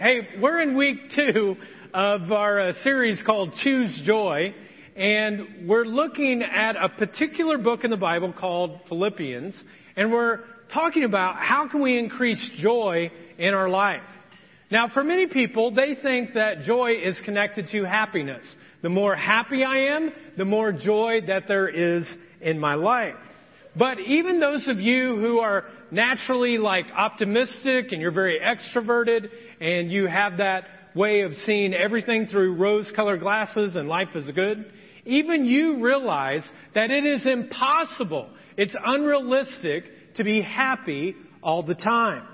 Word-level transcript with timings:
Hey, 0.00 0.28
we're 0.40 0.60
in 0.60 0.76
week 0.76 0.96
two 1.16 1.56
of 1.92 2.30
our 2.30 2.68
uh, 2.68 2.72
series 2.84 3.20
called 3.26 3.52
Choose 3.64 4.00
Joy, 4.04 4.54
and 4.94 5.68
we're 5.68 5.86
looking 5.86 6.40
at 6.40 6.76
a 6.76 6.88
particular 6.88 7.58
book 7.58 7.82
in 7.82 7.90
the 7.90 7.96
Bible 7.96 8.32
called 8.32 8.78
Philippians, 8.88 9.60
and 9.96 10.12
we're 10.12 10.44
talking 10.72 11.02
about 11.02 11.34
how 11.38 11.66
can 11.68 11.82
we 11.82 11.98
increase 11.98 12.48
joy 12.60 13.10
in 13.38 13.54
our 13.54 13.68
life. 13.68 14.02
Now, 14.70 14.88
for 14.88 15.02
many 15.02 15.26
people, 15.26 15.74
they 15.74 15.96
think 16.00 16.34
that 16.34 16.62
joy 16.62 16.92
is 17.02 17.16
connected 17.24 17.66
to 17.72 17.82
happiness. 17.82 18.44
The 18.82 18.90
more 18.90 19.16
happy 19.16 19.64
I 19.64 19.96
am, 19.96 20.12
the 20.36 20.44
more 20.44 20.70
joy 20.70 21.22
that 21.26 21.48
there 21.48 21.68
is 21.68 22.08
in 22.40 22.60
my 22.60 22.74
life. 22.74 23.16
But 23.76 24.00
even 24.00 24.40
those 24.40 24.66
of 24.68 24.78
you 24.80 25.16
who 25.16 25.38
are 25.40 25.64
naturally 25.90 26.58
like 26.58 26.86
optimistic 26.96 27.92
and 27.92 28.00
you're 28.00 28.10
very 28.10 28.40
extroverted 28.40 29.28
and 29.60 29.90
you 29.90 30.06
have 30.06 30.38
that 30.38 30.64
way 30.94 31.20
of 31.20 31.32
seeing 31.46 31.74
everything 31.74 32.26
through 32.26 32.56
rose 32.56 32.90
colored 32.96 33.20
glasses 33.20 33.76
and 33.76 33.88
life 33.88 34.08
is 34.14 34.30
good, 34.32 34.70
even 35.04 35.44
you 35.44 35.82
realize 35.82 36.42
that 36.74 36.90
it 36.90 37.04
is 37.04 37.24
impossible, 37.24 38.28
it's 38.56 38.74
unrealistic 38.84 39.84
to 40.16 40.24
be 40.24 40.42
happy 40.42 41.14
all 41.42 41.62
the 41.62 41.74
time. 41.74 42.24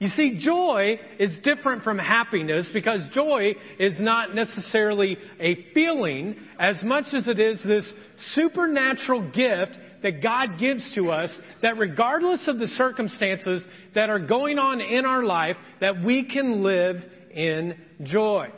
You 0.00 0.08
see, 0.10 0.38
joy 0.40 1.00
is 1.18 1.30
different 1.42 1.82
from 1.82 1.98
happiness 1.98 2.66
because 2.72 3.00
joy 3.12 3.54
is 3.80 3.94
not 3.98 4.32
necessarily 4.32 5.16
a 5.40 5.66
feeling 5.74 6.36
as 6.58 6.76
much 6.84 7.06
as 7.12 7.26
it 7.26 7.40
is 7.40 7.60
this 7.64 7.84
supernatural 8.34 9.30
gift 9.30 9.76
that 10.02 10.22
God 10.22 10.58
gives 10.58 10.92
to 10.94 11.10
us 11.10 11.30
that 11.62 11.78
regardless 11.78 12.46
of 12.46 12.58
the 12.58 12.68
circumstances 12.68 13.62
that 13.94 14.10
are 14.10 14.18
going 14.18 14.58
on 14.58 14.80
in 14.80 15.04
our 15.04 15.24
life, 15.24 15.56
that 15.80 16.02
we 16.02 16.24
can 16.24 16.62
live 16.62 17.02
in 17.32 17.74
joy. 18.02 18.48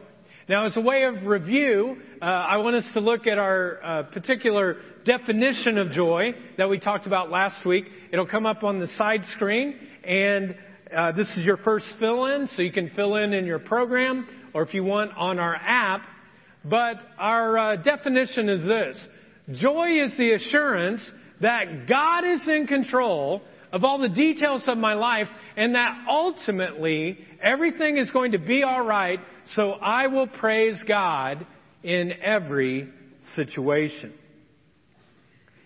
Now, 0.49 0.67
as 0.67 0.77
a 0.77 0.81
way 0.81 1.05
of 1.05 1.27
review, 1.27 1.97
uh, 2.21 2.25
I 2.25 2.57
want 2.57 2.77
us 2.77 2.85
to 2.95 3.01
look 3.01 3.27
at 3.27 3.39
our 3.39 3.83
uh, 3.83 4.03
particular 4.05 4.79
definition 5.05 5.79
of 5.79 5.93
joy 5.93 6.33
that 6.59 6.69
we 6.69 6.79
talked 6.79 7.07
about 7.07 7.31
last 7.31 7.65
week. 7.65 7.85
It'll 8.13 8.27
come 8.27 8.47
up 8.47 8.65
on 8.65 8.81
the 8.81 8.89
side 8.99 9.23
screen, 9.37 9.77
and 10.05 10.57
uh, 10.95 11.13
this 11.13 11.29
is 11.37 11.45
your 11.45 11.59
first 11.59 11.87
fill 12.01 12.27
in, 12.27 12.49
so 12.57 12.63
you 12.63 12.73
can 12.73 12.91
fill 12.97 13.15
in 13.17 13.33
in 13.33 13.47
your 13.47 13.61
program 13.61 14.27
or 14.53 14.63
if 14.63 14.75
you 14.75 14.85
want 14.85 15.13
on 15.17 15.39
our 15.39 15.55
app. 15.55 16.03
But 16.65 16.97
our 17.19 17.59
uh, 17.59 17.77
definition 17.77 18.49
is 18.49 18.67
this 18.67 18.97
Joy 19.53 20.05
is 20.05 20.17
the 20.17 20.33
assurance 20.33 21.01
that 21.41 21.89
God 21.89 22.25
is 22.25 22.41
in 22.47 22.67
control 22.67 23.43
of 23.73 23.85
all 23.85 23.99
the 23.99 24.09
details 24.09 24.65
of 24.67 24.77
my 24.79 24.95
life 24.95 25.29
and 25.57 25.75
that 25.75 26.05
ultimately 26.09 27.19
everything 27.43 27.97
is 27.97 28.11
going 28.11 28.33
to 28.33 28.39
be 28.39 28.65
alright, 28.65 29.21
so 29.55 29.73
I 29.73 30.09
will 30.09 30.27
praise 30.27 30.77
God 30.87 31.47
in 31.83 32.13
every 32.23 32.89
situation. 33.35 34.13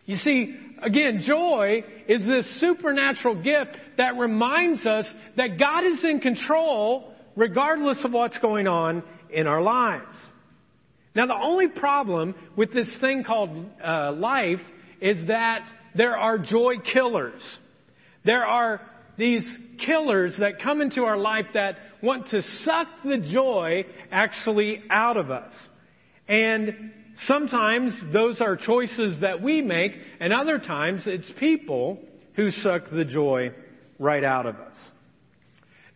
You 0.06 0.18
see, 0.18 0.54
again, 0.82 1.22
joy 1.26 1.82
is 2.08 2.26
this 2.26 2.60
supernatural 2.60 3.42
gift 3.42 3.76
that 3.96 4.16
reminds 4.18 4.84
us 4.84 5.06
that 5.36 5.58
God 5.58 5.84
is 5.84 6.04
in 6.04 6.20
control 6.20 7.12
regardless 7.36 7.98
of 8.04 8.12
what's 8.12 8.38
going 8.38 8.66
on 8.68 9.02
in 9.32 9.46
our 9.46 9.62
lives. 9.62 10.16
Now, 11.14 11.26
the 11.26 11.34
only 11.34 11.68
problem 11.68 12.34
with 12.56 12.72
this 12.74 12.90
thing 13.00 13.24
called 13.24 13.50
uh, 13.82 14.12
life 14.12 14.60
is 15.04 15.28
that 15.28 15.68
there 15.94 16.16
are 16.16 16.38
joy 16.38 16.76
killers. 16.78 17.42
There 18.24 18.44
are 18.44 18.80
these 19.18 19.44
killers 19.84 20.32
that 20.38 20.62
come 20.62 20.80
into 20.80 21.02
our 21.02 21.18
life 21.18 21.44
that 21.52 21.76
want 22.02 22.30
to 22.30 22.40
suck 22.64 22.88
the 23.04 23.18
joy 23.18 23.84
actually 24.10 24.82
out 24.88 25.18
of 25.18 25.30
us. 25.30 25.52
And 26.26 26.90
sometimes 27.26 27.92
those 28.14 28.40
are 28.40 28.56
choices 28.56 29.20
that 29.20 29.42
we 29.42 29.60
make, 29.60 29.92
and 30.20 30.32
other 30.32 30.58
times 30.58 31.02
it's 31.04 31.30
people 31.38 31.98
who 32.34 32.50
suck 32.50 32.84
the 32.90 33.04
joy 33.04 33.50
right 33.98 34.24
out 34.24 34.46
of 34.46 34.56
us. 34.56 34.74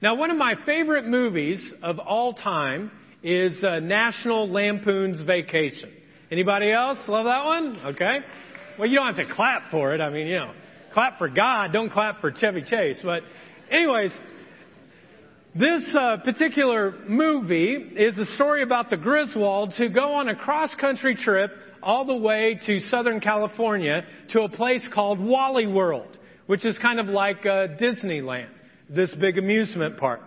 Now, 0.03 0.17
one 0.17 0.31
of 0.31 0.37
my 0.37 0.53
favorite 0.67 1.09
movies 1.09 1.61
of 1.83 1.99
all 1.99 2.35
time 2.35 2.91
is 3.23 3.65
uh, 3.65 3.81
National 3.81 4.49
Lampoon's 4.53 5.23
Vacation. 5.23 5.93
Anybody 6.31 6.71
else 6.71 6.99
love 7.09 7.25
that 7.25 7.45
one? 7.47 7.81
Okay. 7.87 8.19
Well, 8.79 8.89
you 8.89 8.97
don't 8.97 9.17
have 9.17 9.29
to 9.29 9.35
clap 9.35 9.73
for 9.73 9.93
it. 9.95 10.01
I 10.01 10.09
mean, 10.09 10.29
you 10.29 10.37
know, 10.37 10.53
clap 10.95 11.19
for 11.19 11.29
God, 11.29 11.73
don't 11.73 11.91
clap 11.91 12.21
for 12.21 12.31
Chevy 12.31 12.63
Chase. 12.63 13.01
But, 13.03 13.23
anyways, 13.73 14.13
this 15.55 15.83
uh, 15.99 16.19
particular 16.25 16.95
movie 17.09 17.75
is 17.97 18.17
a 18.19 18.27
story 18.37 18.63
about 18.63 18.89
the 18.89 18.97
Griswolds 18.97 19.77
who 19.77 19.89
go 19.89 20.15
on 20.15 20.29
a 20.29 20.37
cross 20.37 20.73
country 20.81 21.17
trip 21.17 21.51
all 21.83 22.05
the 22.05 22.15
way 22.15 22.61
to 22.67 22.79
Southern 22.89 23.19
California 23.19 24.03
to 24.31 24.43
a 24.43 24.49
place 24.49 24.87
called 24.95 25.19
Wally 25.19 25.67
World, 25.67 26.17
which 26.47 26.65
is 26.65 26.79
kind 26.79 27.01
of 27.01 27.07
like 27.07 27.41
uh, 27.41 27.75
Disneyland, 27.81 28.51
this 28.89 29.13
big 29.17 29.39
amusement 29.39 29.99
park. 29.99 30.21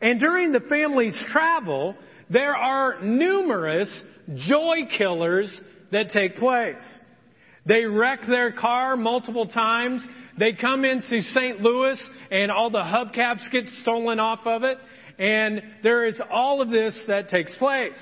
And 0.00 0.18
during 0.18 0.52
the 0.52 0.60
family's 0.60 1.18
travel, 1.30 1.94
there 2.30 2.56
are 2.56 3.02
numerous 3.02 3.90
joy 4.48 4.78
killers 4.96 5.60
that 5.92 6.10
take 6.12 6.36
place. 6.36 6.82
They 7.66 7.84
wreck 7.84 8.20
their 8.28 8.52
car 8.52 8.96
multiple 8.96 9.46
times. 9.46 10.02
They 10.38 10.52
come 10.52 10.84
into 10.84 11.22
St. 11.34 11.60
Louis 11.60 12.00
and 12.30 12.50
all 12.50 12.70
the 12.70 12.78
hubcaps 12.78 13.50
get 13.50 13.64
stolen 13.82 14.20
off 14.20 14.40
of 14.46 14.62
it. 14.62 14.78
And 15.18 15.62
there 15.82 16.06
is 16.06 16.20
all 16.30 16.62
of 16.62 16.70
this 16.70 16.94
that 17.08 17.28
takes 17.28 17.54
place. 17.56 17.96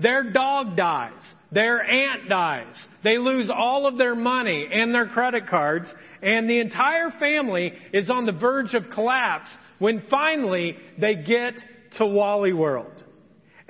Their 0.00 0.32
dog 0.32 0.76
dies. 0.76 1.12
Their 1.52 1.82
aunt 1.82 2.28
dies. 2.28 2.74
They 3.02 3.18
lose 3.18 3.50
all 3.54 3.86
of 3.86 3.98
their 3.98 4.14
money 4.14 4.68
and 4.72 4.94
their 4.94 5.06
credit 5.06 5.46
cards. 5.48 5.86
And 6.22 6.48
the 6.48 6.60
entire 6.60 7.10
family 7.18 7.72
is 7.92 8.10
on 8.10 8.26
the 8.26 8.32
verge 8.32 8.74
of 8.74 8.84
collapse 8.92 9.50
when 9.78 10.02
finally 10.10 10.76
they 10.98 11.14
get 11.14 11.54
to 11.98 12.06
Wally 12.06 12.52
World. 12.52 12.99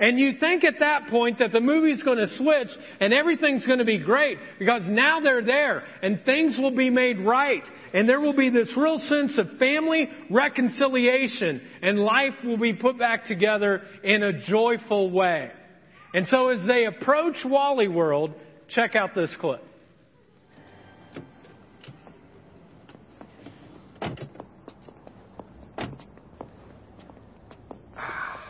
And 0.01 0.17
you 0.17 0.33
think 0.39 0.63
at 0.63 0.79
that 0.79 1.09
point 1.09 1.37
that 1.37 1.51
the 1.51 1.59
movie's 1.59 2.01
going 2.01 2.17
to 2.17 2.27
switch 2.35 2.69
and 2.99 3.13
everything's 3.13 3.67
going 3.67 3.77
to 3.77 3.85
be 3.85 3.99
great 3.99 4.39
because 4.57 4.81
now 4.87 5.19
they're 5.19 5.45
there 5.45 5.83
and 6.01 6.25
things 6.25 6.57
will 6.57 6.75
be 6.75 6.89
made 6.89 7.19
right 7.19 7.61
and 7.93 8.09
there 8.09 8.19
will 8.19 8.35
be 8.35 8.49
this 8.49 8.69
real 8.75 8.97
sense 8.97 9.37
of 9.37 9.59
family 9.59 10.09
reconciliation 10.31 11.61
and 11.83 11.99
life 11.99 12.33
will 12.43 12.57
be 12.57 12.73
put 12.73 12.97
back 12.97 13.27
together 13.27 13.83
in 14.03 14.23
a 14.23 14.41
joyful 14.47 15.11
way. 15.11 15.51
And 16.15 16.27
so 16.29 16.47
as 16.47 16.65
they 16.65 16.85
approach 16.85 17.35
Wally 17.45 17.87
World, 17.87 18.33
check 18.69 18.95
out 18.95 19.13
this 19.13 19.33
clip. 19.39 19.63
Ah, 27.95 28.41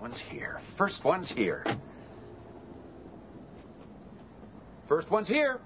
one's 0.00 0.22
here. 0.30 0.51
First 0.76 1.04
one's 1.04 1.30
here. 1.30 1.64
First 4.88 5.10
one's 5.10 5.28
here. 5.28 5.60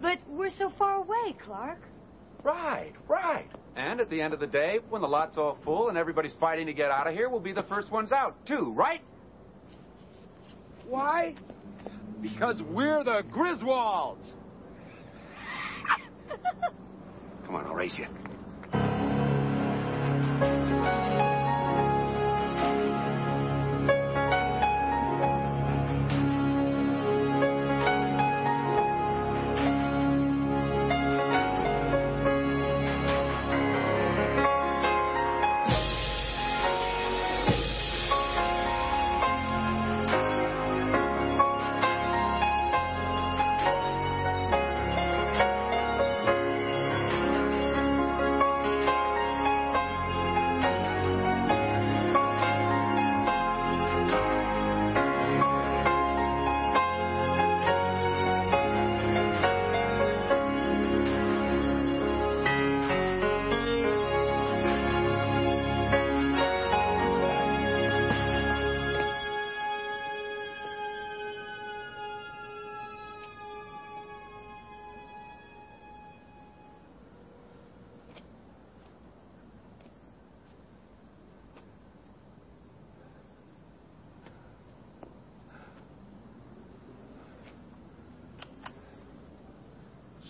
But 0.00 0.18
we're 0.28 0.50
so 0.58 0.72
far 0.78 0.96
away, 0.96 1.34
Clark. 1.44 1.78
Right, 2.42 2.92
right. 3.08 3.48
And 3.74 4.00
at 4.00 4.08
the 4.08 4.20
end 4.20 4.32
of 4.32 4.40
the 4.40 4.46
day, 4.46 4.78
when 4.88 5.02
the 5.02 5.08
lot's 5.08 5.36
all 5.36 5.58
full 5.64 5.88
and 5.88 5.98
everybody's 5.98 6.34
fighting 6.38 6.66
to 6.66 6.72
get 6.72 6.90
out 6.90 7.06
of 7.06 7.14
here, 7.14 7.28
we'll 7.28 7.40
be 7.40 7.52
the 7.52 7.64
first 7.64 7.90
ones 7.90 8.12
out, 8.12 8.36
too, 8.46 8.72
right? 8.76 9.00
Why? 10.88 11.34
Because 12.22 12.62
we're 12.62 13.02
the 13.02 13.22
Griswolds. 13.32 14.24
Come 17.44 17.56
on, 17.56 17.66
I'll 17.66 17.74
race 17.74 17.98
you. 17.98 18.06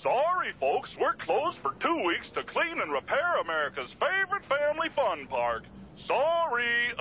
Sorry, 0.06 0.52
folks, 0.60 0.90
we're 1.00 1.14
closed 1.14 1.58
for 1.62 1.72
two 1.82 1.96
weeks 2.06 2.28
to 2.34 2.44
clean 2.44 2.80
and 2.80 2.92
repair 2.92 3.40
America's 3.42 3.90
favorite 3.94 4.44
family 4.48 4.86
fun 4.94 5.26
park. 5.28 5.64
Sorry. 6.06 6.92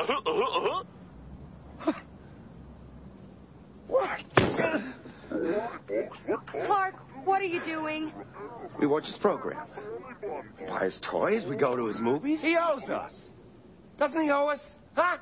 what? 3.88 4.24
Clark, 6.66 6.96
what 7.26 7.42
are 7.42 7.46
you 7.46 7.64
doing? 7.64 8.12
We 8.80 8.88
watch 8.88 9.06
his 9.06 9.18
program. 9.18 9.68
We 10.60 10.66
buy 10.66 10.86
his 10.86 11.00
toys. 11.08 11.46
We 11.48 11.58
go 11.58 11.76
to 11.76 11.86
his 11.86 12.00
movies. 12.00 12.42
He 12.42 12.58
owes 12.58 12.90
us. 12.90 13.14
Doesn't 14.00 14.20
he 14.20 14.32
owe 14.32 14.48
us? 14.48 14.62
Huh? 14.96 15.18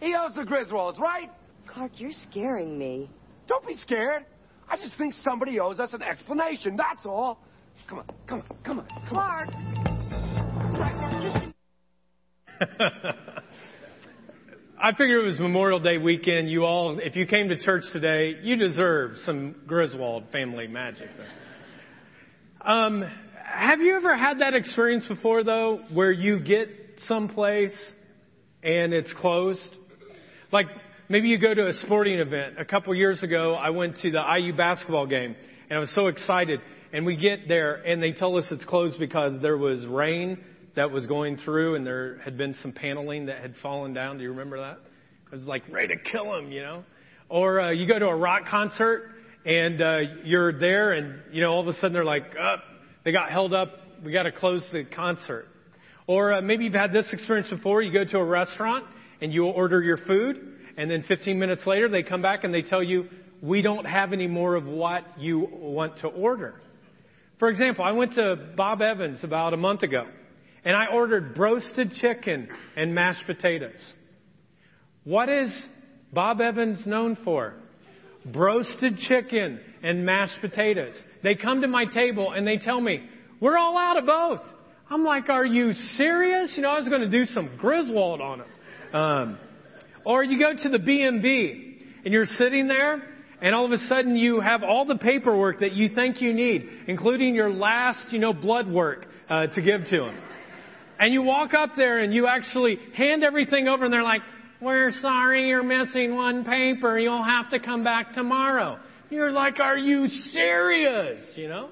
He 0.00 0.14
owes 0.14 0.34
the 0.34 0.42
Griswolds, 0.42 0.98
right? 0.98 1.30
Clark, 1.66 1.92
you're 1.96 2.12
scaring 2.30 2.78
me. 2.78 3.08
Don't 3.46 3.66
be 3.66 3.72
scared. 3.74 4.26
I 4.70 4.76
just 4.76 4.96
think 4.96 5.14
somebody 5.22 5.58
owes 5.58 5.80
us 5.80 5.92
an 5.92 6.02
explanation, 6.02 6.76
that's 6.76 7.04
all. 7.04 7.40
Come 7.88 7.98
on, 7.98 8.04
come 8.28 8.40
on, 8.40 8.56
come 8.64 8.78
on. 8.78 8.86
Come 8.86 9.08
Clark. 9.08 9.48
Clark, 10.76 11.10
just... 11.20 11.50
I 14.80 14.92
figured 14.92 15.24
it 15.24 15.26
was 15.26 15.40
Memorial 15.40 15.80
Day 15.80 15.98
weekend. 15.98 16.48
You 16.48 16.64
all, 16.64 17.00
if 17.00 17.16
you 17.16 17.26
came 17.26 17.48
to 17.48 17.58
church 17.58 17.82
today, 17.92 18.36
you 18.42 18.56
deserve 18.56 19.16
some 19.26 19.56
Griswold 19.66 20.24
family 20.30 20.68
magic. 20.68 21.08
Um, 22.64 23.04
have 23.44 23.80
you 23.80 23.96
ever 23.96 24.16
had 24.16 24.40
that 24.40 24.54
experience 24.54 25.04
before, 25.06 25.42
though, 25.42 25.80
where 25.92 26.12
you 26.12 26.38
get 26.38 26.68
someplace 27.08 27.76
and 28.62 28.94
it's 28.94 29.12
closed? 29.14 29.60
Like 30.52 30.66
maybe 31.10 31.28
you 31.28 31.38
go 31.38 31.52
to 31.52 31.66
a 31.66 31.72
sporting 31.74 32.20
event. 32.20 32.54
A 32.58 32.64
couple 32.64 32.94
years 32.94 33.22
ago, 33.22 33.54
I 33.54 33.70
went 33.70 33.98
to 33.98 34.10
the 34.10 34.22
IU 34.38 34.56
basketball 34.56 35.06
game 35.06 35.34
and 35.68 35.76
I 35.76 35.80
was 35.80 35.90
so 35.94 36.06
excited. 36.06 36.60
And 36.92 37.04
we 37.04 37.16
get 37.16 37.48
there 37.48 37.74
and 37.74 38.02
they 38.02 38.12
tell 38.12 38.36
us 38.36 38.44
it's 38.50 38.64
closed 38.64 38.98
because 38.98 39.42
there 39.42 39.58
was 39.58 39.84
rain 39.86 40.38
that 40.76 40.90
was 40.90 41.04
going 41.06 41.36
through 41.38 41.74
and 41.74 41.84
there 41.84 42.18
had 42.24 42.38
been 42.38 42.54
some 42.62 42.72
paneling 42.72 43.26
that 43.26 43.42
had 43.42 43.54
fallen 43.60 43.92
down. 43.92 44.16
Do 44.16 44.22
you 44.22 44.30
remember 44.30 44.58
that? 44.58 44.78
It 45.32 45.36
was 45.36 45.46
like 45.46 45.64
ready 45.70 45.88
to 45.88 46.10
kill 46.10 46.32
them, 46.32 46.52
you 46.52 46.62
know? 46.62 46.84
Or 47.28 47.60
uh, 47.60 47.70
you 47.70 47.86
go 47.86 47.98
to 47.98 48.06
a 48.06 48.16
rock 48.16 48.46
concert 48.48 49.10
and 49.44 49.82
uh, 49.82 49.98
you're 50.24 50.58
there 50.58 50.92
and, 50.92 51.20
you 51.32 51.40
know, 51.40 51.52
all 51.52 51.60
of 51.60 51.68
a 51.68 51.74
sudden 51.74 51.92
they're 51.92 52.04
like, 52.04 52.24
oh, 52.40 52.56
they 53.04 53.10
got 53.10 53.30
held 53.30 53.52
up. 53.52 53.72
We 54.04 54.12
got 54.12 54.24
to 54.24 54.32
close 54.32 54.64
the 54.72 54.84
concert. 54.84 55.46
Or 56.06 56.34
uh, 56.34 56.40
maybe 56.40 56.64
you've 56.64 56.74
had 56.74 56.92
this 56.92 57.06
experience 57.12 57.48
before. 57.50 57.82
You 57.82 57.92
go 57.92 58.04
to 58.04 58.18
a 58.18 58.24
restaurant 58.24 58.84
and 59.20 59.32
you 59.32 59.46
order 59.46 59.82
your 59.82 59.98
food 59.98 60.49
and 60.80 60.90
then 60.90 61.04
15 61.06 61.38
minutes 61.38 61.66
later 61.66 61.90
they 61.90 62.02
come 62.02 62.22
back 62.22 62.42
and 62.42 62.54
they 62.54 62.62
tell 62.62 62.82
you, 62.82 63.04
we 63.42 63.60
don't 63.60 63.84
have 63.84 64.14
any 64.14 64.26
more 64.26 64.54
of 64.54 64.64
what 64.64 65.02
you 65.18 65.46
want 65.52 65.98
to 65.98 66.06
order. 66.06 66.54
For 67.38 67.50
example, 67.50 67.84
I 67.84 67.92
went 67.92 68.14
to 68.14 68.36
Bob 68.56 68.80
Evans 68.80 69.22
about 69.22 69.52
a 69.52 69.58
month 69.58 69.82
ago 69.82 70.06
and 70.64 70.74
I 70.74 70.86
ordered 70.90 71.38
roasted 71.38 71.92
chicken 72.00 72.48
and 72.76 72.94
mashed 72.94 73.26
potatoes. 73.26 73.78
What 75.04 75.28
is 75.28 75.50
Bob 76.14 76.40
Evans 76.40 76.86
known 76.86 77.18
for? 77.24 77.56
Roasted 78.34 78.96
chicken 79.00 79.60
and 79.82 80.06
mashed 80.06 80.40
potatoes. 80.40 80.98
They 81.22 81.34
come 81.34 81.60
to 81.60 81.68
my 81.68 81.84
table 81.84 82.32
and 82.32 82.46
they 82.46 82.56
tell 82.56 82.80
me, 82.80 83.02
we're 83.38 83.58
all 83.58 83.76
out 83.76 83.98
of 83.98 84.06
both. 84.06 84.40
I'm 84.88 85.04
like, 85.04 85.28
are 85.28 85.44
you 85.44 85.74
serious? 85.98 86.54
You 86.56 86.62
know, 86.62 86.70
I 86.70 86.78
was 86.78 86.88
going 86.88 87.02
to 87.02 87.10
do 87.10 87.26
some 87.26 87.50
Griswold 87.58 88.22
on 88.22 88.38
them. 88.38 88.48
Um, 88.94 89.38
or 90.04 90.24
you 90.24 90.38
go 90.38 90.52
to 90.62 90.68
the 90.68 90.78
BMV 90.78 91.76
and 92.04 92.12
you're 92.12 92.26
sitting 92.38 92.68
there 92.68 93.02
and 93.42 93.54
all 93.54 93.64
of 93.64 93.72
a 93.72 93.78
sudden 93.86 94.16
you 94.16 94.40
have 94.40 94.62
all 94.62 94.84
the 94.84 94.96
paperwork 94.96 95.60
that 95.60 95.72
you 95.72 95.88
think 95.88 96.20
you 96.20 96.32
need, 96.32 96.68
including 96.86 97.34
your 97.34 97.50
last, 97.50 98.12
you 98.12 98.18
know, 98.18 98.32
blood 98.32 98.68
work 98.68 99.06
uh, 99.28 99.46
to 99.48 99.62
give 99.62 99.84
to 99.86 99.98
them. 99.98 100.22
And 100.98 101.14
you 101.14 101.22
walk 101.22 101.54
up 101.54 101.70
there 101.76 102.00
and 102.00 102.12
you 102.12 102.26
actually 102.26 102.78
hand 102.94 103.24
everything 103.24 103.68
over 103.68 103.84
and 103.84 103.92
they're 103.92 104.02
like, 104.02 104.20
we're 104.60 104.92
sorry 105.00 105.48
you're 105.48 105.62
missing 105.62 106.14
one 106.14 106.44
paper. 106.44 106.98
You'll 106.98 107.24
have 107.24 107.48
to 107.50 107.58
come 107.58 107.82
back 107.82 108.12
tomorrow. 108.12 108.78
You're 109.08 109.32
like, 109.32 109.58
are 109.58 109.78
you 109.78 110.08
serious? 110.08 111.24
You 111.36 111.48
know? 111.48 111.70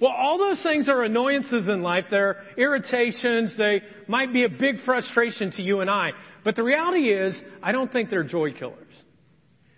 Well, 0.00 0.12
all 0.12 0.36
those 0.36 0.62
things 0.62 0.88
are 0.90 1.02
annoyances 1.04 1.68
in 1.68 1.82
life. 1.82 2.04
They're 2.10 2.42
irritations. 2.58 3.56
They 3.56 3.80
might 4.06 4.32
be 4.34 4.44
a 4.44 4.48
big 4.50 4.84
frustration 4.84 5.50
to 5.52 5.62
you 5.62 5.80
and 5.80 5.88
I. 5.88 6.10
But 6.46 6.54
the 6.54 6.62
reality 6.62 7.12
is, 7.12 7.36
I 7.60 7.72
don't 7.72 7.92
think 7.92 8.08
they're 8.08 8.22
joy 8.22 8.52
killers. 8.52 8.86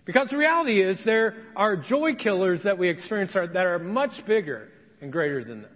Because 0.05 0.29
the 0.29 0.37
reality 0.37 0.83
is, 0.83 1.01
there 1.03 1.47
are 1.57 1.77
joy 1.79 2.15
killers 2.15 2.61
that 2.65 2.77
we 2.77 2.91
experience 2.91 3.33
that 3.33 3.57
are 3.57 3.79
much 3.79 4.11
bigger 4.27 4.69
and 5.01 5.11
greater 5.11 5.43
than 5.43 5.63
this. 5.63 5.71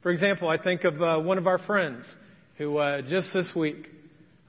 For 0.00 0.12
example, 0.12 0.48
I 0.48 0.58
think 0.58 0.84
of 0.84 1.02
uh, 1.02 1.18
one 1.18 1.38
of 1.38 1.48
our 1.48 1.58
friends 1.58 2.04
who 2.56 2.78
uh, 2.78 3.02
just 3.02 3.34
this 3.34 3.48
week 3.56 3.88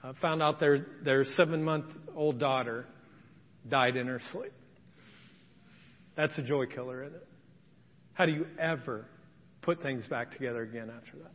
uh, 0.04 0.14
found 0.22 0.44
out 0.44 0.60
their, 0.60 0.86
their 1.04 1.26
seven 1.36 1.64
month 1.64 1.86
old 2.16 2.40
daughter 2.40 2.86
died 3.68 3.96
in 3.96 4.06
her 4.06 4.22
sleep. 4.32 4.54
That's 6.16 6.38
a 6.38 6.44
joy 6.44 6.68
killer, 6.68 7.04
isn't 7.04 7.16
it? 7.16 7.28
How 8.14 8.28
do 8.28 8.32
you 8.32 8.46
ever 8.60 9.08
put 9.64 9.82
things 9.82 10.06
back 10.06 10.34
together 10.34 10.62
again 10.62 10.92
after 10.96 11.18
that? 11.24 11.34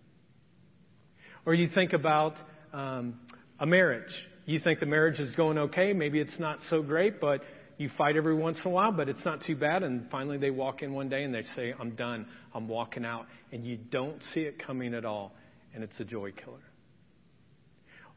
Or 1.45 1.55
you 1.55 1.69
think 1.75 1.93
about 1.93 2.35
um, 2.73 3.19
a 3.59 3.67
marriage. 3.67 4.13
You 4.45 4.61
think 4.61 4.81
the 4.81 4.87
marriage 4.87 5.19
is 5.19 5.35
going 5.35 5.59
okay. 5.59 5.93
Maybe 5.93 6.21
it's 6.21 6.39
not 6.39 6.59
so 6.71 6.83
great, 6.83 7.21
but 7.21 7.41
you 7.79 7.91
fight 7.99 8.17
every 8.17 8.35
once 8.35 8.59
in 8.65 8.71
a 8.71 8.75
while, 8.75 8.93
but 8.93 9.09
it's 9.09 9.25
not 9.25 9.43
too 9.45 9.57
bad. 9.57 9.83
And 9.83 10.09
finally, 10.11 10.39
they 10.39 10.51
walk 10.51 10.83
in 10.83 10.93
one 10.93 11.09
day 11.09 11.25
and 11.25 11.35
they 11.35 11.43
say, 11.55 11.75
I'm 11.79 11.95
done. 11.95 12.27
I'm 12.55 12.69
walking 12.69 13.05
out. 13.05 13.27
And 13.53 13.67
you 13.67 13.77
don't 13.77 14.21
see 14.33 14.41
it 14.41 14.65
coming 14.65 14.95
at 14.95 15.05
all. 15.05 15.33
And 15.75 15.83
it's 15.83 15.99
a 16.01 16.05
joy 16.05 16.33
killer. 16.33 16.63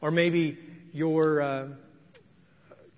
Or 0.00 0.10
maybe 0.10 0.58
you're 0.92 1.42
uh, 1.42 1.66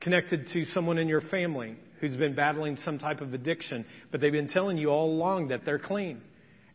connected 0.00 0.48
to 0.52 0.64
someone 0.66 0.98
in 0.98 1.08
your 1.08 1.22
family 1.22 1.76
who's 2.00 2.16
been 2.16 2.34
battling 2.34 2.76
some 2.84 2.98
type 2.98 3.20
of 3.20 3.32
addiction, 3.34 3.84
but 4.10 4.20
they've 4.20 4.32
been 4.32 4.48
telling 4.48 4.76
you 4.76 4.88
all 4.88 5.10
along 5.10 5.48
that 5.48 5.64
they're 5.64 5.78
clean 5.78 6.20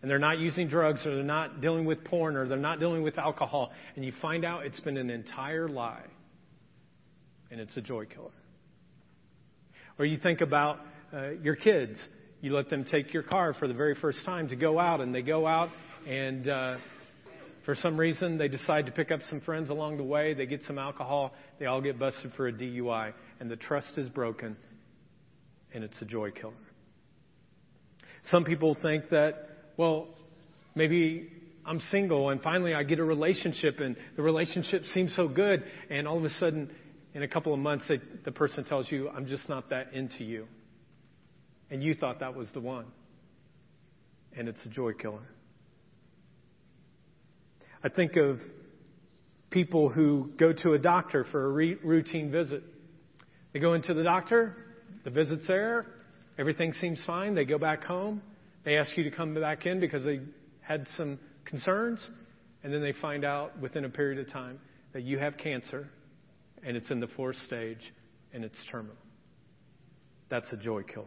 and 0.01 0.11
they're 0.11 0.19
not 0.19 0.39
using 0.39 0.67
drugs 0.67 1.05
or 1.05 1.15
they're 1.15 1.23
not 1.23 1.61
dealing 1.61 1.85
with 1.85 2.03
porn 2.03 2.35
or 2.35 2.47
they're 2.47 2.57
not 2.57 2.79
dealing 2.79 3.01
with 3.01 3.17
alcohol, 3.17 3.71
and 3.95 4.05
you 4.05 4.13
find 4.21 4.45
out 4.45 4.65
it's 4.65 4.79
been 4.81 4.97
an 4.97 5.09
entire 5.09 5.67
lie 5.67 6.05
and 7.51 7.59
it's 7.59 7.75
a 7.77 7.81
joy 7.81 8.05
killer. 8.05 8.31
Or 9.99 10.05
you 10.05 10.17
think 10.17 10.41
about 10.41 10.79
uh, 11.13 11.29
your 11.41 11.55
kids. 11.55 11.97
You 12.41 12.53
let 12.53 12.69
them 12.69 12.85
take 12.85 13.13
your 13.13 13.23
car 13.23 13.53
for 13.53 13.67
the 13.67 13.73
very 13.73 13.95
first 13.95 14.19
time 14.25 14.49
to 14.49 14.55
go 14.55 14.79
out, 14.79 15.01
and 15.01 15.13
they 15.13 15.23
go 15.23 15.47
out, 15.47 15.69
and 16.07 16.47
uh, 16.47 16.77
for 17.65 17.73
some 17.75 17.97
reason 17.97 18.37
they 18.37 18.47
decide 18.47 18.85
to 18.85 18.91
pick 18.91 19.11
up 19.11 19.21
some 19.29 19.41
friends 19.41 19.69
along 19.69 19.97
the 19.97 20.03
way. 20.03 20.33
They 20.33 20.45
get 20.45 20.61
some 20.67 20.77
alcohol. 20.77 21.33
They 21.59 21.65
all 21.65 21.81
get 21.81 21.97
busted 21.97 22.33
for 22.35 22.47
a 22.47 22.53
DUI, 22.53 23.13
and 23.39 23.49
the 23.49 23.55
trust 23.55 23.87
is 23.97 24.07
broken, 24.09 24.55
and 25.73 25.83
it's 25.83 25.99
a 26.01 26.05
joy 26.05 26.31
killer. 26.31 26.53
Some 28.25 28.43
people 28.43 28.77
think 28.81 29.09
that, 29.09 29.56
well, 29.77 30.07
maybe 30.75 31.29
I'm 31.65 31.79
single 31.91 32.29
and 32.29 32.41
finally 32.41 32.73
I 32.73 32.83
get 32.83 32.99
a 32.99 33.03
relationship 33.03 33.79
and 33.79 33.95
the 34.15 34.23
relationship 34.23 34.83
seems 34.93 35.15
so 35.15 35.27
good 35.27 35.63
and 35.89 36.07
all 36.07 36.17
of 36.17 36.25
a 36.25 36.29
sudden 36.31 36.69
in 37.13 37.23
a 37.23 37.27
couple 37.27 37.53
of 37.53 37.59
months, 37.59 37.89
the 38.25 38.31
person 38.31 38.63
tells 38.63 38.91
you, 38.91 39.09
I'm 39.09 39.25
just 39.25 39.49
not 39.49 39.71
that 39.71 39.93
into 39.93 40.23
you. 40.23 40.45
And 41.71 41.81
you 41.83 41.95
thought 41.95 42.19
that 42.19 42.35
was 42.35 42.47
the 42.53 42.59
one. 42.59 42.85
And 44.37 44.47
it's 44.47 44.63
a 44.65 44.69
joy 44.69 44.93
killer. 44.93 45.27
I 47.83 47.89
think 47.89 48.17
of 48.17 48.39
people 49.49 49.89
who 49.89 50.31
go 50.37 50.53
to 50.53 50.73
a 50.73 50.77
doctor 50.77 51.25
for 51.31 51.45
a 51.45 51.49
re- 51.49 51.77
routine 51.83 52.31
visit. 52.31 52.63
They 53.53 53.59
go 53.59 53.73
into 53.73 53.93
the 53.93 54.03
doctor, 54.03 54.55
the 55.03 55.09
visit's 55.09 55.47
there, 55.47 55.87
everything 56.37 56.73
seems 56.73 56.99
fine. 57.07 57.33
They 57.33 57.45
go 57.45 57.57
back 57.57 57.83
home. 57.83 58.21
They 58.67 58.75
ask 58.75 58.97
you 58.97 59.05
to 59.05 59.11
come 59.11 59.33
back 59.33 59.65
in 59.65 59.79
because 59.79 60.03
they 60.03 60.19
had 60.59 60.85
some 60.97 61.19
concerns. 61.45 62.05
And 62.65 62.73
then 62.73 62.81
they 62.81 62.91
find 62.91 63.23
out 63.23 63.57
within 63.61 63.85
a 63.85 63.89
period 63.89 64.19
of 64.19 64.29
time 64.33 64.59
that 64.91 65.03
you 65.03 65.17
have 65.19 65.37
cancer 65.37 65.87
and 66.65 66.75
it's 66.75 66.91
in 66.91 66.99
the 66.99 67.07
fourth 67.15 67.37
stage, 67.45 67.79
and 68.33 68.43
it's 68.43 68.57
terminal. 68.69 68.97
That's 70.27 70.51
a 70.51 70.57
joy 70.57 70.83
killer. 70.83 71.05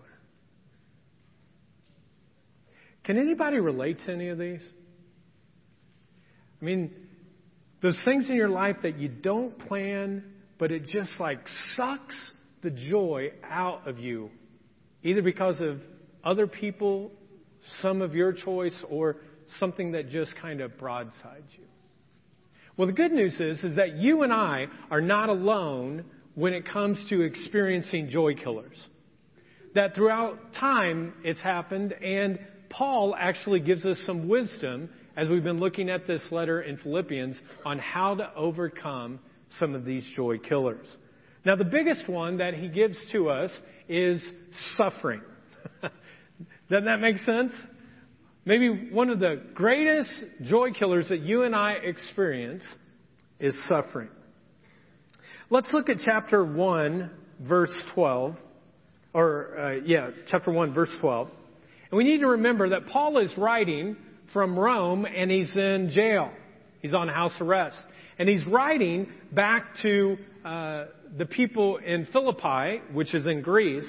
Can 3.05 3.19
anybody 3.19 3.59
relate 3.59 3.99
to 4.07 4.13
any 4.13 4.29
of 4.29 4.39
these? 4.39 4.63
I 6.63 6.65
mean, 6.65 6.93
those 7.83 7.99
things 8.07 8.31
in 8.31 8.37
your 8.37 8.49
life 8.49 8.77
that 8.85 8.99
you 8.99 9.09
don't 9.09 9.59
plan, 9.59 10.25
but 10.59 10.73
it 10.73 10.87
just 10.87 11.11
like 11.19 11.41
sucks 11.77 12.33
the 12.63 12.71
joy 12.71 13.33
out 13.45 13.87
of 13.87 13.99
you, 13.99 14.31
either 15.03 15.21
because 15.21 15.61
of 15.61 15.83
other 16.25 16.47
people, 16.47 17.11
some 17.81 18.03
of 18.03 18.15
your 18.15 18.33
choice, 18.33 18.77
or 18.89 19.17
something 19.59 19.93
that 19.93 20.11
just 20.11 20.35
kind 20.41 20.61
of 20.61 20.79
broadsides 20.79 21.51
you. 21.59 21.65
Well, 22.77 22.87
the 22.87 22.93
good 22.93 23.13
news 23.13 23.35
is, 23.39 23.63
is 23.63 23.77
that 23.77 23.97
you 23.97 24.23
and 24.23 24.33
I 24.33 24.67
are 24.91 25.01
not 25.01 25.29
alone 25.29 26.05
when 26.35 26.55
it 26.55 26.67
comes 26.67 26.99
to 27.11 27.23
experiencing 27.23 28.09
joy 28.11 28.35
killers. 28.35 28.77
That 29.75 29.95
throughout 29.95 30.55
time 30.55 31.15
it's 31.23 31.41
happened, 31.41 31.93
and 31.93 32.39
Paul 32.71 33.15
actually 33.19 33.61
gives 33.61 33.85
us 33.85 33.99
some 34.07 34.29
wisdom 34.29 34.89
as 35.17 35.29
we've 35.29 35.45
been 35.45 35.61
looking 35.61 35.91
at 35.91 36.07
this 36.07 36.23
letter 36.31 36.63
in 36.63 36.79
Philippians 36.79 37.39
on 37.65 37.79
how 37.79 38.15
to 38.15 38.33
overcome 38.35 39.19
some 39.59 39.75
of 39.75 39.85
these 39.85 40.05
joy 40.17 40.39
killers. 40.39 40.87
Now, 41.45 41.57
the 41.57 41.65
biggest 41.65 42.09
one 42.09 42.39
that 42.39 42.55
he 42.55 42.69
gives 42.69 42.97
to 43.13 43.29
us 43.29 43.51
is 43.89 44.23
suffering. 44.77 45.23
Doesn't 46.69 46.87
that 46.87 47.01
make 47.01 47.19
sense? 47.19 47.53
Maybe 48.45 48.91
one 48.91 49.11
of 49.11 49.21
the 49.21 49.43
greatest 49.55 50.11
joy 50.43 50.71
killers 50.73 51.09
that 51.09 51.21
you 51.21 51.43
and 51.43 51.55
I 51.55 51.73
experience 51.73 52.65
is 53.39 53.57
suffering. 53.69 54.09
Let's 55.51 55.73
look 55.75 55.89
at 55.89 55.99
chapter 56.05 56.45
1, 56.45 57.11
verse 57.41 57.75
12. 57.95 58.37
Or, 59.13 59.59
uh, 59.59 59.73
yeah, 59.85 60.11
chapter 60.29 60.53
1, 60.53 60.73
verse 60.73 60.95
12. 61.01 61.29
And 61.91 61.99
we 61.99 62.05
need 62.05 62.21
to 62.21 62.29
remember 62.29 62.71
that 62.71 62.87
Paul 62.87 63.19
is 63.19 63.33
writing 63.37 63.97
from 64.33 64.59
Rome 64.59 65.05
and 65.05 65.31
he's 65.31 65.55
in 65.57 65.91
jail. 65.93 66.31
He's 66.81 66.95
on 66.95 67.09
house 67.09 67.35
arrest. 67.41 67.77
And 68.19 68.29
he's 68.29 68.47
writing 68.47 69.09
back 69.33 69.65
to 69.83 70.17
uh, 70.45 70.85
the 71.17 71.27
people 71.27 71.79
in 71.79 72.07
Philippi, 72.13 72.83
which 72.93 73.15
is 73.15 73.27
in 73.27 73.43
Greece, 73.43 73.89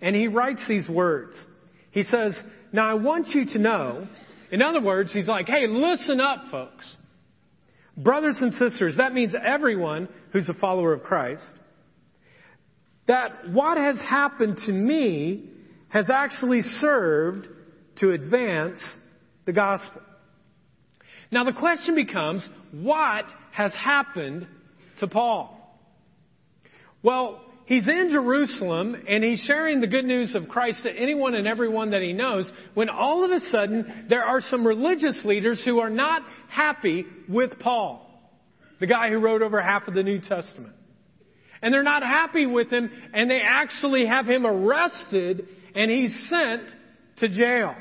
and 0.00 0.14
he 0.14 0.28
writes 0.28 0.64
these 0.68 0.88
words. 0.88 1.34
He 1.90 2.02
says, 2.02 2.36
Now 2.72 2.88
I 2.88 2.94
want 2.94 3.28
you 3.28 3.46
to 3.46 3.58
know, 3.58 4.08
in 4.50 4.62
other 4.62 4.80
words, 4.80 5.12
he's 5.12 5.26
like, 5.26 5.46
hey, 5.46 5.66
listen 5.68 6.20
up, 6.20 6.44
folks. 6.50 6.84
Brothers 7.96 8.38
and 8.40 8.52
sisters, 8.54 8.96
that 8.96 9.12
means 9.12 9.34
everyone 9.34 10.08
who's 10.32 10.48
a 10.48 10.54
follower 10.54 10.92
of 10.92 11.02
Christ, 11.02 11.44
that 13.06 13.50
what 13.50 13.76
has 13.76 14.00
happened 14.00 14.58
to 14.66 14.72
me 14.72 15.50
has 15.88 16.08
actually 16.08 16.62
served 16.62 17.48
to 17.96 18.12
advance 18.12 18.80
the 19.44 19.52
gospel. 19.52 20.00
Now 21.32 21.44
the 21.44 21.52
question 21.52 21.94
becomes, 21.94 22.48
what 22.72 23.24
has 23.52 23.74
happened 23.74 24.46
to 24.98 25.06
Paul? 25.06 25.56
Well, 27.02 27.42
he's 27.70 27.86
in 27.86 28.10
Jerusalem 28.10 28.96
and 29.08 29.22
he's 29.22 29.40
sharing 29.40 29.80
the 29.80 29.86
good 29.86 30.04
news 30.04 30.34
of 30.34 30.48
Christ 30.48 30.82
to 30.82 30.90
anyone 30.90 31.34
and 31.34 31.46
everyone 31.46 31.92
that 31.92 32.02
he 32.02 32.12
knows 32.12 32.50
when 32.74 32.90
all 32.90 33.24
of 33.24 33.30
a 33.30 33.40
sudden 33.50 34.06
there 34.10 34.24
are 34.24 34.40
some 34.50 34.66
religious 34.66 35.18
leaders 35.24 35.62
who 35.64 35.78
are 35.78 35.88
not 35.88 36.22
happy 36.48 37.06
with 37.28 37.58
Paul, 37.60 38.04
the 38.80 38.88
guy 38.88 39.08
who 39.08 39.18
wrote 39.18 39.40
over 39.40 39.62
half 39.62 39.86
of 39.86 39.94
the 39.94 40.02
New 40.02 40.20
Testament. 40.20 40.74
And 41.62 41.72
they're 41.72 41.84
not 41.84 42.02
happy 42.02 42.44
with 42.44 42.72
him 42.72 42.90
and 43.14 43.30
they 43.30 43.40
actually 43.40 44.04
have 44.04 44.26
him 44.26 44.44
arrested 44.44 45.46
and 45.76 45.90
he's 45.90 46.28
sent 46.28 46.62
to 47.18 47.28
jail. 47.28 47.76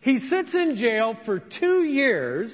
He 0.00 0.18
sits 0.28 0.52
in 0.52 0.74
jail 0.76 1.16
for 1.24 1.40
two 1.60 1.84
years 1.84 2.50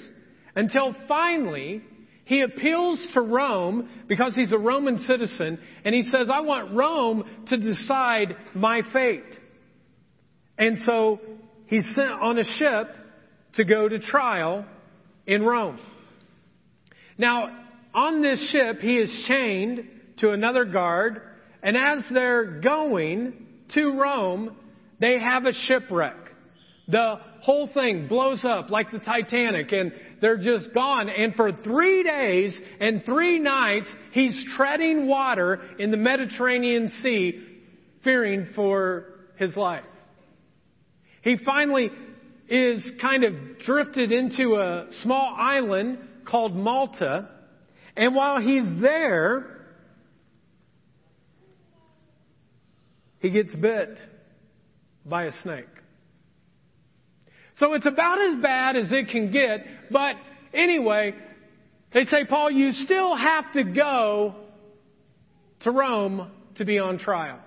until 0.55 0.95
finally 1.09 1.83
he 2.25 2.43
appeals 2.43 3.05
to 3.15 3.21
Rome 3.21 3.89
because 4.09 4.35
he's 4.35 4.53
a 4.53 4.59
Roman 4.59 4.99
citizen 4.99 5.59
and 5.85 5.95
he 5.95 6.03
says, 6.03 6.29
I 6.33 6.41
want 6.41 6.75
Rome 6.75 7.25
to 7.49 7.57
decide 7.57 8.37
my 8.55 8.83
fate. 8.93 9.39
And 10.57 10.79
so 10.87 11.21
he's 11.67 11.91
sent 11.95 12.11
on 12.11 12.39
a 12.39 12.45
ship 12.45 12.95
to 13.55 13.65
go 13.65 13.89
to 13.89 13.99
trial 13.99 14.65
in 15.27 15.43
Rome. 15.43 15.79
Now, 17.19 17.49
on 17.95 18.23
this 18.23 18.51
ship, 18.51 18.81
he 18.81 18.97
is 18.97 19.25
chained 19.29 19.85
to 20.19 20.31
another 20.31 20.65
guard, 20.65 21.21
and 21.63 21.77
as 21.77 22.05
they're 22.13 22.61
going 22.61 23.47
to 23.75 24.01
Rome, 24.01 24.57
they 25.01 25.19
have 25.19 25.45
a 25.45 25.53
shipwreck. 25.53 26.17
The 26.89 27.17
whole 27.41 27.69
thing 27.73 28.09
blows 28.09 28.45
up 28.45 28.71
like 28.71 28.91
the 28.91 28.99
Titanic 28.99 29.73
and 29.73 29.93
they're 30.21 30.37
just 30.37 30.75
gone. 30.75 31.09
And 31.09 31.35
for 31.35 31.53
three 31.53 32.03
days 32.03 32.59
and 32.81 33.05
three 33.05 33.39
nights, 33.39 33.87
he's 34.13 34.43
treading 34.57 35.07
water 35.07 35.61
in 35.79 35.91
the 35.91 35.97
Mediterranean 35.97 36.91
Sea, 37.03 37.47
fearing 38.03 38.49
for 38.55 39.07
his 39.37 39.57
life. 39.57 39.85
He 41.23 41.37
finally 41.45 41.91
is 42.49 42.85
kind 43.01 43.25
of 43.25 43.35
drifted 43.65 44.11
into 44.11 44.57
a 44.57 44.87
small 45.03 45.35
island 45.39 45.99
called 46.29 46.55
Malta. 46.55 47.29
And 47.97 48.15
while 48.15 48.41
he's 48.41 48.81
there, 48.81 49.67
he 53.21 53.31
gets 53.31 53.55
bit 53.55 53.99
by 55.07 55.25
a 55.25 55.33
snake. 55.43 55.67
So 57.63 57.75
it's 57.75 57.87
about 57.87 58.21
as 58.21 58.43
bad 58.43 58.75
as 58.75 58.91
it 58.91 59.11
can 59.11 59.31
get, 59.31 59.65
but 59.89 60.17
anyway, 60.53 61.15
they 61.95 62.03
say, 62.03 62.25
Paul, 62.29 62.51
you 62.51 62.73
still 62.73 63.17
have 63.17 63.53
to 63.53 63.63
go 63.63 64.35
to 65.61 65.71
Rome 65.71 66.29
to 66.57 66.65
be 66.65 66.81
on 66.81 66.99
trial. 66.99 67.39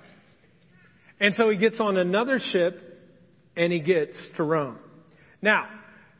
And 1.19 1.35
so 1.35 1.49
he 1.49 1.57
gets 1.57 1.81
on 1.81 1.97
another 1.97 2.39
ship 2.39 2.81
and 3.57 3.73
he 3.73 3.81
gets 3.81 4.15
to 4.37 4.43
Rome. 4.43 4.77
Now, 5.41 5.67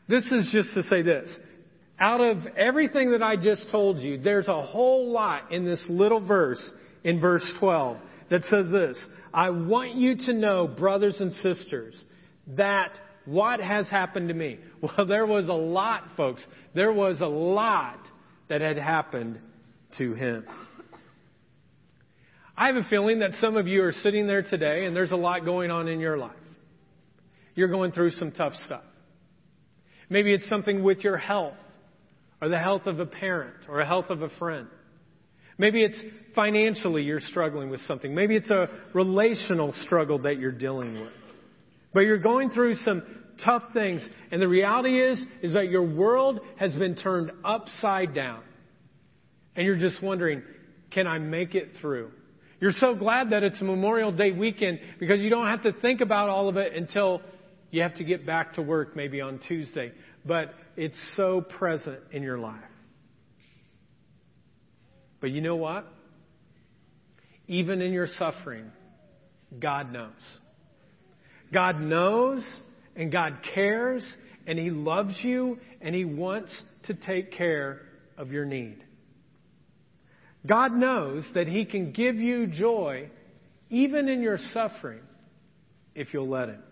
this 0.08 0.26
is 0.26 0.50
just 0.52 0.74
to 0.74 0.82
say 0.82 1.00
this. 1.00 1.30
Out 1.98 2.20
of 2.20 2.46
everything 2.54 3.12
that 3.12 3.22
I 3.22 3.36
just 3.36 3.70
told 3.70 4.00
you, 4.00 4.18
there's 4.18 4.48
a 4.48 4.60
whole 4.60 5.10
lot 5.10 5.52
in 5.52 5.64
this 5.64 5.82
little 5.88 6.20
verse 6.20 6.62
in 7.02 7.18
verse 7.18 7.50
12 7.60 7.96
that 8.28 8.42
says 8.50 8.70
this. 8.70 9.02
I 9.32 9.48
want 9.48 9.94
you 9.94 10.16
to 10.26 10.34
know, 10.34 10.68
brothers 10.68 11.18
and 11.18 11.32
sisters, 11.32 12.04
that 12.48 12.92
what 13.26 13.60
has 13.60 13.88
happened 13.88 14.28
to 14.28 14.34
me? 14.34 14.58
Well, 14.80 15.06
there 15.06 15.26
was 15.26 15.48
a 15.48 15.52
lot, 15.52 16.04
folks. 16.16 16.44
There 16.74 16.92
was 16.92 17.20
a 17.20 17.26
lot 17.26 17.98
that 18.48 18.60
had 18.60 18.76
happened 18.76 19.40
to 19.98 20.14
him. 20.14 20.44
I 22.56 22.68
have 22.68 22.76
a 22.76 22.84
feeling 22.88 23.18
that 23.20 23.32
some 23.40 23.56
of 23.56 23.66
you 23.66 23.82
are 23.82 23.92
sitting 23.92 24.26
there 24.26 24.42
today 24.42 24.84
and 24.84 24.94
there's 24.94 25.12
a 25.12 25.16
lot 25.16 25.44
going 25.44 25.70
on 25.70 25.88
in 25.88 25.98
your 25.98 26.16
life. 26.16 26.32
You're 27.54 27.68
going 27.68 27.92
through 27.92 28.12
some 28.12 28.32
tough 28.32 28.52
stuff. 28.66 28.84
Maybe 30.08 30.32
it's 30.32 30.48
something 30.48 30.82
with 30.82 30.98
your 30.98 31.16
health 31.16 31.54
or 32.40 32.48
the 32.48 32.58
health 32.58 32.86
of 32.86 33.00
a 33.00 33.06
parent 33.06 33.56
or 33.68 33.80
a 33.80 33.86
health 33.86 34.10
of 34.10 34.22
a 34.22 34.28
friend. 34.38 34.68
Maybe 35.58 35.82
it's 35.82 36.00
financially 36.34 37.02
you're 37.02 37.20
struggling 37.20 37.70
with 37.70 37.80
something. 37.82 38.14
Maybe 38.14 38.36
it's 38.36 38.50
a 38.50 38.68
relational 38.92 39.72
struggle 39.84 40.18
that 40.20 40.38
you're 40.38 40.52
dealing 40.52 41.00
with. 41.00 41.12
But 41.92 42.00
you're 42.00 42.18
going 42.18 42.50
through 42.50 42.76
some 42.84 43.02
tough 43.44 43.62
things. 43.72 44.06
And 44.30 44.40
the 44.40 44.48
reality 44.48 45.00
is, 45.00 45.22
is 45.42 45.54
that 45.54 45.68
your 45.68 45.82
world 45.82 46.40
has 46.56 46.74
been 46.74 46.94
turned 46.94 47.30
upside 47.44 48.14
down. 48.14 48.42
And 49.54 49.64
you're 49.66 49.78
just 49.78 50.02
wondering, 50.02 50.42
can 50.90 51.06
I 51.06 51.18
make 51.18 51.54
it 51.54 51.70
through? 51.80 52.10
You're 52.60 52.72
so 52.72 52.94
glad 52.94 53.30
that 53.30 53.42
it's 53.42 53.60
Memorial 53.60 54.12
Day 54.12 54.30
weekend 54.30 54.80
because 54.98 55.20
you 55.20 55.28
don't 55.28 55.46
have 55.46 55.62
to 55.62 55.72
think 55.72 56.00
about 56.00 56.28
all 56.28 56.48
of 56.48 56.56
it 56.56 56.74
until 56.74 57.20
you 57.70 57.82
have 57.82 57.94
to 57.96 58.04
get 58.04 58.24
back 58.24 58.54
to 58.54 58.62
work 58.62 58.96
maybe 58.96 59.20
on 59.20 59.40
Tuesday. 59.46 59.92
But 60.24 60.54
it's 60.76 60.98
so 61.16 61.42
present 61.42 62.00
in 62.12 62.22
your 62.22 62.38
life. 62.38 62.60
But 65.20 65.30
you 65.30 65.40
know 65.40 65.56
what? 65.56 65.86
Even 67.48 67.80
in 67.80 67.92
your 67.92 68.08
suffering, 68.18 68.70
God 69.58 69.92
knows. 69.92 70.12
God 71.52 71.80
knows 71.80 72.44
and 72.94 73.10
God 73.12 73.38
cares 73.54 74.02
and 74.46 74.58
He 74.58 74.70
loves 74.70 75.14
you 75.22 75.58
and 75.80 75.94
He 75.94 76.04
wants 76.04 76.50
to 76.86 76.94
take 76.94 77.32
care 77.32 77.82
of 78.16 78.32
your 78.32 78.44
need. 78.44 78.82
God 80.46 80.72
knows 80.72 81.24
that 81.34 81.48
He 81.48 81.64
can 81.64 81.92
give 81.92 82.16
you 82.16 82.46
joy 82.46 83.10
even 83.68 84.08
in 84.08 84.22
your 84.22 84.38
suffering 84.52 85.00
if 85.94 86.12
you'll 86.12 86.28
let 86.28 86.48
Him. 86.48 86.62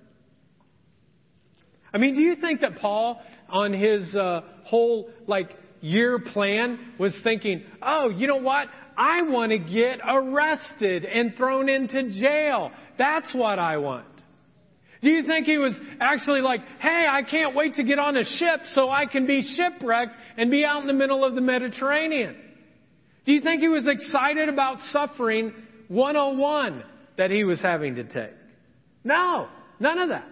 I 1.93 1.99
mean, 1.99 2.16
do 2.16 2.23
you 2.23 2.37
think 2.37 2.61
that 2.61 2.81
Paul, 2.81 3.21
on 3.49 3.73
his 3.73 4.14
uh, 4.16 4.40
whole 4.64 5.11
like 5.28 5.50
year 5.81 6.19
plan, 6.19 6.78
was 6.99 7.14
thinking, 7.23 7.62
"Oh, 7.81 8.09
you 8.09 8.26
know 8.26 8.37
what? 8.37 8.66
I 8.99 9.23
want 9.23 9.52
to 9.52 9.59
get 9.59 10.00
arrested 10.04 11.04
and 11.04 11.35
thrown 11.37 11.69
into 11.69 12.11
jail. 12.21 12.73
That's 12.99 13.33
what 13.33 13.61
I 13.61 13.76
want." 13.76 14.07
Do 15.04 15.11
you 15.11 15.23
think 15.25 15.44
he 15.44 15.58
was 15.58 15.75
actually 16.00 16.40
like, 16.40 16.61
hey, 16.80 17.06
I 17.08 17.20
can't 17.23 17.54
wait 17.54 17.75
to 17.75 17.84
get 17.84 17.99
on 17.99 18.16
a 18.16 18.25
ship 18.25 18.61
so 18.73 18.88
I 18.88 19.04
can 19.04 19.26
be 19.26 19.42
shipwrecked 19.42 20.12
and 20.38 20.50
be 20.50 20.64
out 20.64 20.80
in 20.80 20.87
the 20.87 20.94
middle 20.94 21.25
of 21.26 21.34
the 21.34 21.42
Mediterranean? 21.42 22.34
Do 23.26 23.32
you 23.32 23.42
think 23.42 23.61
he 23.61 23.68
was 23.68 23.87
excited 23.87 24.49
about 24.49 24.78
suffering 24.92 25.52
101 25.88 26.82
that 27.18 27.30
he 27.30 27.44
was 27.44 27.61
having 27.61 27.96
to 27.96 28.04
take? 28.04 28.34
No, 29.04 29.49
none 29.78 29.99
of 29.99 30.08
that. 30.08 30.26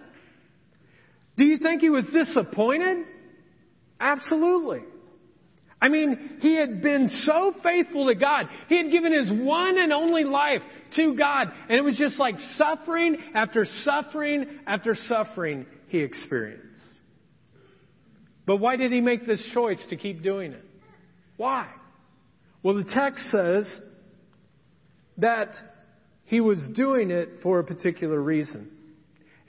Do 1.37 1.45
you 1.45 1.59
think 1.59 1.81
he 1.81 1.91
was 1.91 2.05
disappointed? 2.11 3.05
Absolutely. 3.99 4.81
I 5.83 5.89
mean, 5.89 6.37
he 6.39 6.55
had 6.55 6.81
been 6.81 7.09
so 7.25 7.53
faithful 7.61 8.07
to 8.07 8.15
God. 8.15 8.47
He 8.69 8.77
had 8.77 8.89
given 8.89 9.11
his 9.11 9.29
one 9.29 9.77
and 9.77 9.91
only 9.91 10.23
life 10.23 10.61
to 10.95 11.13
God. 11.13 11.49
And 11.67 11.77
it 11.77 11.83
was 11.83 11.97
just 11.97 12.17
like 12.17 12.39
suffering 12.55 13.17
after 13.35 13.65
suffering 13.83 14.45
after 14.65 14.95
suffering 15.09 15.65
he 15.89 15.97
experienced. 15.99 16.63
But 18.45 18.57
why 18.57 18.77
did 18.77 18.93
he 18.93 19.01
make 19.01 19.27
this 19.27 19.43
choice 19.53 19.85
to 19.89 19.97
keep 19.97 20.23
doing 20.23 20.53
it? 20.53 20.63
Why? 21.35 21.67
Well, 22.63 22.75
the 22.75 22.89
text 22.89 23.29
says 23.29 23.81
that 25.17 25.53
he 26.23 26.39
was 26.39 26.59
doing 26.75 27.11
it 27.11 27.27
for 27.43 27.59
a 27.59 27.63
particular 27.65 28.21
reason. 28.21 28.71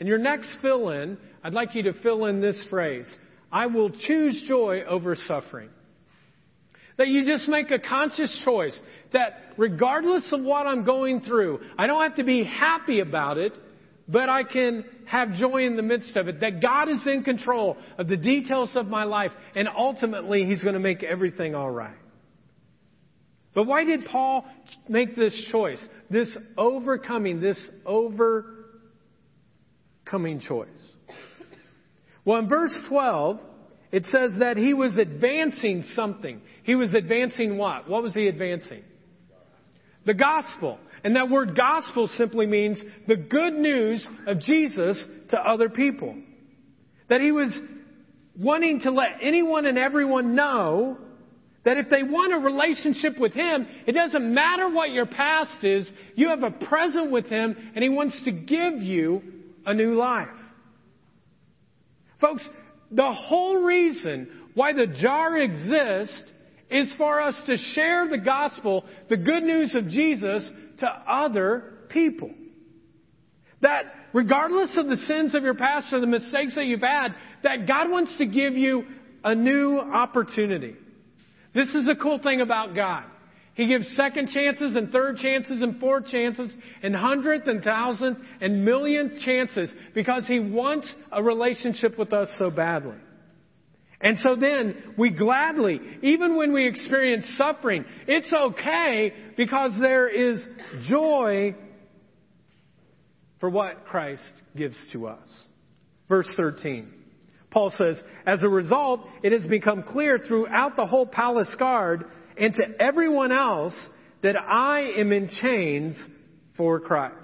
And 0.01 0.09
your 0.09 0.19
next 0.19 0.49
fill 0.61 0.91
in, 0.91 1.17
I'd 1.45 1.55
like 1.55 1.77
you 1.77 1.85
to 1.85 1.93
fill 2.03 2.25
in 2.25 2.41
this 2.41 2.61
phrase 2.71 3.07
I 3.53 3.67
will 3.67 3.91
choose 3.91 4.45
joy 4.49 4.83
over 4.83 5.15
suffering. 5.15 5.69
That 6.97 7.09
you 7.09 7.25
just 7.25 7.49
make 7.49 7.71
a 7.71 7.79
conscious 7.79 8.41
choice 8.45 8.79
that 9.13 9.55
regardless 9.57 10.29
of 10.33 10.43
what 10.43 10.67
I'm 10.67 10.85
going 10.85 11.23
through, 11.23 11.61
I 11.77 11.87
don't 11.87 12.03
have 12.03 12.17
to 12.17 12.25
be 12.25 12.45
happy 12.45 13.01
about 13.01 13.39
it, 13.39 13.53
but 14.07 14.29
I 14.29 14.45
can 14.45 14.85
have 15.07 15.33
joy 15.35 15.67
in 15.67 15.77
the 15.77 15.83
midst 15.83 16.17
of 16.17 16.29
it. 16.29 16.41
That 16.41 16.61
God 16.61 16.89
is 16.89 17.07
in 17.07 17.25
control 17.25 17.77
of 17.99 18.09
the 18.09 18.17
details 18.17 18.71
of 18.75 18.87
my 18.87 19.05
life, 19.05 19.33
and 19.55 19.69
ultimately 19.69 20.45
He's 20.45 20.63
going 20.63 20.75
to 20.75 20.81
make 20.81 21.03
everything 21.03 21.55
all 21.55 21.71
right. 21.71 21.97
But 23.55 23.65
why 23.65 23.85
did 23.85 24.05
Paul 24.07 24.45
make 24.89 25.17
this 25.17 25.35
choice? 25.51 25.85
This 26.11 26.37
overcoming, 26.59 27.41
this 27.41 27.59
overcoming 27.87 28.55
choice. 30.41 30.69
Well, 32.25 32.39
in 32.41 32.49
verse 32.49 32.75
12, 32.89 33.39
it 33.95 34.07
says 34.07 34.33
that 34.41 34.57
he 34.57 34.75
was 34.75 34.99
advancing 34.99 35.85
something. 35.95 36.41
He 36.65 36.75
was 36.75 36.93
advancing 36.95 37.57
what? 37.57 37.89
What 37.89 38.03
was 38.03 38.13
he 38.13 38.27
advancing? 38.27 38.83
The 40.05 40.15
gospel. 40.15 40.81
And 41.05 41.15
that 41.15 41.31
word 41.31 41.57
gospel 41.57 42.09
simply 42.17 42.49
means 42.49 42.83
the 43.07 43.15
good 43.15 43.53
news 43.53 44.05
of 44.27 44.41
Jesus 44.41 45.01
to 45.29 45.39
other 45.39 45.69
people. 45.69 46.17
That 47.09 47.21
he 47.21 47.31
was 47.31 47.57
wanting 48.37 48.81
to 48.81 48.91
let 48.91 49.21
anyone 49.23 49.65
and 49.65 49.79
everyone 49.79 50.35
know 50.35 50.99
that 51.65 51.77
if 51.77 51.89
they 51.89 52.03
want 52.03 52.35
a 52.35 52.39
relationship 52.39 53.17
with 53.17 53.33
Him, 53.33 53.65
it 53.87 53.93
doesn't 53.93 54.35
matter 54.35 54.69
what 54.69 54.91
your 54.91 55.07
past 55.07 55.63
is, 55.63 55.89
you 56.17 56.31
have 56.31 56.43
a 56.43 56.51
present 56.51 57.13
with 57.13 57.27
Him 57.27 57.55
and 57.77 57.81
He 57.81 57.91
wants 57.91 58.21
to 58.25 58.33
give 58.33 58.83
you 58.83 59.23
a 59.65 59.73
new 59.73 59.93
life. 59.93 60.27
Folks, 62.21 62.43
the 62.95 63.13
whole 63.13 63.63
reason 63.63 64.29
why 64.55 64.73
the 64.73 64.87
jar 64.87 65.37
exists 65.37 66.23
is 66.71 66.93
for 66.97 67.21
us 67.21 67.35
to 67.47 67.57
share 67.75 68.09
the 68.09 68.19
gospel, 68.19 68.85
the 69.09 69.17
good 69.17 69.43
news 69.43 69.75
of 69.75 69.89
Jesus, 69.89 70.49
to 70.79 70.87
other 70.87 71.75
people. 71.89 72.31
That 73.61 73.85
regardless 74.13 74.77
of 74.77 74.87
the 74.87 74.97
sins 74.97 75.35
of 75.35 75.43
your 75.43 75.55
past 75.55 75.93
or 75.93 76.01
the 76.01 76.07
mistakes 76.07 76.55
that 76.55 76.67
you've 76.67 76.81
had, 76.81 77.09
that 77.43 77.67
God 77.67 77.91
wants 77.91 78.17
to 78.19 78.27
give 78.27 78.55
you 78.55 78.85
a 79.23 79.35
new 79.35 79.79
opportunity. 79.79 80.75
This 81.55 81.69
is 81.69 81.87
the 81.87 81.95
cool 82.01 82.19
thing 82.19 82.41
about 82.41 82.75
God. 82.75 83.05
He 83.55 83.69
gives 83.69 83.87
second 83.97 84.31
chances 84.31 84.75
and 84.75 84.91
third 84.91 85.19
chances 85.19 85.63
and 85.63 85.79
fourth 85.79 86.07
chances 86.09 86.53
and 86.83 86.95
hundredth 86.95 87.47
and 87.47 87.63
thousandth 87.63 88.19
and 88.41 88.65
millionth 88.65 89.21
chances 89.21 89.73
because 89.95 90.27
He 90.27 90.41
wants 90.41 90.93
a 91.13 91.23
relationship 91.23 91.97
with 91.97 92.13
us 92.13 92.29
so 92.39 92.51
badly. 92.51 92.97
And 94.01 94.19
so 94.19 94.37
then 94.37 94.95
we 94.99 95.11
gladly, 95.11 95.81
even 96.03 96.37
when 96.37 96.53
we 96.53 96.67
experience 96.67 97.27
suffering, 97.39 97.85
it's 98.07 98.33
okay 98.33 99.13
because 99.37 99.71
there 99.81 100.09
is 100.09 100.45
joy 100.89 101.55
for 103.41 103.49
what 103.49 103.87
Christ 103.87 104.23
gives 104.57 104.77
to 104.93 105.07
us. 105.07 105.29
Verse 106.09 106.29
13. 106.37 106.93
Paul 107.51 107.73
says, 107.79 108.03
as 108.27 108.43
a 108.43 108.49
result, 108.49 109.07
it 109.23 109.33
has 109.33 109.47
become 109.47 109.85
clear 109.85 110.19
throughout 110.19 110.75
the 110.75 110.85
whole 110.85 111.07
palace 111.07 111.55
guard 111.57 112.05
and 112.39 112.55
to 112.55 112.63
everyone 112.81 113.33
else 113.33 113.75
that 114.23 114.37
I 114.37 114.93
am 114.99 115.13
in 115.13 115.29
chains 115.41 116.03
for 116.57 116.81
Christ. 116.81 117.17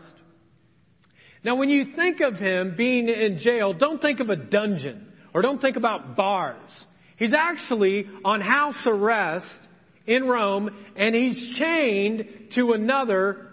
Now, 1.42 1.56
when 1.56 1.70
you 1.70 1.96
think 1.96 2.20
of 2.20 2.34
him 2.34 2.74
being 2.76 3.08
in 3.08 3.38
jail, 3.38 3.72
don't 3.72 4.00
think 4.00 4.20
of 4.20 4.28
a 4.28 4.36
dungeon 4.36 5.06
or 5.32 5.42
don't 5.42 5.60
think 5.60 5.76
about 5.76 6.16
bars. 6.16 6.84
He's 7.16 7.32
actually 7.32 8.06
on 8.24 8.40
house 8.40 8.82
arrest 8.86 9.46
in 10.06 10.24
Rome 10.24 10.70
and 10.96 11.14
he's 11.14 11.56
chained 11.58 12.24
to 12.54 12.72
another 12.72 13.48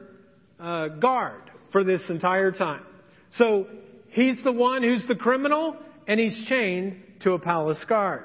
uh, 0.59 0.87
guard 0.87 1.43
for 1.71 1.83
this 1.83 2.01
entire 2.09 2.51
time. 2.51 2.83
So 3.37 3.67
he's 4.09 4.41
the 4.43 4.51
one 4.51 4.83
who's 4.83 5.07
the 5.07 5.15
criminal 5.15 5.77
and 6.07 6.19
he's 6.19 6.47
chained 6.47 7.01
to 7.21 7.33
a 7.33 7.39
palace 7.39 7.83
guard. 7.87 8.23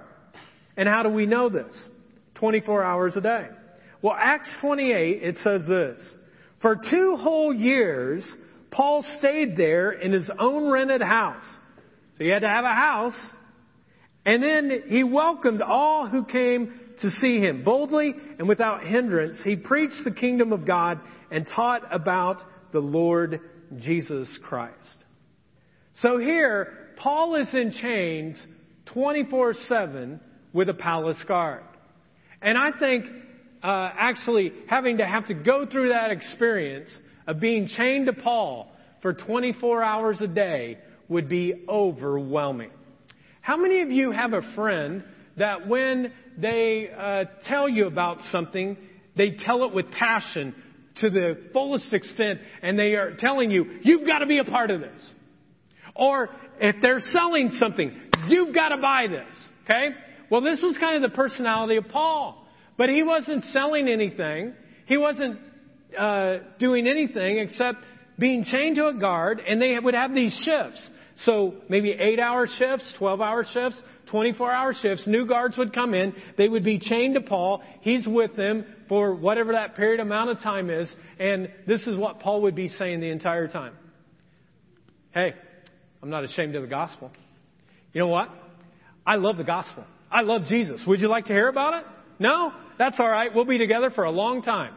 And 0.77 0.88
how 0.88 1.03
do 1.03 1.11
we 1.11 1.27
know 1.27 1.49
this? 1.49 1.73
24 2.42 2.83
hours 2.83 3.16
a 3.16 3.20
day. 3.20 3.46
Well, 4.02 4.16
Acts 4.18 4.52
28, 4.61 5.22
it 5.22 5.37
says 5.44 5.61
this. 5.68 5.96
For 6.61 6.74
two 6.74 7.14
whole 7.16 7.55
years, 7.55 8.26
Paul 8.72 9.05
stayed 9.20 9.57
there 9.57 9.92
in 9.92 10.11
his 10.11 10.28
own 10.40 10.68
rented 10.68 11.02
house. 11.02 11.44
So 12.18 12.24
he 12.24 12.31
had 12.31 12.40
to 12.40 12.48
have 12.48 12.64
a 12.64 12.74
house. 12.74 13.14
And 14.26 14.42
then 14.42 14.83
he 14.88 15.05
welcomed 15.05 15.62
all 15.62 16.09
who 16.09 16.24
came 16.24 16.74
to 16.98 17.11
see 17.11 17.38
him. 17.38 17.62
Boldly 17.62 18.12
and 18.40 18.48
without 18.48 18.83
hindrance, 18.83 19.40
he 19.44 19.55
preached 19.55 20.02
the 20.02 20.11
kingdom 20.11 20.52
of 20.52 20.66
God 20.66 20.98
and 21.31 21.46
taught 21.46 21.83
about 21.94 22.42
the 22.72 22.81
Lord 22.81 23.40
Jesus 23.76 24.28
Christ. 24.42 24.74
So 25.94 26.18
here, 26.18 26.90
Paul 26.96 27.37
is 27.37 27.46
in 27.52 27.70
chains 27.81 28.37
24 28.87 29.55
7 29.68 30.20
with 30.52 30.68
a 30.68 30.74
palace 30.74 31.22
guard. 31.28 31.62
And 32.42 32.59
I 32.59 32.70
think 32.78 33.05
uh, 33.62 33.90
actually 33.96 34.52
having 34.66 34.98
to 34.98 35.07
have 35.07 35.26
to 35.28 35.35
go 35.35 35.66
through 35.66 35.90
that 35.90 36.11
experience 36.11 36.90
of 37.26 37.40
being 37.40 37.68
chained 37.68 38.07
to 38.07 38.12
Paul 38.12 38.72
for 39.00 39.12
24 39.12 39.83
hours 39.83 40.18
a 40.20 40.26
day 40.26 40.78
would 41.09 41.28
be 41.28 41.64
overwhelming. 41.68 42.70
How 43.40 43.57
many 43.57 43.83
of 43.83 43.90
you 43.90 44.12
have 44.12 44.33
a 44.33 44.42
friend 44.55 45.05
that 45.37 45.66
when 45.66 46.12
they 46.38 46.90
uh, 46.96 47.24
tell 47.46 47.68
you 47.68 47.87
about 47.87 48.18
something, 48.31 48.76
they 49.16 49.37
tell 49.38 49.64
it 49.64 49.74
with 49.74 49.90
passion 49.90 50.55
to 50.96 51.11
the 51.11 51.38
fullest 51.52 51.92
extent 51.92 52.40
and 52.62 52.78
they 52.78 52.94
are 52.94 53.14
telling 53.16 53.50
you, 53.50 53.78
you've 53.83 54.07
got 54.07 54.18
to 54.18 54.26
be 54.26 54.38
a 54.38 54.44
part 54.44 54.70
of 54.70 54.81
this? 54.81 55.11
Or 55.94 56.31
if 56.61 56.76
they're 56.81 57.00
selling 57.00 57.50
something, 57.59 57.92
you've 58.28 58.55
got 58.55 58.70
to 58.70 58.78
buy 58.78 59.07
this. 59.09 59.37
Okay? 59.64 59.88
Well, 60.33 60.40
this 60.40 60.62
was 60.62 60.79
kind 60.81 60.97
of 60.97 61.11
the 61.11 61.14
personality 61.14 61.77
of 61.77 61.88
Paul. 61.88 62.42
But 62.79 62.88
he 62.88 63.03
wasn't 63.03 63.45
selling 63.45 63.87
anything. 63.87 64.55
He 64.87 64.97
wasn't 64.97 65.38
uh, 65.97 66.38
doing 66.59 66.88
anything 66.88 67.37
except 67.37 67.81
being 68.18 68.42
chained 68.45 68.77
to 68.77 68.87
a 68.87 68.95
guard, 68.95 69.42
and 69.47 69.61
they 69.61 69.79
would 69.79 69.92
have 69.92 70.14
these 70.14 70.33
shifts. 70.42 70.81
So 71.27 71.57
maybe 71.68 71.90
eight 71.90 72.18
hour 72.18 72.47
shifts, 72.47 72.95
12 72.97 73.21
hour 73.21 73.45
shifts, 73.45 73.79
24 74.11 74.51
hour 74.51 74.73
shifts. 74.73 75.07
New 75.07 75.27
guards 75.27 75.59
would 75.59 75.75
come 75.75 75.92
in. 75.92 76.14
They 76.38 76.49
would 76.49 76.64
be 76.64 76.79
chained 76.79 77.16
to 77.16 77.21
Paul. 77.21 77.62
He's 77.83 78.07
with 78.07 78.35
them 78.35 78.64
for 78.88 79.14
whatever 79.14 79.53
that 79.53 79.77
period 79.77 80.01
amount 80.01 80.31
of 80.31 80.40
time 80.40 80.71
is. 80.71 80.90
And 81.21 81.51
this 81.66 81.87
is 81.87 81.99
what 81.99 82.21
Paul 82.21 82.40
would 82.42 82.55
be 82.55 82.68
saying 82.68 83.01
the 83.01 83.11
entire 83.11 83.49
time. 83.49 83.75
Hey, 85.11 85.35
I'm 86.03 86.09
not 86.09 86.25
ashamed 86.25 86.57
of 86.57 86.62
the 86.62 86.68
gospel. 86.68 87.11
You 87.92 88.01
know 88.01 88.09
what? 88.09 88.31
I 89.07 89.16
love 89.16 89.37
the 89.37 89.45
gospel. 89.45 89.85
I 90.12 90.20
love 90.22 90.44
Jesus. 90.44 90.83
Would 90.87 91.01
you 91.01 91.09
like 91.09 91.27
to 91.27 91.33
hear 91.33 91.48
about 91.48 91.75
it? 91.75 91.85
No? 92.18 92.53
That's 92.79 93.01
all 93.01 93.09
right. 93.09 93.35
We'll 93.35 93.44
be 93.44 93.59
together 93.59 93.90
for 93.90 94.05
a 94.05 94.11
long 94.11 94.42
time. 94.42 94.75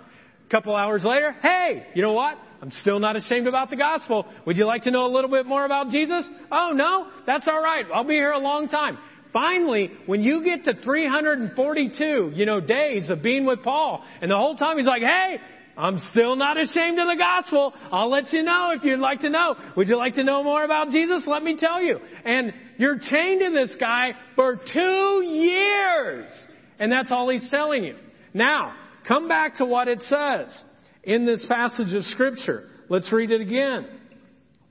A 0.48 0.52
couple 0.52 0.76
hours 0.76 1.04
later, 1.04 1.36
hey, 1.41 1.88
you 1.95 2.02
know 2.02 2.13
what? 2.13 2.38
I'm 2.62 2.71
still 2.82 3.00
not 3.00 3.15
ashamed 3.15 3.48
about 3.48 3.69
the 3.69 3.76
gospel. 3.76 4.26
Would 4.45 4.58
you 4.58 4.65
like 4.65 4.84
to 4.84 4.91
know 4.91 5.06
a 5.06 5.12
little 5.13 5.30
bit 5.30 5.45
more 5.45 5.65
about 5.65 5.89
Jesus? 5.89 6.26
Oh, 6.52 6.71
no? 6.74 7.08
That's 7.28 7.48
all 7.48 7.62
right. 7.62 7.86
I'll 7.93 8.04
be 8.04 8.13
here 8.13 8.32
a 8.32 8.39
long 8.39 8.69
time. 8.69 8.98
Finally, 9.34 9.91
when 10.06 10.21
you 10.21 10.43
get 10.43 10.63
to 10.63 10.82
342, 10.82 12.32
you 12.34 12.45
know, 12.45 12.62
days 12.62 13.10
of 13.10 13.21
being 13.21 13.45
with 13.45 13.62
Paul, 13.63 14.04
and 14.21 14.32
the 14.32 14.38
whole 14.38 14.56
time 14.56 14.78
he's 14.78 14.88
like, 14.88 15.02
hey, 15.02 15.38
I'm 15.77 15.99
still 16.11 16.35
not 16.35 16.57
ashamed 16.59 16.99
of 16.99 17.07
the 17.07 17.17
gospel. 17.17 17.73
I'll 17.91 18.09
let 18.09 18.31
you 18.31 18.43
know 18.43 18.71
if 18.75 18.83
you'd 18.83 18.99
like 18.99 19.21
to 19.21 19.29
know. 19.29 19.55
Would 19.75 19.88
you 19.88 19.97
like 19.97 20.15
to 20.15 20.23
know 20.23 20.43
more 20.43 20.63
about 20.63 20.89
Jesus? 20.89 21.23
Let 21.27 21.43
me 21.43 21.57
tell 21.57 21.81
you. 21.81 21.99
And 22.23 22.53
you're 22.77 22.97
chained 22.97 23.41
to 23.41 23.51
this 23.51 23.75
guy 23.79 24.11
for 24.35 24.55
two 24.55 25.23
years. 25.25 26.31
And 26.79 26.91
that's 26.91 27.11
all 27.11 27.29
he's 27.29 27.49
telling 27.49 27.83
you. 27.83 27.95
Now, 28.33 28.73
come 29.07 29.27
back 29.27 29.57
to 29.57 29.65
what 29.65 29.88
it 29.88 30.01
says 30.03 30.63
in 31.03 31.25
this 31.25 31.45
passage 31.47 31.93
of 31.93 32.03
scripture. 32.05 32.69
Let's 32.89 33.11
read 33.11 33.31
it 33.31 33.41
again. 33.41 33.88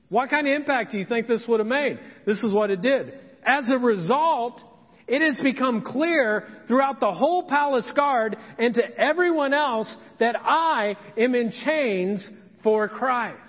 What 0.09 0.29
kind 0.29 0.47
of 0.47 0.53
impact 0.53 0.91
do 0.91 0.97
you 0.97 1.05
think 1.05 1.27
this 1.27 1.43
would 1.47 1.59
have 1.59 1.67
made? 1.67 1.99
This 2.25 2.37
is 2.43 2.53
what 2.53 2.69
it 2.71 2.81
did. 2.81 3.13
As 3.45 3.69
a 3.69 3.77
result, 3.77 4.61
it 5.07 5.21
has 5.21 5.39
become 5.43 5.81
clear 5.81 6.47
throughout 6.67 6.99
the 6.99 7.11
whole 7.11 7.47
palace 7.47 7.91
guard 7.95 8.35
and 8.57 8.73
to 8.73 8.83
everyone 8.99 9.53
else 9.53 9.93
that 10.19 10.35
I 10.35 10.95
am 11.17 11.35
in 11.35 11.51
chains 11.63 12.27
for 12.63 12.87
Christ. 12.87 13.39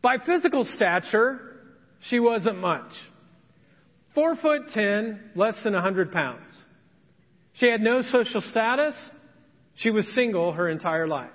By 0.00 0.16
physical 0.24 0.66
stature, 0.76 1.60
she 2.08 2.18
wasn't 2.18 2.58
much. 2.58 2.92
Four 4.14 4.36
foot 4.36 4.62
ten, 4.72 5.20
less 5.34 5.54
than 5.62 5.74
a 5.74 5.82
hundred 5.82 6.12
pounds. 6.12 6.52
She 7.54 7.66
had 7.66 7.80
no 7.80 8.02
social 8.10 8.42
status. 8.50 8.94
She 9.76 9.90
was 9.90 10.06
single 10.14 10.52
her 10.52 10.70
entire 10.70 11.06
life. 11.06 11.30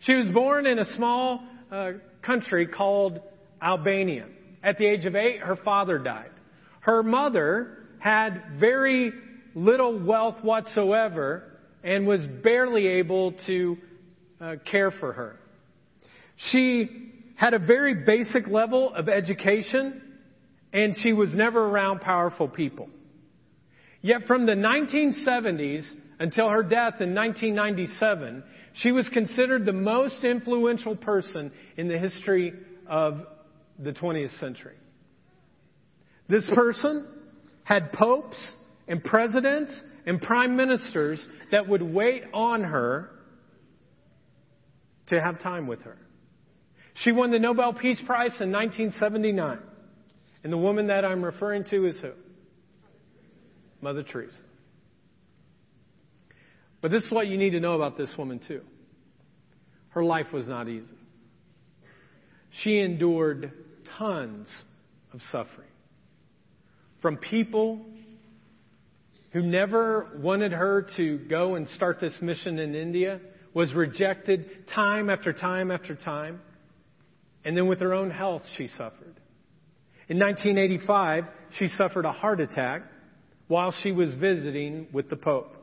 She 0.00 0.14
was 0.14 0.26
born 0.26 0.66
in 0.66 0.78
a 0.78 0.84
small 0.96 1.42
uh, 1.72 1.92
country 2.22 2.66
called 2.66 3.20
Albania. 3.62 4.26
At 4.62 4.78
the 4.78 4.86
age 4.86 5.06
of 5.06 5.14
eight, 5.14 5.40
her 5.40 5.56
father 5.56 5.98
died. 5.98 6.30
Her 6.80 7.02
mother 7.02 7.78
had 7.98 8.42
very 8.58 9.12
little 9.54 9.98
wealth 9.98 10.42
whatsoever 10.42 11.44
and 11.82 12.06
was 12.06 12.20
barely 12.42 12.86
able 12.86 13.32
to 13.46 13.76
uh, 14.40 14.56
care 14.70 14.90
for 14.90 15.12
her. 15.12 15.36
She 16.36 17.12
had 17.36 17.54
a 17.54 17.58
very 17.58 17.94
basic 17.94 18.46
level 18.48 18.94
of 18.94 19.08
education 19.08 20.02
and 20.72 20.96
she 21.02 21.12
was 21.12 21.30
never 21.32 21.64
around 21.64 22.00
powerful 22.00 22.48
people. 22.48 22.88
Yet 24.02 24.26
from 24.26 24.46
the 24.46 24.52
1970s 24.52 25.84
until 26.20 26.48
her 26.48 26.62
death 26.62 27.00
in 27.00 27.14
1997, 27.14 28.42
she 28.74 28.92
was 28.92 29.08
considered 29.10 29.64
the 29.64 29.72
most 29.72 30.24
influential 30.24 30.96
person 30.96 31.52
in 31.76 31.88
the 31.88 31.98
history 31.98 32.52
of 32.88 33.20
the 33.78 33.92
20th 33.92 34.38
century. 34.38 34.76
This 36.28 36.48
person 36.54 37.06
had 37.64 37.92
popes 37.92 38.36
and 38.86 39.02
presidents 39.02 39.72
and 40.06 40.20
prime 40.20 40.56
ministers 40.56 41.24
that 41.52 41.68
would 41.68 41.82
wait 41.82 42.24
on 42.32 42.62
her 42.62 43.10
to 45.08 45.20
have 45.20 45.40
time 45.40 45.66
with 45.66 45.82
her. 45.82 45.96
She 47.02 47.12
won 47.12 47.30
the 47.30 47.38
Nobel 47.38 47.72
Peace 47.72 48.00
Prize 48.04 48.32
in 48.40 48.50
1979. 48.52 49.58
And 50.44 50.52
the 50.52 50.58
woman 50.58 50.88
that 50.88 51.04
I'm 51.04 51.24
referring 51.24 51.64
to 51.64 51.86
is 51.86 51.98
who? 52.00 52.12
Mother 53.80 54.02
Teresa. 54.02 54.36
But 56.80 56.90
this 56.90 57.04
is 57.04 57.10
what 57.10 57.26
you 57.26 57.36
need 57.36 57.50
to 57.50 57.60
know 57.60 57.74
about 57.74 57.96
this 57.96 58.10
woman, 58.16 58.40
too. 58.46 58.62
Her 59.90 60.04
life 60.04 60.26
was 60.32 60.46
not 60.46 60.68
easy. 60.68 60.86
She 62.62 62.78
endured 62.78 63.52
tons 63.98 64.48
of 65.12 65.20
suffering 65.30 65.68
from 67.00 67.16
people 67.16 67.80
who 69.32 69.42
never 69.42 70.08
wanted 70.16 70.52
her 70.52 70.86
to 70.96 71.18
go 71.28 71.54
and 71.54 71.68
start 71.70 72.00
this 72.00 72.14
mission 72.20 72.58
in 72.58 72.74
India, 72.74 73.20
was 73.54 73.72
rejected 73.74 74.66
time 74.74 75.10
after 75.10 75.32
time 75.32 75.70
after 75.70 75.94
time. 75.94 76.40
And 77.44 77.56
then 77.56 77.66
with 77.66 77.80
her 77.80 77.94
own 77.94 78.10
health, 78.10 78.42
she 78.56 78.68
suffered. 78.68 79.20
In 80.08 80.18
1985, 80.18 81.24
she 81.58 81.68
suffered 81.68 82.04
a 82.04 82.12
heart 82.12 82.40
attack 82.40 82.82
while 83.48 83.74
she 83.82 83.92
was 83.92 84.14
visiting 84.14 84.88
with 84.92 85.10
the 85.10 85.16
Pope. 85.16 85.54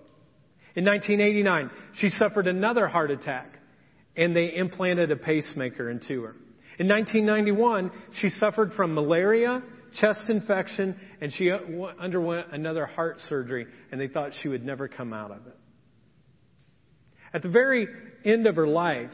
In 0.76 0.86
1989, 0.86 1.72
she 1.96 2.10
suffered 2.10 2.48
another 2.48 2.88
heart 2.88 3.12
attack 3.12 3.48
and 4.16 4.36
they 4.36 4.56
implanted 4.56 5.12
a 5.12 5.16
pacemaker 5.16 5.90
into 5.90 6.22
her. 6.24 6.36
In 6.78 6.88
1991, 6.88 7.92
she 8.20 8.30
suffered 8.30 8.74
from 8.74 8.94
malaria, 8.94 9.62
chest 10.00 10.30
infection, 10.30 11.00
and 11.22 11.32
she 11.34 11.50
uh, 11.52 11.58
underwent 12.00 12.48
another 12.52 12.86
heart 12.86 13.18
surgery, 13.30 13.66
and 13.92 14.02
they 14.02 14.08
thought 14.08 14.32
she 14.42 14.50
would 14.50 14.66
never 14.66 14.88
come 14.88 15.14
out 15.14 15.32
of 15.32 15.48
it. 15.48 15.58
At 17.34 17.44
the 17.44 17.50
very 17.50 17.88
end 18.26 18.48
of 18.48 18.56
her 18.56 18.68
life, 18.68 19.12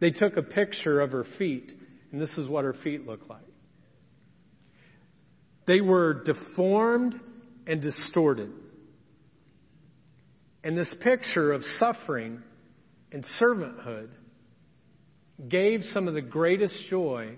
they 0.00 0.10
took 0.10 0.36
a 0.36 0.42
picture 0.42 1.00
of 1.00 1.12
her 1.12 1.24
feet, 1.38 1.72
and 2.10 2.20
this 2.20 2.30
is 2.38 2.48
what 2.48 2.64
her 2.64 2.74
feet 2.84 3.06
looked 3.06 3.28
like. 3.28 3.42
They 5.66 5.80
were 5.80 6.24
deformed 6.24 7.14
and 7.66 7.82
distorted. 7.82 8.50
And 10.64 10.76
this 10.76 10.92
picture 11.00 11.52
of 11.52 11.62
suffering 11.78 12.42
and 13.12 13.24
servanthood 13.40 14.08
gave 15.46 15.82
some 15.92 16.08
of 16.08 16.14
the 16.14 16.20
greatest 16.20 16.74
joy 16.90 17.36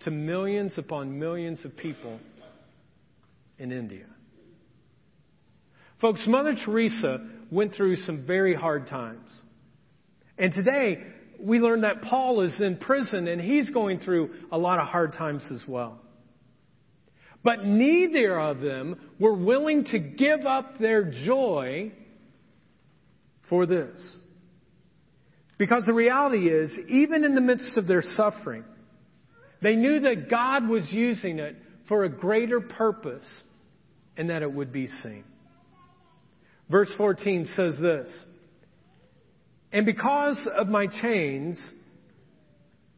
to 0.00 0.10
millions 0.10 0.72
upon 0.76 1.18
millions 1.18 1.64
of 1.64 1.76
people 1.76 2.20
in 3.58 3.72
India. 3.72 4.06
Folks, 6.00 6.22
Mother 6.28 6.54
Teresa 6.64 7.26
went 7.50 7.74
through 7.74 7.96
some 7.96 8.24
very 8.24 8.54
hard 8.54 8.86
times. 8.86 9.28
And 10.36 10.52
today, 10.52 11.02
we 11.40 11.58
learn 11.58 11.80
that 11.80 12.02
Paul 12.02 12.42
is 12.42 12.60
in 12.60 12.76
prison 12.76 13.26
and 13.26 13.40
he's 13.40 13.68
going 13.70 13.98
through 14.00 14.30
a 14.52 14.58
lot 14.58 14.78
of 14.78 14.86
hard 14.86 15.14
times 15.14 15.44
as 15.52 15.60
well. 15.66 16.00
But 17.42 17.64
neither 17.64 18.38
of 18.38 18.60
them 18.60 18.96
were 19.18 19.34
willing 19.34 19.84
to 19.86 19.98
give 19.98 20.46
up 20.46 20.78
their 20.78 21.04
joy 21.04 21.92
for 23.48 23.66
this. 23.66 24.16
Because 25.58 25.84
the 25.84 25.92
reality 25.92 26.48
is, 26.48 26.70
even 26.88 27.24
in 27.24 27.34
the 27.34 27.40
midst 27.40 27.76
of 27.76 27.88
their 27.88 28.02
suffering, 28.14 28.64
they 29.60 29.74
knew 29.74 30.00
that 30.00 30.30
God 30.30 30.68
was 30.68 30.90
using 30.92 31.40
it 31.40 31.56
for 31.88 32.04
a 32.04 32.08
greater 32.08 32.60
purpose 32.60 33.26
and 34.16 34.30
that 34.30 34.42
it 34.42 34.52
would 34.52 34.72
be 34.72 34.86
seen. 34.86 35.24
Verse 36.70 36.92
14 36.96 37.48
says 37.56 37.74
this 37.80 38.08
And 39.72 39.84
because 39.84 40.48
of 40.56 40.68
my 40.68 40.86
chains, 40.86 41.58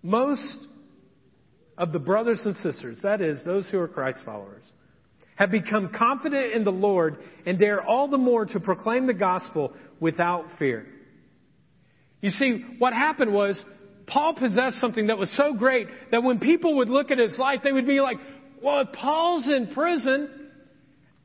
most 0.03 0.67
of 1.79 1.93
the 1.93 1.99
brothers 1.99 2.41
and 2.45 2.55
sisters, 2.57 2.99
that 3.03 3.23
is, 3.23 3.43
those 3.45 3.67
who 3.71 3.79
are 3.79 3.89
Christ 3.89 4.19
followers, 4.25 4.65
have 5.37 5.51
become 5.51 5.91
confident 5.97 6.53
in 6.53 6.65
the 6.65 6.73
Lord 6.73 7.17
and 7.47 7.59
dare 7.59 7.83
all 7.83 8.09
the 8.09 8.19
more 8.19 8.45
to 8.45 8.61
proclaim 8.61 9.07
the 9.07 9.15
gospel 9.15 9.73
without 9.99 10.45
fear. 10.59 10.87
You 12.21 12.31
see, 12.31 12.65
what 12.79 12.93
happened 12.93 13.33
was 13.33 13.63
Paul 14.07 14.35
possessed 14.35 14.81
something 14.81 15.07
that 15.07 15.19
was 15.19 15.31
so 15.37 15.55
great 15.55 15.87
that 16.11 16.23
when 16.23 16.39
people 16.39 16.77
would 16.77 16.89
look 16.89 17.11
at 17.11 17.19
his 17.19 17.37
life, 17.39 17.61
they 17.63 17.73
would 17.73 17.87
be 17.87 18.01
like, 18.01 18.17
well, 18.63 18.85
Paul's 18.87 19.47
in 19.47 19.69
prison 19.73 20.29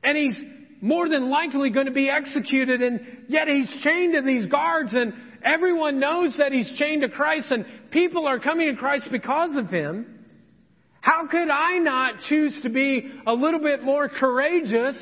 and 0.03 0.17
he's 0.17 0.35
more 0.81 1.09
than 1.09 1.29
likely 1.29 1.69
going 1.71 1.87
to 1.87 1.91
be 1.91 2.09
executed 2.09 2.81
and 2.81 3.25
yet 3.27 3.47
he's 3.47 3.69
chained 3.83 4.13
to 4.13 4.21
these 4.21 4.45
guards 4.47 4.93
and 4.93 5.13
everyone 5.43 5.99
knows 5.99 6.35
that 6.37 6.51
he's 6.51 6.71
chained 6.77 7.01
to 7.01 7.09
Christ 7.09 7.51
and 7.51 7.65
people 7.91 8.27
are 8.27 8.39
coming 8.39 8.71
to 8.71 8.79
Christ 8.79 9.07
because 9.11 9.57
of 9.57 9.69
him. 9.69 10.05
How 11.01 11.27
could 11.27 11.49
I 11.49 11.79
not 11.79 12.13
choose 12.29 12.59
to 12.63 12.69
be 12.69 13.11
a 13.27 13.33
little 13.33 13.59
bit 13.59 13.83
more 13.83 14.09
courageous 14.09 14.97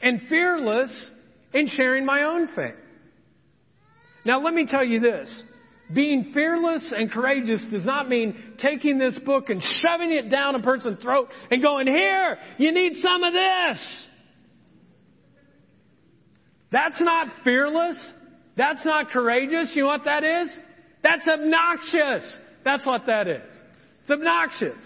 and 0.00 0.22
fearless 0.28 0.90
in 1.52 1.68
sharing 1.68 2.04
my 2.04 2.22
own 2.22 2.48
faith? 2.54 2.74
Now 4.24 4.42
let 4.42 4.54
me 4.54 4.66
tell 4.66 4.84
you 4.84 5.00
this. 5.00 5.42
Being 5.94 6.30
fearless 6.32 6.92
and 6.96 7.10
courageous 7.10 7.60
does 7.70 7.84
not 7.84 8.08
mean 8.08 8.54
taking 8.58 8.98
this 8.98 9.18
book 9.26 9.50
and 9.50 9.62
shoving 9.62 10.10
it 10.12 10.30
down 10.30 10.54
a 10.54 10.62
person's 10.62 11.02
throat 11.02 11.28
and 11.50 11.62
going, 11.62 11.86
here, 11.86 12.38
you 12.56 12.72
need 12.72 12.94
some 12.96 13.22
of 13.22 13.32
this. 13.32 14.06
That's 16.70 17.00
not 17.00 17.26
fearless. 17.44 17.98
That's 18.56 18.84
not 18.86 19.10
courageous. 19.10 19.72
You 19.74 19.82
know 19.82 19.88
what 19.88 20.04
that 20.06 20.24
is? 20.24 20.48
That's 21.02 21.28
obnoxious. 21.28 22.38
That's 22.64 22.86
what 22.86 23.06
that 23.06 23.28
is. 23.28 23.52
It's 24.02 24.10
obnoxious. 24.10 24.82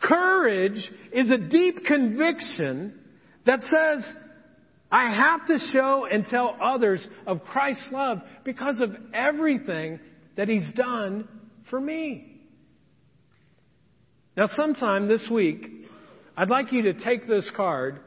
Courage 0.00 0.90
is 1.12 1.30
a 1.30 1.38
deep 1.38 1.84
conviction 1.84 2.98
that 3.44 3.62
says, 3.62 4.14
I 4.90 5.12
have 5.14 5.46
to 5.46 5.58
show 5.72 6.06
and 6.10 6.24
tell 6.24 6.56
others 6.62 7.06
of 7.26 7.42
Christ's 7.44 7.88
love 7.90 8.20
because 8.44 8.80
of 8.80 8.94
everything 9.12 9.98
that 10.36 10.48
He's 10.48 10.68
done 10.74 11.28
for 11.70 11.80
me. 11.80 12.40
Now, 14.36 14.48
sometime 14.54 15.08
this 15.08 15.26
week, 15.30 15.66
I'd 16.36 16.50
like 16.50 16.72
you 16.72 16.82
to 16.82 16.92
take 16.94 17.26
this 17.26 17.50
card 17.56 18.00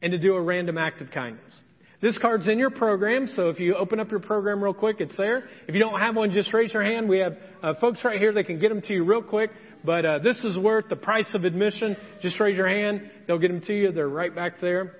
and 0.00 0.12
to 0.12 0.18
do 0.18 0.34
a 0.34 0.40
random 0.40 0.78
act 0.78 1.02
of 1.02 1.10
kindness. 1.10 1.52
This 2.00 2.16
card's 2.18 2.46
in 2.46 2.58
your 2.58 2.70
program, 2.70 3.26
so 3.34 3.48
if 3.48 3.58
you 3.58 3.74
open 3.74 3.98
up 3.98 4.10
your 4.10 4.20
program 4.20 4.62
real 4.62 4.74
quick, 4.74 4.96
it's 5.00 5.16
there. 5.16 5.48
If 5.66 5.74
you 5.74 5.80
don't 5.80 5.98
have 5.98 6.14
one, 6.14 6.30
just 6.30 6.52
raise 6.52 6.72
your 6.72 6.84
hand. 6.84 7.08
We 7.08 7.18
have 7.18 7.36
uh, 7.62 7.74
folks 7.80 8.04
right 8.04 8.18
here 8.18 8.32
that 8.34 8.44
can 8.44 8.58
get 8.58 8.68
them 8.68 8.82
to 8.82 8.92
you 8.92 9.02
real 9.04 9.22
quick. 9.22 9.50
But 9.82 10.04
uh, 10.04 10.18
this 10.18 10.38
is 10.44 10.58
worth 10.58 10.88
the 10.88 10.96
price 10.96 11.28
of 11.34 11.44
admission. 11.44 11.96
Just 12.22 12.38
raise 12.38 12.56
your 12.56 12.68
hand. 12.68 13.10
They'll 13.26 13.38
get 13.38 13.48
them 13.48 13.62
to 13.62 13.74
you. 13.74 13.92
They're 13.92 14.08
right 14.08 14.34
back 14.34 14.60
there. 14.60 14.94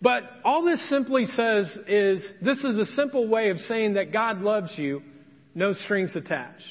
But 0.00 0.22
all 0.44 0.64
this 0.64 0.80
simply 0.90 1.26
says 1.26 1.66
is 1.88 2.22
this 2.42 2.58
is 2.58 2.76
a 2.76 2.86
simple 2.94 3.28
way 3.28 3.50
of 3.50 3.58
saying 3.60 3.94
that 3.94 4.12
God 4.12 4.40
loves 4.40 4.70
you, 4.76 5.02
no 5.54 5.72
strings 5.72 6.14
attached. 6.14 6.62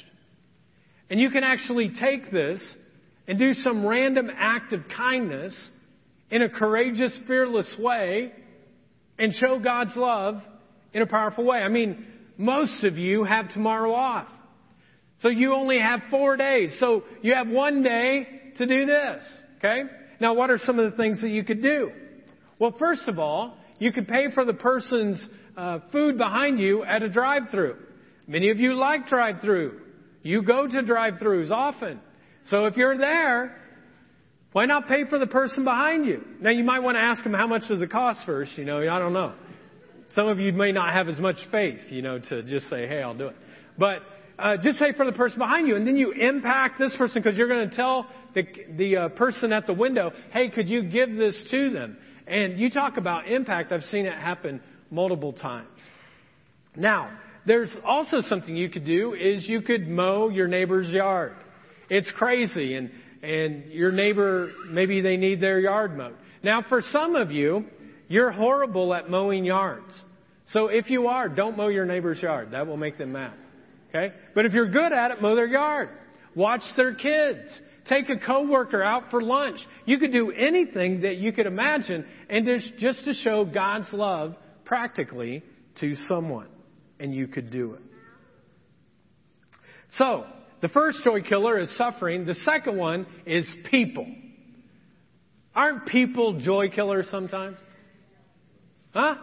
And 1.10 1.20
you 1.20 1.30
can 1.30 1.44
actually 1.44 1.92
take 2.00 2.32
this 2.32 2.62
and 3.28 3.40
do 3.40 3.54
some 3.56 3.86
random 3.86 4.30
act 4.36 4.74
of 4.74 4.82
kindness 4.96 5.54
in 6.30 6.42
a 6.42 6.50
courageous, 6.50 7.18
fearless 7.28 7.74
way 7.80 8.32
and 9.18 9.34
show 9.34 9.60
God's 9.60 9.96
love 9.96 10.42
in 10.94 11.02
a 11.02 11.08
powerful 11.08 11.46
way. 11.46 11.58
I 11.58 11.70
mean, 11.70 12.06
most 12.38 12.84
of 12.84 12.98
you 12.98 13.24
have 13.24 13.50
tomorrow 13.50 13.94
off. 13.94 14.28
So 15.22 15.30
you 15.30 15.54
only 15.54 15.80
have 15.80 16.02
four 16.12 16.38
days. 16.38 16.72
So 16.80 17.04
you 17.22 17.34
have 17.34 17.48
one 17.48 17.82
day 17.82 18.28
to 18.58 18.66
do 18.66 18.86
this. 18.86 19.24
Okay? 19.58 19.84
Now 20.20 20.34
what 20.34 20.50
are 20.52 20.60
some 20.60 20.80
of 20.80 20.92
the 20.92 20.98
things 20.98 21.22
that 21.22 21.30
you 21.30 21.44
could 21.44 21.62
do? 21.62 21.92
Well, 22.60 22.74
first 22.78 23.08
of 23.08 23.20
all, 23.20 23.58
you 23.80 23.92
could 23.92 24.08
pay 24.08 24.28
for 24.34 24.46
the 24.46 24.54
person's 24.54 25.22
uh, 25.58 25.80
food 25.92 26.18
behind 26.18 26.60
you 26.60 26.84
at 26.84 27.04
a 27.04 27.10
drive-through. 27.10 27.78
Many 28.28 28.50
of 28.50 28.60
you 28.60 28.74
like 28.76 29.08
drive-through. 29.08 29.82
You 30.24 30.42
go 30.42 30.68
to 30.68 30.82
drive-throughs 30.82 31.52
often. 31.52 32.00
So 32.50 32.66
if 32.66 32.78
you're 32.78 32.98
there, 32.98 33.58
why 34.54 34.66
not 34.66 34.88
pay 34.88 35.04
for 35.10 35.20
the 35.20 35.28
person 35.28 35.64
behind 35.64 36.06
you? 36.06 36.24
Now 36.40 36.52
you 36.52 36.64
might 36.64 36.80
want 36.80 36.96
to 36.96 37.02
ask 37.02 37.24
them 37.24 37.34
how 37.34 37.48
much 37.48 37.68
does 37.68 37.82
it 37.82 37.92
cost 37.92 38.20
first, 38.26 38.58
you 38.58 38.66
know, 38.66 38.80
I 38.80 39.00
don't 39.00 39.14
know. 39.14 39.34
Some 40.14 40.28
of 40.28 40.40
you 40.40 40.54
may 40.54 40.72
not 40.72 40.94
have 40.94 41.10
as 41.10 41.20
much 41.20 41.36
faith, 41.52 41.80
you 41.90 42.02
know, 42.02 42.20
to 42.20 42.44
just 42.44 42.70
say, 42.70 42.88
hey, 42.88 43.02
I'll 43.02 43.18
do 43.18 43.28
it. 43.28 43.36
But 43.78 44.00
uh, 44.40 44.58
just 44.64 44.80
pay 44.80 44.94
for 44.94 45.06
the 45.06 45.12
person 45.12 45.40
behind 45.40 45.68
you, 45.68 45.76
and 45.76 45.86
then 45.86 45.98
you 45.98 46.12
impact 46.12 46.80
this 46.80 46.96
person 46.96 47.22
because 47.22 47.38
you're 47.38 47.50
going 47.50 47.70
to 47.70 47.76
tell 47.76 48.08
the, 48.34 48.44
the 48.78 48.98
uh, 48.98 49.10
person 49.10 49.52
at 49.52 49.68
the 49.68 49.74
window, 49.74 50.12
hey, 50.32 50.50
could 50.50 50.70
you 50.70 50.84
give 50.84 51.14
this 51.16 51.36
to 51.52 51.70
them? 51.72 51.98
And 52.28 52.60
you 52.60 52.70
talk 52.70 52.98
about 52.98 53.28
impact. 53.28 53.72
I've 53.72 53.84
seen 53.84 54.06
it 54.06 54.14
happen 54.14 54.62
multiple 54.90 55.34
times. 55.34 55.68
Now, 56.76 57.12
there's 57.46 57.70
also 57.86 58.22
something 58.28 58.56
you 58.56 58.70
could 58.70 58.86
do 58.86 59.14
is 59.14 59.48
you 59.48 59.62
could 59.62 59.88
mow 59.88 60.30
your 60.30 60.48
neighbor's 60.48 60.90
yard. 60.90 61.36
It's 61.90 62.10
crazy, 62.18 62.76
and 62.76 62.90
and 63.22 63.72
your 63.72 63.92
neighbor 63.92 64.52
maybe 64.70 65.02
they 65.02 65.18
need 65.18 65.42
their 65.42 65.60
yard 65.60 65.98
mowed. 65.98 66.16
Now, 66.44 66.64
for 66.68 66.82
some 66.92 67.16
of 67.16 67.32
you, 67.32 67.66
you're 68.08 68.32
horrible 68.32 68.94
at 68.94 69.10
mowing 69.10 69.46
yards. 69.46 69.92
So 70.52 70.68
if 70.68 70.90
you 70.90 71.08
are, 71.08 71.28
don't 71.28 71.58
mow 71.58 71.68
your 71.70 71.86
neighbor's 71.86 72.22
yard. 72.22 72.52
That 72.52 72.68
will 72.68 72.78
make 72.78 72.98
them 72.98 73.14
mad. 73.14 73.34
Okay? 73.90 74.14
But 74.36 74.46
if 74.46 74.54
you're 74.54 74.70
good 74.70 74.92
at 74.92 75.12
it, 75.12 75.22
mow 75.22 75.36
their 75.36 75.48
yard. 75.48 75.90
Watch 76.36 76.62
their 76.78 76.94
kids. 76.94 77.42
Take 77.88 78.10
a 78.10 78.18
coworker 78.18 78.82
out 78.82 79.12
for 79.12 79.22
lunch. 79.22 79.60
You 79.86 80.00
could 80.00 80.12
do 80.12 80.32
anything 80.32 81.02
that 81.02 81.18
you 81.18 81.32
could 81.32 81.46
imagine 81.46 82.06
and 82.30 82.48
just 82.80 83.06
to 83.06 83.14
show 83.14 83.46
God's 83.46 83.92
love 83.94 84.36
practically 84.66 85.44
to 85.80 85.96
someone. 86.08 86.48
And 87.00 87.14
you 87.14 87.28
could 87.28 87.52
do 87.52 87.74
it. 87.74 87.82
So, 89.98 90.26
the 90.62 90.70
first 90.70 91.00
joy 91.04 91.22
killer 91.22 91.60
is 91.60 91.76
suffering. 91.78 92.26
The 92.26 92.36
second 92.36 92.78
one 92.78 93.06
is 93.26 93.48
people. 93.70 94.08
Aren't 95.54 95.86
people 95.88 96.40
joy 96.40 96.70
killers 96.70 97.08
sometimes? 97.12 97.58
Huh? 98.94 99.16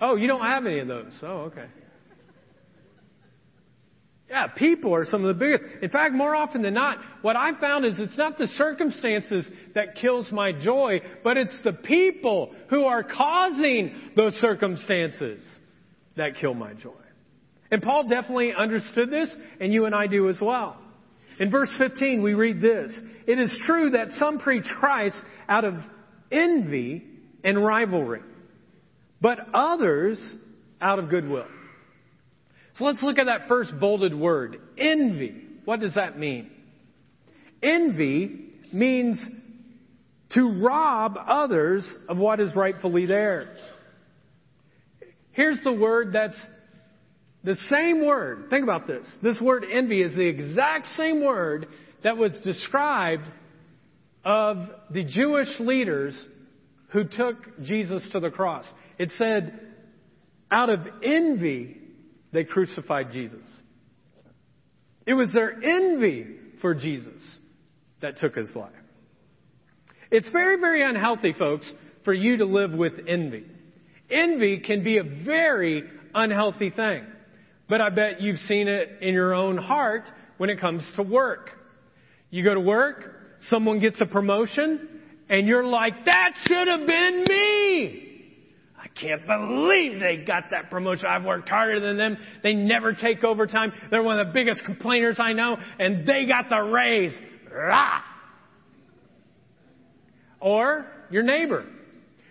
Oh, 0.00 0.16
you 0.16 0.26
don't 0.26 0.42
have 0.42 0.66
any 0.66 0.80
of 0.80 0.88
those. 0.88 1.12
Oh, 1.22 1.50
okay. 1.52 1.66
Yeah, 4.30 4.46
people 4.46 4.94
are 4.94 5.04
some 5.04 5.24
of 5.24 5.36
the 5.36 5.38
biggest. 5.38 5.64
In 5.82 5.90
fact, 5.90 6.14
more 6.14 6.36
often 6.36 6.62
than 6.62 6.74
not, 6.74 6.98
what 7.22 7.34
I've 7.34 7.58
found 7.58 7.84
is 7.84 7.94
it's 7.98 8.16
not 8.16 8.38
the 8.38 8.46
circumstances 8.46 9.50
that 9.74 9.96
kills 9.96 10.30
my 10.30 10.52
joy, 10.52 11.00
but 11.24 11.36
it's 11.36 11.58
the 11.64 11.72
people 11.72 12.54
who 12.68 12.84
are 12.84 13.02
causing 13.02 13.92
those 14.16 14.34
circumstances 14.34 15.42
that 16.16 16.36
kill 16.40 16.54
my 16.54 16.74
joy. 16.74 16.92
And 17.72 17.82
Paul 17.82 18.08
definitely 18.08 18.52
understood 18.56 19.10
this, 19.10 19.28
and 19.60 19.72
you 19.72 19.86
and 19.86 19.94
I 19.94 20.06
do 20.06 20.28
as 20.28 20.38
well. 20.40 20.76
In 21.40 21.50
verse 21.50 21.74
15, 21.78 22.22
we 22.22 22.34
read 22.34 22.60
this. 22.60 22.92
It 23.26 23.38
is 23.38 23.56
true 23.64 23.90
that 23.90 24.12
some 24.12 24.38
preach 24.38 24.66
Christ 24.78 25.16
out 25.48 25.64
of 25.64 25.74
envy 26.30 27.04
and 27.42 27.64
rivalry 27.64 28.20
but 29.20 29.38
others 29.52 30.18
out 30.80 30.98
of 30.98 31.10
goodwill. 31.10 31.46
So 32.80 32.86
let's 32.86 33.02
look 33.02 33.18
at 33.18 33.26
that 33.26 33.46
first 33.46 33.78
bolded 33.78 34.14
word, 34.14 34.58
envy. 34.78 35.34
What 35.66 35.80
does 35.80 35.94
that 35.96 36.18
mean? 36.18 36.50
Envy 37.62 38.46
means 38.72 39.22
to 40.30 40.62
rob 40.62 41.18
others 41.28 41.86
of 42.08 42.16
what 42.16 42.40
is 42.40 42.56
rightfully 42.56 43.04
theirs. 43.04 43.58
Here's 45.32 45.62
the 45.62 45.74
word 45.74 46.14
that's 46.14 46.40
the 47.44 47.56
same 47.68 48.06
word. 48.06 48.46
Think 48.48 48.64
about 48.64 48.86
this. 48.86 49.06
This 49.22 49.38
word 49.42 49.66
envy 49.70 50.00
is 50.00 50.16
the 50.16 50.26
exact 50.26 50.86
same 50.96 51.22
word 51.22 51.66
that 52.02 52.16
was 52.16 52.32
described 52.42 53.24
of 54.24 54.56
the 54.90 55.04
Jewish 55.04 55.48
leaders 55.58 56.14
who 56.92 57.04
took 57.04 57.60
Jesus 57.62 58.08
to 58.12 58.20
the 58.20 58.30
cross. 58.30 58.64
It 58.98 59.12
said, 59.18 59.60
out 60.50 60.70
of 60.70 60.80
envy, 61.02 61.76
they 62.32 62.44
crucified 62.44 63.12
Jesus. 63.12 63.46
It 65.06 65.14
was 65.14 65.32
their 65.32 65.52
envy 65.62 66.26
for 66.60 66.74
Jesus 66.74 67.22
that 68.00 68.18
took 68.18 68.34
his 68.34 68.54
life. 68.54 68.72
It's 70.10 70.28
very, 70.30 70.58
very 70.58 70.82
unhealthy, 70.82 71.32
folks, 71.32 71.70
for 72.04 72.12
you 72.12 72.38
to 72.38 72.44
live 72.44 72.72
with 72.72 72.94
envy. 73.06 73.44
Envy 74.10 74.58
can 74.60 74.82
be 74.82 74.98
a 74.98 75.04
very 75.04 75.84
unhealthy 76.14 76.70
thing. 76.70 77.04
But 77.68 77.80
I 77.80 77.90
bet 77.90 78.20
you've 78.20 78.38
seen 78.40 78.66
it 78.66 78.98
in 79.00 79.14
your 79.14 79.32
own 79.34 79.56
heart 79.56 80.10
when 80.38 80.50
it 80.50 80.60
comes 80.60 80.88
to 80.96 81.02
work. 81.02 81.50
You 82.30 82.42
go 82.42 82.54
to 82.54 82.60
work, 82.60 83.04
someone 83.48 83.78
gets 83.78 84.00
a 84.00 84.06
promotion, 84.06 84.88
and 85.28 85.46
you're 85.46 85.64
like, 85.64 86.04
that 86.06 86.32
should 86.46 86.66
have 86.66 86.86
been 86.86 87.24
me! 87.28 88.09
Can't 88.88 89.26
believe 89.26 90.00
they 90.00 90.24
got 90.26 90.44
that 90.50 90.70
promotion. 90.70 91.06
I've 91.06 91.24
worked 91.24 91.48
harder 91.48 91.80
than 91.80 91.96
them. 91.96 92.16
They 92.42 92.54
never 92.54 92.94
take 92.94 93.22
overtime. 93.24 93.72
They're 93.90 94.02
one 94.02 94.18
of 94.18 94.28
the 94.28 94.32
biggest 94.32 94.64
complainers 94.64 95.18
I 95.18 95.32
know, 95.34 95.58
and 95.78 96.06
they 96.06 96.26
got 96.26 96.48
the 96.48 96.60
raise. 96.60 97.12
Rah! 97.52 98.00
Or 100.40 100.86
your 101.10 101.22
neighbor. 101.22 101.66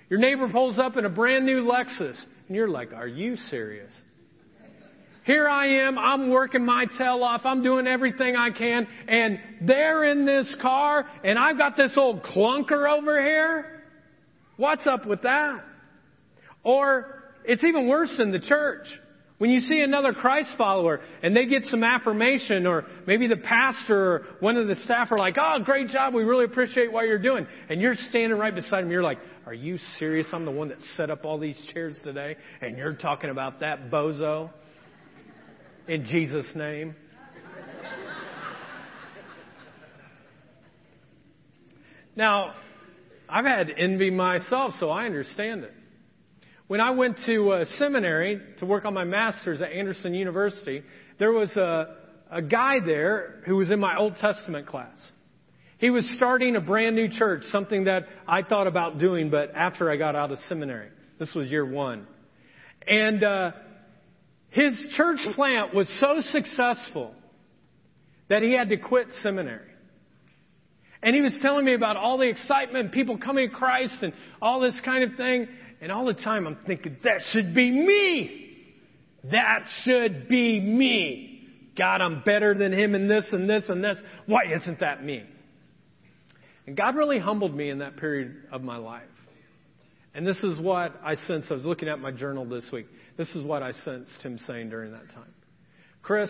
Your 0.09 0.19
neighbor 0.19 0.49
pulls 0.49 0.79
up 0.79 0.97
in 0.97 1.05
a 1.05 1.09
brand 1.09 1.45
new 1.45 1.63
Lexus, 1.63 2.19
and 2.47 2.55
you're 2.55 2.67
like, 2.67 2.93
Are 2.93 3.07
you 3.07 3.35
serious? 3.35 3.93
Here 5.25 5.47
I 5.47 5.85
am, 5.85 5.99
I'm 5.99 6.31
working 6.31 6.65
my 6.65 6.85
tail 6.97 7.23
off, 7.23 7.41
I'm 7.45 7.61
doing 7.61 7.85
everything 7.85 8.35
I 8.35 8.49
can, 8.49 8.87
and 9.07 9.39
they're 9.61 10.05
in 10.05 10.25
this 10.25 10.51
car, 10.59 11.07
and 11.23 11.37
I've 11.37 11.55
got 11.55 11.77
this 11.77 11.91
old 11.95 12.23
clunker 12.23 12.91
over 12.97 13.21
here. 13.21 13.83
What's 14.57 14.87
up 14.87 15.05
with 15.05 15.21
that? 15.21 15.63
Or 16.69 17.23
it's 17.45 17.63
even 17.63 17.87
worse 17.87 18.13
in 18.19 18.31
the 18.31 18.37
church. 18.37 18.85
When 19.39 19.49
you 19.49 19.59
see 19.61 19.79
another 19.81 20.13
Christ 20.13 20.49
follower 20.55 20.99
and 21.23 21.35
they 21.35 21.47
get 21.47 21.65
some 21.65 21.83
affirmation 21.83 22.67
or 22.67 22.85
maybe 23.07 23.25
the 23.25 23.37
pastor 23.37 23.97
or 23.97 24.25
one 24.39 24.55
of 24.55 24.67
the 24.67 24.75
staff 24.83 25.11
are 25.11 25.17
like, 25.17 25.35
oh, 25.39 25.57
great 25.63 25.87
job. 25.87 26.13
We 26.13 26.21
really 26.21 26.45
appreciate 26.45 26.91
what 26.91 27.05
you're 27.07 27.17
doing. 27.17 27.47
And 27.69 27.81
you're 27.81 27.95
standing 28.09 28.37
right 28.37 28.53
beside 28.53 28.83
them. 28.83 28.91
You're 28.91 29.01
like, 29.01 29.17
are 29.47 29.53
you 29.53 29.79
serious? 29.97 30.27
I'm 30.31 30.45
the 30.45 30.51
one 30.51 30.67
that 30.69 30.77
set 30.95 31.09
up 31.09 31.25
all 31.25 31.39
these 31.39 31.59
chairs 31.73 31.97
today 32.03 32.35
and 32.61 32.77
you're 32.77 32.93
talking 32.93 33.31
about 33.31 33.61
that 33.61 33.89
bozo 33.89 34.51
in 35.87 36.05
Jesus' 36.05 36.51
name. 36.53 36.93
Now, 42.15 42.53
I've 43.27 43.45
had 43.45 43.71
envy 43.75 44.11
myself, 44.11 44.73
so 44.79 44.91
I 44.91 45.05
understand 45.05 45.63
it. 45.63 45.73
When 46.69 46.81
I 46.81 46.91
went 46.91 47.17
to 47.25 47.49
uh, 47.49 47.65
seminary 47.79 48.39
to 48.59 48.65
work 48.67 48.85
on 48.85 48.93
my 48.93 49.03
master's 49.03 49.59
at 49.59 49.71
Anderson 49.71 50.13
University, 50.13 50.83
there 51.17 51.31
was 51.31 51.49
a, 51.57 51.95
a 52.29 52.43
guy 52.43 52.75
there 52.85 53.41
who 53.47 53.55
was 53.55 53.71
in 53.71 53.79
my 53.79 53.97
Old 53.97 54.17
Testament 54.17 54.67
class. 54.67 54.95
He 55.79 55.89
was 55.89 56.07
starting 56.15 56.55
a 56.55 56.61
brand 56.61 56.95
new 56.95 57.09
church, 57.09 57.41
something 57.51 57.85
that 57.85 58.03
I 58.27 58.43
thought 58.43 58.67
about 58.67 58.99
doing, 58.99 59.31
but 59.31 59.51
after 59.55 59.89
I 59.89 59.97
got 59.97 60.15
out 60.15 60.31
of 60.31 60.37
seminary. 60.47 60.89
This 61.17 61.33
was 61.33 61.47
year 61.47 61.65
one. 61.65 62.05
And 62.87 63.23
uh, 63.23 63.51
his 64.51 64.77
church 64.95 65.21
plant 65.33 65.73
was 65.73 65.87
so 65.99 66.21
successful 66.21 67.15
that 68.27 68.43
he 68.43 68.53
had 68.53 68.69
to 68.69 68.77
quit 68.77 69.07
seminary. 69.23 69.65
And 71.01 71.15
he 71.15 71.21
was 71.21 71.33
telling 71.41 71.65
me 71.65 71.73
about 71.73 71.97
all 71.97 72.19
the 72.19 72.27
excitement, 72.27 72.91
people 72.91 73.17
coming 73.17 73.49
to 73.49 73.55
Christ 73.55 74.03
and 74.03 74.13
all 74.39 74.59
this 74.59 74.79
kind 74.85 75.03
of 75.03 75.17
thing. 75.17 75.47
And 75.81 75.91
all 75.91 76.05
the 76.05 76.13
time 76.13 76.45
I'm 76.45 76.57
thinking, 76.67 76.97
that 77.03 77.21
should 77.31 77.55
be 77.55 77.71
me. 77.71 78.57
That 79.31 79.65
should 79.83 80.27
be 80.27 80.59
me. 80.59 81.47
God, 81.77 82.01
I'm 82.01 82.23
better 82.25 82.53
than 82.53 82.73
him 82.73 82.95
in 82.95 83.07
this 83.07 83.25
and 83.31 83.49
this 83.49 83.63
and 83.69 83.83
this. 83.83 83.97
Why 84.25 84.41
isn't 84.53 84.81
that 84.81 85.03
me? 85.03 85.23
And 86.67 86.75
God 86.75 86.95
really 86.95 87.19
humbled 87.19 87.55
me 87.55 87.69
in 87.69 87.79
that 87.79 87.97
period 87.97 88.43
of 88.51 88.61
my 88.61 88.77
life. 88.77 89.03
And 90.13 90.27
this 90.27 90.37
is 90.37 90.59
what 90.59 90.99
I 91.03 91.15
sensed. 91.27 91.51
I 91.51 91.55
was 91.55 91.65
looking 91.65 91.87
at 91.87 91.99
my 91.99 92.11
journal 92.11 92.45
this 92.45 92.65
week. 92.71 92.87
This 93.17 93.29
is 93.35 93.43
what 93.43 93.63
I 93.63 93.71
sensed 93.71 94.21
him 94.21 94.39
saying 94.45 94.69
during 94.69 94.91
that 94.91 95.09
time. 95.11 95.33
Chris, 96.01 96.29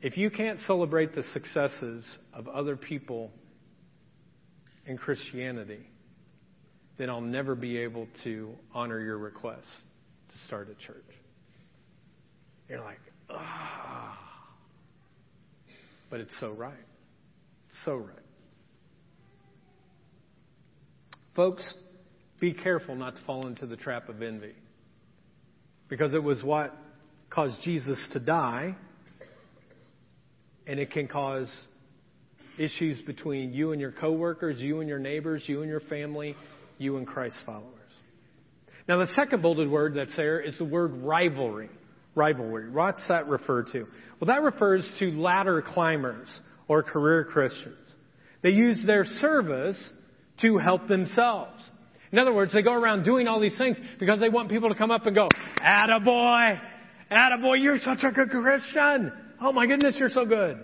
if 0.00 0.16
you 0.16 0.30
can't 0.30 0.58
celebrate 0.66 1.14
the 1.14 1.22
successes 1.32 2.04
of 2.34 2.48
other 2.48 2.76
people 2.76 3.30
in 4.86 4.98
Christianity, 4.98 5.86
then 6.98 7.10
I'll 7.10 7.20
never 7.20 7.54
be 7.54 7.78
able 7.78 8.06
to 8.24 8.52
honor 8.74 9.00
your 9.00 9.18
request 9.18 9.66
to 10.30 10.38
start 10.46 10.68
a 10.68 10.86
church. 10.86 11.04
You're 12.68 12.80
like, 12.80 13.00
ah. 13.30 14.18
But 16.10 16.20
it's 16.20 16.38
so 16.40 16.50
right. 16.50 16.74
So 17.84 17.96
right. 17.96 18.16
Folks, 21.34 21.74
be 22.40 22.52
careful 22.52 22.94
not 22.94 23.16
to 23.16 23.22
fall 23.22 23.46
into 23.46 23.66
the 23.66 23.76
trap 23.76 24.08
of 24.08 24.20
envy. 24.20 24.52
Because 25.88 26.12
it 26.12 26.22
was 26.22 26.42
what 26.42 26.74
caused 27.30 27.60
Jesus 27.62 27.98
to 28.12 28.20
die, 28.20 28.76
and 30.66 30.78
it 30.78 30.90
can 30.90 31.08
cause 31.08 31.50
issues 32.58 33.00
between 33.02 33.52
you 33.52 33.72
and 33.72 33.80
your 33.80 33.92
coworkers, 33.92 34.60
you 34.60 34.80
and 34.80 34.88
your 34.88 34.98
neighbors, 34.98 35.42
you 35.46 35.62
and 35.62 35.70
your 35.70 35.80
family, 35.80 36.36
you 36.82 36.96
and 36.96 37.06
Christ's 37.06 37.42
followers. 37.46 37.68
Now, 38.88 38.98
the 38.98 39.10
second 39.14 39.42
bolded 39.42 39.70
word 39.70 39.94
that's 39.94 40.16
there 40.16 40.40
is 40.40 40.58
the 40.58 40.64
word 40.64 40.92
rivalry. 41.02 41.70
Rivalry. 42.14 42.70
What's 42.70 43.06
that 43.08 43.28
refer 43.28 43.62
to? 43.72 43.86
Well, 44.20 44.26
that 44.26 44.42
refers 44.42 44.86
to 44.98 45.12
ladder 45.12 45.62
climbers 45.62 46.28
or 46.68 46.82
career 46.82 47.24
Christians. 47.24 47.78
They 48.42 48.50
use 48.50 48.82
their 48.86 49.04
service 49.04 49.78
to 50.40 50.58
help 50.58 50.88
themselves. 50.88 51.62
In 52.10 52.18
other 52.18 52.34
words, 52.34 52.52
they 52.52 52.62
go 52.62 52.74
around 52.74 53.04
doing 53.04 53.28
all 53.28 53.40
these 53.40 53.56
things 53.56 53.78
because 53.98 54.20
they 54.20 54.28
want 54.28 54.50
people 54.50 54.68
to 54.68 54.74
come 54.74 54.90
up 54.90 55.06
and 55.06 55.14
go, 55.14 55.28
Attaboy! 55.60 56.60
Attaboy, 57.10 57.62
you're 57.62 57.78
such 57.78 58.00
a 58.02 58.10
good 58.10 58.30
Christian! 58.30 59.12
Oh 59.40 59.52
my 59.52 59.66
goodness, 59.66 59.96
you're 59.98 60.10
so 60.10 60.26
good! 60.26 60.58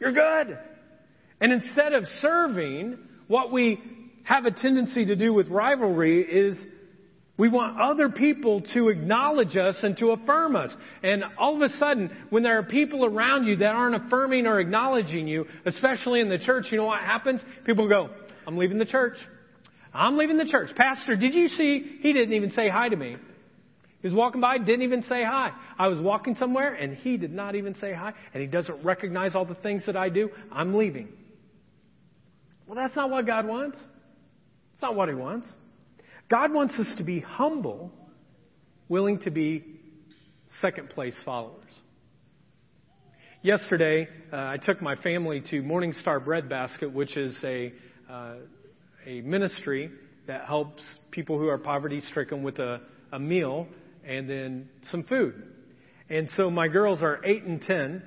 You're 0.00 0.12
good! 0.12 0.58
And 1.40 1.52
instead 1.52 1.92
of 1.92 2.04
serving, 2.20 2.98
what 3.28 3.52
we 3.52 3.80
have 4.24 4.46
a 4.46 4.50
tendency 4.50 5.06
to 5.06 5.16
do 5.16 5.32
with 5.32 5.48
rivalry 5.48 6.22
is 6.22 6.58
we 7.36 7.48
want 7.48 7.80
other 7.80 8.08
people 8.08 8.62
to 8.74 8.88
acknowledge 8.88 9.56
us 9.56 9.76
and 9.82 9.96
to 9.98 10.10
affirm 10.10 10.54
us. 10.54 10.70
And 11.02 11.24
all 11.36 11.56
of 11.56 11.68
a 11.68 11.74
sudden, 11.78 12.10
when 12.30 12.42
there 12.42 12.58
are 12.58 12.62
people 12.62 13.04
around 13.04 13.46
you 13.46 13.56
that 13.56 13.74
aren't 13.74 14.06
affirming 14.06 14.46
or 14.46 14.60
acknowledging 14.60 15.26
you, 15.26 15.46
especially 15.66 16.20
in 16.20 16.28
the 16.28 16.38
church, 16.38 16.66
you 16.70 16.78
know 16.78 16.84
what 16.84 17.00
happens? 17.00 17.40
People 17.64 17.88
go, 17.88 18.10
I'm 18.46 18.56
leaving 18.56 18.78
the 18.78 18.84
church. 18.84 19.16
I'm 19.92 20.16
leaving 20.16 20.38
the 20.38 20.44
church. 20.44 20.70
Pastor, 20.76 21.16
did 21.16 21.34
you 21.34 21.48
see? 21.48 21.98
He 22.00 22.12
didn't 22.12 22.34
even 22.34 22.52
say 22.52 22.68
hi 22.68 22.88
to 22.88 22.96
me. 22.96 23.16
He 24.00 24.08
was 24.08 24.14
walking 24.14 24.40
by, 24.40 24.58
didn't 24.58 24.82
even 24.82 25.02
say 25.04 25.24
hi. 25.24 25.50
I 25.78 25.88
was 25.88 25.98
walking 25.98 26.36
somewhere 26.36 26.74
and 26.74 26.94
he 26.94 27.16
did 27.16 27.32
not 27.32 27.54
even 27.56 27.74
say 27.76 27.94
hi 27.94 28.12
and 28.32 28.40
he 28.42 28.46
doesn't 28.46 28.84
recognize 28.84 29.34
all 29.34 29.44
the 29.44 29.54
things 29.56 29.86
that 29.86 29.96
I 29.96 30.08
do. 30.08 30.30
I'm 30.52 30.74
leaving. 30.74 31.08
Well, 32.66 32.76
that's 32.76 32.94
not 32.94 33.10
what 33.10 33.26
God 33.26 33.46
wants. 33.46 33.78
Not 34.84 34.96
what 34.96 35.08
he 35.08 35.14
wants. 35.14 35.50
God 36.30 36.52
wants 36.52 36.78
us 36.78 36.86
to 36.98 37.04
be 37.04 37.18
humble, 37.18 37.90
willing 38.90 39.18
to 39.20 39.30
be 39.30 39.64
second 40.60 40.90
place 40.90 41.14
followers. 41.24 41.70
Yesterday, 43.40 44.06
uh, 44.30 44.36
I 44.36 44.58
took 44.58 44.82
my 44.82 44.94
family 44.96 45.42
to 45.48 45.62
Morning 45.62 45.94
Star 46.02 46.20
Bread 46.20 46.50
Basket, 46.50 46.92
which 46.92 47.16
is 47.16 47.34
a 47.42 47.72
uh, 48.10 48.34
a 49.06 49.22
ministry 49.22 49.90
that 50.26 50.44
helps 50.44 50.82
people 51.10 51.38
who 51.38 51.48
are 51.48 51.56
poverty 51.56 52.02
stricken 52.10 52.42
with 52.42 52.58
a, 52.58 52.82
a 53.10 53.18
meal 53.18 53.66
and 54.06 54.28
then 54.28 54.68
some 54.90 55.04
food. 55.04 55.44
And 56.10 56.28
so 56.36 56.50
my 56.50 56.68
girls 56.68 57.02
are 57.02 57.24
8 57.24 57.42
and 57.44 57.62
10, 57.62 58.02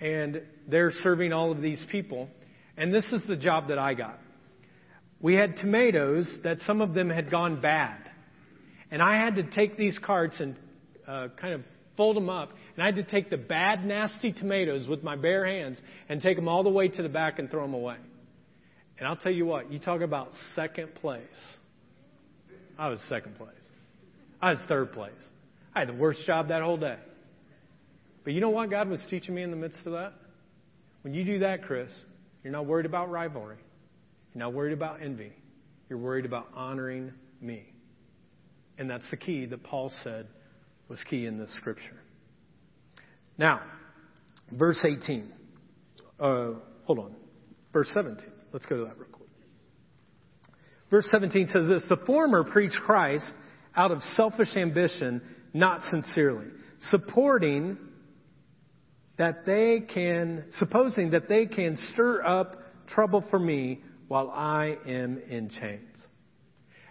and 0.00 0.40
they're 0.68 0.92
serving 1.02 1.34
all 1.34 1.52
of 1.52 1.60
these 1.60 1.84
people. 1.92 2.30
And 2.78 2.94
this 2.94 3.04
is 3.12 3.20
the 3.28 3.36
job 3.36 3.68
that 3.68 3.78
I 3.78 3.92
got. 3.92 4.18
We 5.20 5.34
had 5.34 5.56
tomatoes 5.56 6.28
that 6.44 6.58
some 6.66 6.80
of 6.80 6.94
them 6.94 7.10
had 7.10 7.30
gone 7.30 7.60
bad. 7.60 7.98
And 8.90 9.02
I 9.02 9.16
had 9.16 9.36
to 9.36 9.42
take 9.42 9.76
these 9.76 9.98
carts 9.98 10.38
and 10.40 10.56
uh, 11.06 11.28
kind 11.40 11.54
of 11.54 11.62
fold 11.96 12.16
them 12.16 12.30
up. 12.30 12.50
And 12.74 12.82
I 12.82 12.86
had 12.86 12.94
to 12.96 13.04
take 13.04 13.28
the 13.28 13.36
bad, 13.36 13.84
nasty 13.84 14.32
tomatoes 14.32 14.86
with 14.88 15.02
my 15.02 15.16
bare 15.16 15.44
hands 15.44 15.78
and 16.08 16.22
take 16.22 16.36
them 16.36 16.48
all 16.48 16.62
the 16.62 16.70
way 16.70 16.88
to 16.88 17.02
the 17.02 17.08
back 17.08 17.38
and 17.38 17.50
throw 17.50 17.62
them 17.62 17.74
away. 17.74 17.96
And 18.98 19.06
I'll 19.06 19.16
tell 19.16 19.32
you 19.32 19.46
what, 19.46 19.70
you 19.70 19.78
talk 19.78 20.00
about 20.00 20.30
second 20.54 20.94
place. 20.94 21.22
I 22.78 22.88
was 22.88 23.00
second 23.08 23.36
place. 23.36 23.50
I 24.40 24.50
was 24.50 24.58
third 24.68 24.92
place. 24.92 25.12
I 25.74 25.80
had 25.80 25.88
the 25.88 25.94
worst 25.94 26.24
job 26.26 26.48
that 26.48 26.62
whole 26.62 26.76
day. 26.76 26.96
But 28.24 28.32
you 28.32 28.40
know 28.40 28.50
what 28.50 28.70
God 28.70 28.88
was 28.88 29.00
teaching 29.10 29.34
me 29.34 29.42
in 29.42 29.50
the 29.50 29.56
midst 29.56 29.84
of 29.86 29.92
that? 29.92 30.12
When 31.02 31.14
you 31.14 31.24
do 31.24 31.40
that, 31.40 31.64
Chris, 31.64 31.90
you're 32.42 32.52
not 32.52 32.66
worried 32.66 32.86
about 32.86 33.10
rivalry. 33.10 33.56
You're 34.34 34.44
not 34.44 34.52
worried 34.52 34.72
about 34.72 35.02
envy. 35.02 35.32
You're 35.88 35.98
worried 35.98 36.24
about 36.24 36.48
honoring 36.54 37.12
me. 37.40 37.72
And 38.78 38.88
that's 38.88 39.08
the 39.10 39.16
key 39.16 39.46
that 39.46 39.62
Paul 39.62 39.92
said 40.04 40.26
was 40.88 41.02
key 41.08 41.26
in 41.26 41.38
this 41.38 41.52
scripture. 41.54 42.00
Now, 43.36 43.60
verse 44.52 44.84
18. 44.84 45.32
Uh, 46.18 46.52
hold 46.84 46.98
on. 46.98 47.14
Verse 47.72 47.90
17. 47.94 48.30
Let's 48.52 48.66
go 48.66 48.78
to 48.78 48.84
that 48.84 48.98
real 48.98 49.08
quick. 49.10 49.28
Verse 50.90 51.06
17 51.10 51.48
says 51.48 51.68
this 51.68 51.82
The 51.88 51.98
former 52.06 52.44
preach 52.44 52.72
Christ 52.84 53.30
out 53.76 53.90
of 53.90 54.02
selfish 54.16 54.56
ambition, 54.56 55.22
not 55.52 55.82
sincerely, 55.82 56.46
supporting 56.80 57.76
that 59.18 59.44
they 59.44 59.80
can, 59.92 60.44
supposing 60.52 61.10
that 61.10 61.28
they 61.28 61.46
can 61.46 61.76
stir 61.92 62.24
up 62.24 62.56
trouble 62.88 63.24
for 63.30 63.38
me 63.38 63.80
while 64.08 64.30
I 64.30 64.76
am 64.86 65.18
in 65.28 65.50
chains. 65.50 66.06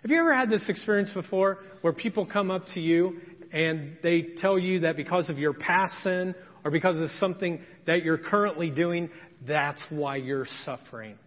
Have 0.02 0.12
you 0.12 0.20
ever 0.20 0.36
had 0.36 0.50
this 0.50 0.64
experience 0.70 1.10
before 1.14 1.60
where 1.82 1.94
people 1.94 2.26
come 2.26 2.52
up 2.52 2.64
to 2.76 2.80
you 2.80 3.18
and 3.52 3.98
they 4.04 4.28
tell 4.40 4.58
you 4.58 4.82
that 4.82 4.96
because 4.96 5.30
of 5.30 5.38
your 5.38 5.54
past 5.54 5.94
sin 6.04 6.36
or 6.64 6.72
because 6.72 7.00
of 7.00 7.10
something 7.20 7.62
that 7.88 8.04
you're 8.04 8.18
currently 8.18 8.70
doing, 8.70 9.10
that's 9.46 9.82
why 9.90 10.18
you're 10.18 10.48
suffering? 10.66 11.18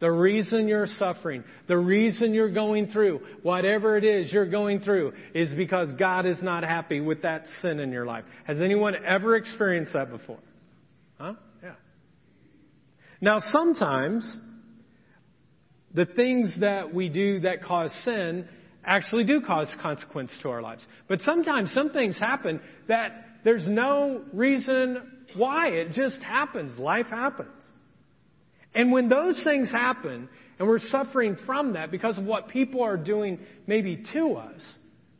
The 0.00 0.10
reason 0.10 0.68
you're 0.68 0.86
suffering, 0.98 1.42
the 1.66 1.76
reason 1.76 2.32
you're 2.32 2.52
going 2.52 2.88
through, 2.88 3.20
whatever 3.42 3.96
it 3.96 4.04
is 4.04 4.32
you're 4.32 4.48
going 4.48 4.80
through, 4.80 5.12
is 5.34 5.52
because 5.54 5.90
God 5.98 6.24
is 6.24 6.40
not 6.40 6.62
happy 6.62 7.00
with 7.00 7.22
that 7.22 7.44
sin 7.62 7.80
in 7.80 7.90
your 7.90 8.06
life. 8.06 8.24
Has 8.44 8.60
anyone 8.60 8.94
ever 9.04 9.34
experienced 9.34 9.94
that 9.94 10.10
before? 10.10 10.38
Huh? 11.18 11.34
Yeah. 11.62 11.72
Now, 13.20 13.40
sometimes 13.50 14.38
the 15.94 16.06
things 16.06 16.52
that 16.60 16.92
we 16.92 17.08
do 17.08 17.40
that 17.40 17.62
cause 17.62 17.90
sin 18.04 18.48
actually 18.84 19.24
do 19.24 19.40
cause 19.40 19.68
consequence 19.80 20.30
to 20.42 20.50
our 20.50 20.62
lives. 20.62 20.84
But 21.08 21.20
sometimes 21.20 21.72
some 21.72 21.90
things 21.90 22.18
happen 22.18 22.60
that 22.88 23.24
there's 23.44 23.66
no 23.66 24.22
reason 24.32 25.02
why. 25.34 25.68
It 25.68 25.92
just 25.92 26.18
happens. 26.22 26.78
Life 26.78 27.06
happens. 27.06 27.50
And 28.74 28.92
when 28.92 29.08
those 29.08 29.40
things 29.44 29.70
happen, 29.70 30.28
and 30.58 30.68
we're 30.68 30.80
suffering 30.90 31.36
from 31.46 31.74
that 31.74 31.90
because 31.90 32.18
of 32.18 32.24
what 32.24 32.48
people 32.48 32.82
are 32.82 32.96
doing 32.96 33.38
maybe 33.66 34.04
to 34.12 34.34
us, 34.34 34.60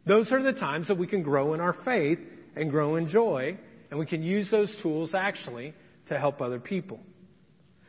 those 0.07 0.31
are 0.33 0.43
the 0.43 0.59
times 0.59 0.89
that 0.89 0.99
we 0.99 1.07
can 1.07 1.23
grow 1.23 1.55
in 1.55 1.61
our 1.61 1.77
faith 1.85 2.19
and 2.57 2.71
grow 2.71 2.97
in 2.97 3.09
joy, 3.09 3.57
and 3.91 3.99
we 3.99 4.07
can 4.07 4.23
use 4.23 4.51
those 4.51 4.75
tools 4.83 5.11
actually 5.15 5.75
to 6.09 6.19
help 6.19 6.41
other 6.41 6.59
people. 6.59 6.99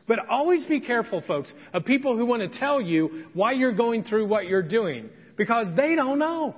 But 0.09 0.27
always 0.27 0.65
be 0.65 0.79
careful, 0.79 1.21
folks, 1.27 1.53
of 1.71 1.85
people 1.85 2.17
who 2.17 2.25
want 2.25 2.41
to 2.41 2.59
tell 2.59 2.81
you 2.81 3.25
why 3.33 3.51
you're 3.51 3.75
going 3.75 4.03
through 4.03 4.27
what 4.27 4.47
you're 4.47 4.67
doing, 4.67 5.07
because 5.37 5.67
they 5.75 5.93
don't 5.93 6.17
know. 6.17 6.55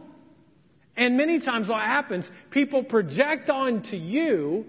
And 0.95 1.17
many 1.17 1.41
times 1.41 1.67
what 1.67 1.82
happens, 1.82 2.28
people 2.49 2.86
project 2.86 3.49
onto 3.49 3.97
you 3.97 4.65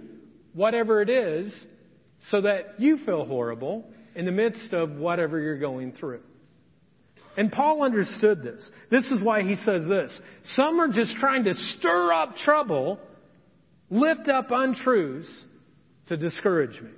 whatever 0.53 1.01
it 1.01 1.09
is 1.09 1.55
so 2.31 2.41
that 2.41 2.75
you 2.79 2.99
feel 3.07 3.25
horrible 3.25 3.89
in 4.17 4.27
the 4.27 4.33
midst 4.33 4.73
of 4.73 4.91
whatever 4.97 5.39
you're 5.39 5.61
going 5.61 5.93
through. 5.93 6.23
And 7.37 7.53
Paul 7.53 7.85
understood 7.85 8.43
this. 8.43 8.69
This 8.91 9.05
is 9.13 9.23
why 9.23 9.43
he 9.43 9.55
says 9.65 9.87
this. 9.89 10.13
Some 10.57 10.81
are 10.81 10.89
just 10.89 11.15
trying 11.19 11.45
to 11.45 11.55
stir 11.55 12.13
up 12.13 12.35
trouble, 12.45 12.99
lift 13.91 14.29
up 14.29 14.49
untruths 14.51 15.31
to 16.09 16.17
discourage 16.17 16.81
me. 16.81 16.91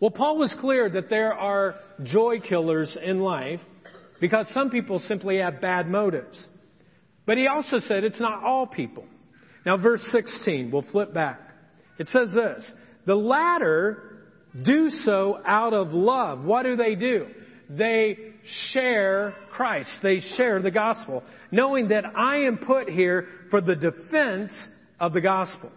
Well, 0.00 0.10
Paul 0.10 0.38
was 0.38 0.54
clear 0.60 0.88
that 0.88 1.10
there 1.10 1.34
are 1.34 1.74
joy 2.02 2.40
killers 2.40 2.96
in 3.02 3.20
life 3.20 3.60
because 4.20 4.50
some 4.54 4.70
people 4.70 4.98
simply 5.00 5.38
have 5.38 5.60
bad 5.60 5.88
motives. 5.88 6.48
But 7.26 7.36
he 7.36 7.46
also 7.46 7.78
said 7.86 8.02
it's 8.02 8.20
not 8.20 8.42
all 8.42 8.66
people. 8.66 9.04
Now, 9.66 9.76
verse 9.76 10.02
16, 10.10 10.70
we'll 10.70 10.86
flip 10.90 11.12
back. 11.12 11.40
It 11.98 12.08
says 12.08 12.28
this 12.34 12.70
The 13.06 13.14
latter 13.14 14.26
do 14.64 14.88
so 14.88 15.40
out 15.44 15.74
of 15.74 15.92
love. 15.92 16.44
What 16.44 16.62
do 16.62 16.76
they 16.76 16.94
do? 16.94 17.26
They 17.68 18.16
share 18.72 19.34
Christ. 19.52 19.90
They 20.02 20.20
share 20.36 20.62
the 20.62 20.70
gospel, 20.70 21.22
knowing 21.52 21.88
that 21.88 22.04
I 22.16 22.38
am 22.44 22.58
put 22.58 22.88
here 22.88 23.28
for 23.50 23.60
the 23.60 23.76
defense 23.76 24.52
of 24.98 25.12
the 25.12 25.20
gospel. 25.20 25.70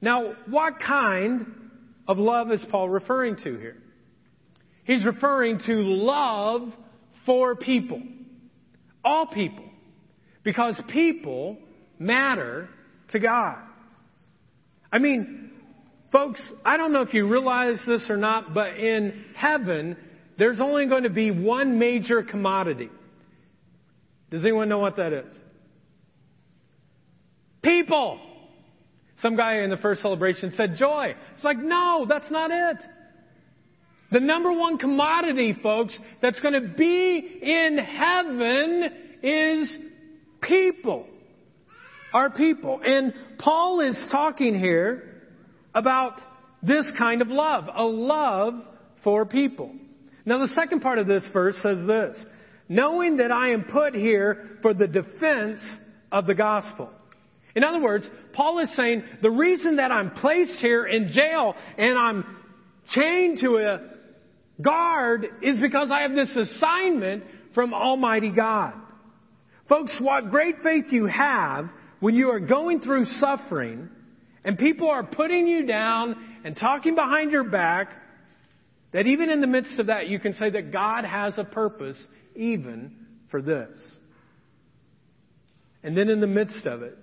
Now, 0.00 0.34
what 0.46 0.74
kind 0.80 1.46
of 2.08 2.18
love 2.18 2.50
is 2.50 2.64
Paul 2.70 2.88
referring 2.88 3.36
to 3.36 3.58
here? 3.58 3.76
He's 4.84 5.04
referring 5.04 5.60
to 5.66 5.74
love 5.74 6.72
for 7.26 7.54
people. 7.54 8.02
All 9.04 9.26
people. 9.26 9.64
Because 10.42 10.80
people 10.88 11.58
matter 11.98 12.68
to 13.12 13.18
God. 13.20 13.58
I 14.90 14.98
mean, 14.98 15.48
Folks, 16.10 16.40
I 16.64 16.78
don't 16.78 16.92
know 16.92 17.02
if 17.02 17.12
you 17.12 17.28
realize 17.28 17.78
this 17.86 18.08
or 18.08 18.16
not, 18.16 18.54
but 18.54 18.78
in 18.78 19.26
heaven, 19.34 19.96
there's 20.38 20.60
only 20.60 20.86
going 20.86 21.02
to 21.02 21.10
be 21.10 21.30
one 21.30 21.78
major 21.78 22.22
commodity. 22.22 22.88
Does 24.30 24.42
anyone 24.42 24.68
know 24.68 24.78
what 24.78 24.96
that 24.96 25.12
is? 25.12 25.36
People. 27.62 28.20
Some 29.20 29.36
guy 29.36 29.62
in 29.62 29.70
the 29.70 29.76
first 29.76 30.02
celebration 30.02 30.52
said 30.56 30.76
joy. 30.76 31.14
It's 31.34 31.44
like, 31.44 31.58
no, 31.58 32.06
that's 32.08 32.30
not 32.30 32.50
it. 32.50 32.76
The 34.10 34.20
number 34.20 34.52
one 34.52 34.78
commodity, 34.78 35.56
folks, 35.62 35.98
that's 36.22 36.40
going 36.40 36.54
to 36.54 36.74
be 36.76 37.40
in 37.42 37.78
heaven 37.78 38.90
is 39.22 39.70
people. 40.40 41.06
Our 42.14 42.30
people. 42.30 42.80
And 42.82 43.12
Paul 43.38 43.80
is 43.80 43.96
talking 44.10 44.58
here 44.58 45.22
about 45.74 46.20
this 46.62 46.90
kind 46.96 47.20
of 47.20 47.28
love, 47.28 47.68
a 47.74 47.84
love 47.84 48.54
for 49.04 49.26
people. 49.26 49.74
Now 50.24 50.38
the 50.38 50.52
second 50.54 50.80
part 50.80 50.98
of 50.98 51.06
this 51.06 51.26
verse 51.32 51.56
says 51.62 51.86
this, 51.86 52.16
knowing 52.68 53.18
that 53.18 53.30
I 53.30 53.50
am 53.50 53.64
put 53.64 53.94
here 53.94 54.58
for 54.62 54.74
the 54.74 54.86
defense 54.86 55.60
of 56.10 56.26
the 56.26 56.34
gospel. 56.34 56.90
In 57.58 57.64
other 57.64 57.80
words, 57.80 58.08
Paul 58.34 58.60
is 58.60 58.72
saying 58.76 59.02
the 59.20 59.32
reason 59.32 59.76
that 59.76 59.90
I'm 59.90 60.12
placed 60.12 60.60
here 60.60 60.86
in 60.86 61.10
jail 61.10 61.56
and 61.76 61.98
I'm 61.98 62.36
chained 62.94 63.40
to 63.40 63.56
a 63.56 64.62
guard 64.62 65.26
is 65.42 65.58
because 65.58 65.90
I 65.90 66.02
have 66.02 66.14
this 66.14 66.36
assignment 66.36 67.24
from 67.56 67.74
Almighty 67.74 68.30
God. 68.30 68.74
Folks, 69.68 69.98
what 70.00 70.30
great 70.30 70.62
faith 70.62 70.84
you 70.90 71.06
have 71.06 71.68
when 71.98 72.14
you 72.14 72.30
are 72.30 72.38
going 72.38 72.80
through 72.80 73.06
suffering 73.18 73.88
and 74.44 74.56
people 74.56 74.88
are 74.88 75.02
putting 75.02 75.48
you 75.48 75.66
down 75.66 76.14
and 76.44 76.56
talking 76.56 76.94
behind 76.94 77.32
your 77.32 77.42
back, 77.42 77.92
that 78.92 79.08
even 79.08 79.30
in 79.30 79.40
the 79.40 79.48
midst 79.48 79.80
of 79.80 79.88
that, 79.88 80.06
you 80.06 80.20
can 80.20 80.34
say 80.34 80.48
that 80.48 80.70
God 80.70 81.04
has 81.04 81.36
a 81.38 81.44
purpose 81.44 81.98
even 82.36 82.94
for 83.32 83.42
this. 83.42 83.76
And 85.82 85.96
then 85.96 86.08
in 86.08 86.20
the 86.20 86.28
midst 86.28 86.64
of 86.64 86.82
it, 86.82 86.96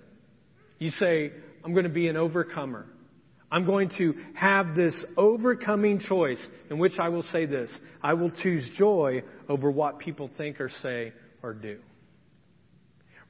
you 0.78 0.90
say, 0.90 1.32
I'm 1.64 1.72
going 1.72 1.84
to 1.84 1.90
be 1.90 2.08
an 2.08 2.16
overcomer. 2.16 2.86
I'm 3.50 3.64
going 3.64 3.90
to 3.98 4.14
have 4.34 4.74
this 4.74 4.94
overcoming 5.16 6.00
choice 6.00 6.44
in 6.70 6.78
which 6.78 6.98
I 6.98 7.08
will 7.08 7.24
say 7.32 7.46
this 7.46 7.70
I 8.02 8.14
will 8.14 8.30
choose 8.30 8.68
joy 8.76 9.22
over 9.48 9.70
what 9.70 9.98
people 9.98 10.30
think 10.36 10.60
or 10.60 10.70
say 10.82 11.12
or 11.42 11.54
do. 11.54 11.78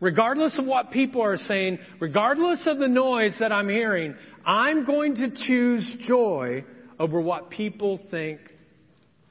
Regardless 0.00 0.58
of 0.58 0.66
what 0.66 0.90
people 0.90 1.22
are 1.22 1.38
saying, 1.38 1.78
regardless 2.00 2.60
of 2.66 2.78
the 2.78 2.88
noise 2.88 3.32
that 3.40 3.52
I'm 3.52 3.68
hearing, 3.68 4.14
I'm 4.44 4.84
going 4.84 5.16
to 5.16 5.30
choose 5.46 5.96
joy 6.06 6.64
over 6.98 7.20
what 7.20 7.50
people 7.50 8.00
think 8.10 8.40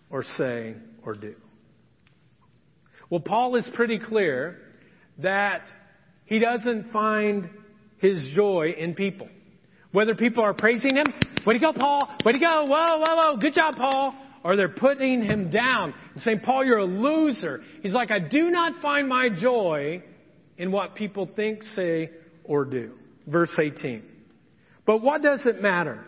or 0.09 0.23
say 0.37 0.75
or 1.03 1.13
do. 1.13 1.35
Well, 3.09 3.19
Paul 3.19 3.55
is 3.55 3.67
pretty 3.75 3.99
clear 3.99 4.59
that 5.19 5.61
he 6.25 6.39
doesn't 6.39 6.91
find 6.91 7.49
his 7.97 8.27
joy 8.33 8.73
in 8.77 8.93
people. 8.93 9.27
Whether 9.91 10.15
people 10.15 10.43
are 10.43 10.53
praising 10.53 10.95
him, 10.95 11.05
way 11.45 11.53
to 11.53 11.59
go, 11.59 11.73
Paul, 11.73 12.09
way 12.25 12.33
to 12.33 12.39
go, 12.39 12.65
whoa, 12.65 12.97
whoa, 12.99 13.15
whoa, 13.15 13.37
good 13.37 13.53
job, 13.53 13.75
Paul, 13.75 14.13
or 14.43 14.55
they're 14.55 14.69
putting 14.69 15.23
him 15.23 15.51
down 15.51 15.93
and 16.13 16.21
saying, 16.21 16.41
Paul, 16.41 16.65
you're 16.65 16.79
a 16.79 16.85
loser. 16.85 17.63
He's 17.81 17.93
like, 17.93 18.11
I 18.11 18.19
do 18.19 18.51
not 18.51 18.81
find 18.81 19.07
my 19.07 19.29
joy 19.29 20.03
in 20.57 20.71
what 20.71 20.95
people 20.95 21.29
think, 21.35 21.63
say, 21.75 22.09
or 22.43 22.65
do. 22.65 22.91
Verse 23.25 23.57
18. 23.59 24.03
But 24.85 25.01
what 25.01 25.21
does 25.21 25.45
it 25.45 25.61
matter? 25.61 26.05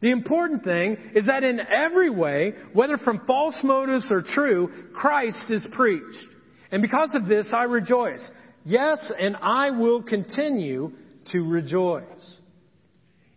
The 0.00 0.10
important 0.10 0.64
thing 0.64 0.98
is 1.14 1.26
that 1.26 1.42
in 1.42 1.60
every 1.60 2.10
way, 2.10 2.52
whether 2.74 2.98
from 2.98 3.22
false 3.26 3.58
motives 3.64 4.06
or 4.10 4.22
true, 4.22 4.70
Christ 4.94 5.50
is 5.50 5.66
preached. 5.72 6.26
And 6.70 6.82
because 6.82 7.10
of 7.14 7.26
this, 7.26 7.50
I 7.54 7.62
rejoice. 7.62 8.22
Yes, 8.64 9.12
and 9.18 9.36
I 9.36 9.70
will 9.70 10.02
continue 10.02 10.92
to 11.32 11.40
rejoice. 11.40 12.38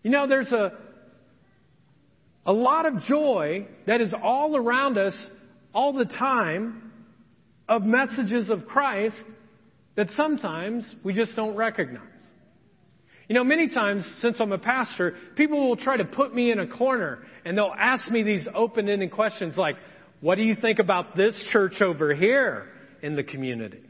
You 0.04 0.12
know, 0.12 0.28
there's 0.28 0.52
a, 0.52 0.72
a 2.46 2.54
lot 2.54 2.86
of 2.86 3.00
joy 3.02 3.68
that 3.86 4.02
is 4.02 4.14
all 4.24 4.56
around 4.56 4.98
us 4.98 5.14
all 5.74 5.94
the 5.94 6.06
time 6.06 6.92
of 7.68 7.84
messages 7.84 8.50
of 8.50 8.66
Christ 8.66 9.16
that 9.96 10.08
sometimes 10.16 10.90
we 11.04 11.14
just 11.14 11.36
don't 11.36 11.56
recognize. 11.56 12.04
You 13.28 13.36
know, 13.36 13.44
many 13.44 13.68
times 13.68 14.10
since 14.22 14.38
I'm 14.40 14.54
a 14.54 14.58
pastor, 14.58 15.16
people 15.36 15.68
will 15.68 15.76
try 15.76 15.98
to 15.98 16.06
put 16.06 16.34
me 16.34 16.52
in 16.52 16.60
a 16.60 16.68
corner 16.68 17.20
and 17.44 17.58
they'll 17.58 17.76
ask 17.78 18.10
me 18.10 18.24
these 18.24 18.48
open-ended 18.56 19.12
questions 19.12 19.58
like, 19.58 19.76
what 20.22 20.36
do 20.36 20.44
you 20.44 20.56
think 20.56 20.80
about 20.80 21.18
this 21.18 21.40
church 21.52 21.82
over 21.82 22.16
here 22.16 22.70
in 23.02 23.16
the 23.16 23.24
community? 23.24 23.82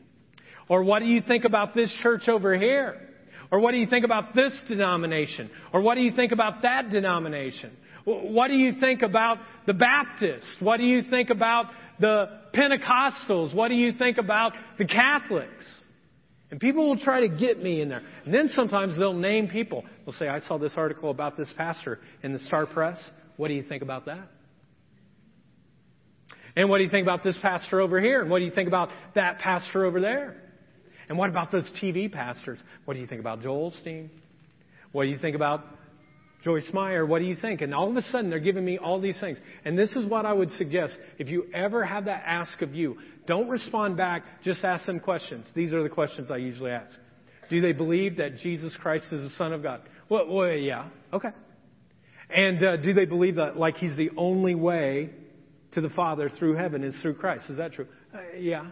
Or 0.68 0.84
what 0.84 1.00
do 1.00 1.06
you 1.06 1.22
think 1.22 1.46
about 1.46 1.76
this 1.76 1.94
church 2.02 2.28
over 2.28 2.58
here? 2.58 3.07
Or 3.52 3.60
what 3.60 3.72
do 3.72 3.78
you 3.78 3.88
think 3.88 4.06
about 4.06 4.36
this 4.36 4.58
denomination? 4.68 5.50
Or 5.74 5.82
what 5.82 5.96
do 5.96 6.02
you 6.02 6.12
think 6.12 6.32
about 6.32 6.64
that 6.64 6.90
denomination? 6.90 7.72
What 8.04 8.48
do 8.48 8.56
you 8.56 8.74
think 8.80 9.02
about 9.02 9.38
the 9.66 9.74
Baptists? 9.74 10.56
What 10.60 10.78
do 10.78 10.84
you 10.84 11.04
think 11.10 11.30
about 11.30 11.66
the 12.00 12.28
Pentecostals? 12.54 13.54
What 13.54 13.70
do 13.70 13.76
you 13.76 13.94
think 13.94 14.18
about 14.18 14.54
the 14.78 14.86
Catholics? 14.86 15.66
And 16.50 16.60
people 16.60 16.88
will 16.88 17.00
try 17.00 17.22
to 17.22 17.28
get 17.28 17.62
me 17.62 17.82
in 17.82 17.90
there. 17.90 18.02
And 18.26 18.34
then 18.34 18.50
sometimes 18.54 18.98
they'll 18.98 19.14
name 19.14 19.50
people. 19.50 19.84
They'll 20.06 20.16
say, 20.16 20.30
I 20.30 20.40
saw 20.40 20.58
this 20.58 20.74
article 20.78 21.10
about 21.10 21.36
this 21.36 21.52
pastor 21.58 22.00
in 22.24 22.32
the 22.32 22.40
Star 22.40 22.66
Press. 22.66 22.98
What 23.36 23.50
do 23.50 23.54
you 23.54 23.64
think 23.64 23.84
about 23.84 24.06
that? 24.06 24.30
And 26.56 26.70
what 26.70 26.78
do 26.78 26.86
you 26.86 26.90
think 26.90 27.06
about 27.06 27.24
this 27.24 27.38
pastor 27.42 27.82
over 27.82 28.00
here? 28.00 28.22
And 28.22 28.32
what 28.32 28.40
do 28.40 28.46
you 28.46 28.52
think 28.52 28.68
about 28.68 28.90
that 29.16 29.40
pastor 29.40 29.86
over 29.86 30.00
there? 30.00 30.38
And 31.10 31.18
what 31.18 31.30
about 31.30 31.52
those 31.52 31.70
TV 31.82 32.12
pastors? 32.12 32.60
What 32.86 32.96
do 32.96 33.00
you 33.00 33.08
think 33.08 33.22
about 33.22 33.42
Joel 33.42 33.72
Osteen? 33.72 34.10
What 34.92 35.04
do 35.04 35.10
you 35.10 35.18
think 35.18 35.36
about 35.36 35.66
Joyce 36.44 36.70
Meyer? 36.74 37.06
What 37.06 37.20
do 37.20 37.26
you 37.26 37.36
think? 37.36 37.62
And 37.62 37.74
all 37.74 37.90
of 37.90 37.96
a 37.96 38.02
sudden, 38.04 38.30
they're 38.30 38.40
giving 38.40 38.66
me 38.66 38.78
all 38.78 39.00
these 39.00 39.20
things. 39.20 39.38
And 39.66 39.78
this 39.78 39.92
is 39.92 40.06
what 40.06 40.26
I 40.26 40.34
would 40.34 40.52
suggest. 40.54 40.98
If 41.18 41.30
you 41.30 41.46
ever 41.54 41.84
have 41.84 42.06
that 42.06 42.24
ask 42.26 42.62
of 42.62 42.76
you, 42.76 42.98
don't 43.26 43.50
respond 43.50 43.98
back, 43.98 44.24
just 44.44 44.64
ask 44.64 44.86
them 44.86 45.00
questions. 45.00 45.46
These 45.56 45.74
are 45.74 45.84
the 45.84 45.90
questions 45.90 46.30
I 46.32 46.38
usually 46.38 46.72
ask. 46.72 46.96
Do 47.50 47.62
they 47.62 47.72
believe 47.72 48.18
that 48.18 48.38
Jesus 48.38 48.76
Christ 48.82 49.06
is 49.12 49.30
the 49.30 49.36
Son 49.38 49.54
of 49.54 49.64
God? 49.64 49.82
Well, 50.10 50.28
well 50.28 50.52
yeah. 50.52 50.90
Okay. 51.14 51.30
And 52.30 52.64
uh, 52.64 52.78
do 52.78 52.94
they 52.94 53.06
believe 53.06 53.36
that, 53.36 53.58
like, 53.58 53.78
He's 53.78 53.96
the 53.96 54.10
only 54.18 54.56
way 54.56 55.12
to 55.74 55.82
the 55.82 55.90
Father 55.90 56.30
through 56.30 56.56
heaven 56.56 56.84
is 56.84 56.94
through 57.02 57.16
Christ? 57.16 57.50
Is 57.50 57.58
that 57.58 57.74
true? 57.74 57.88
Uh, 58.14 58.38
yeah. 58.38 58.68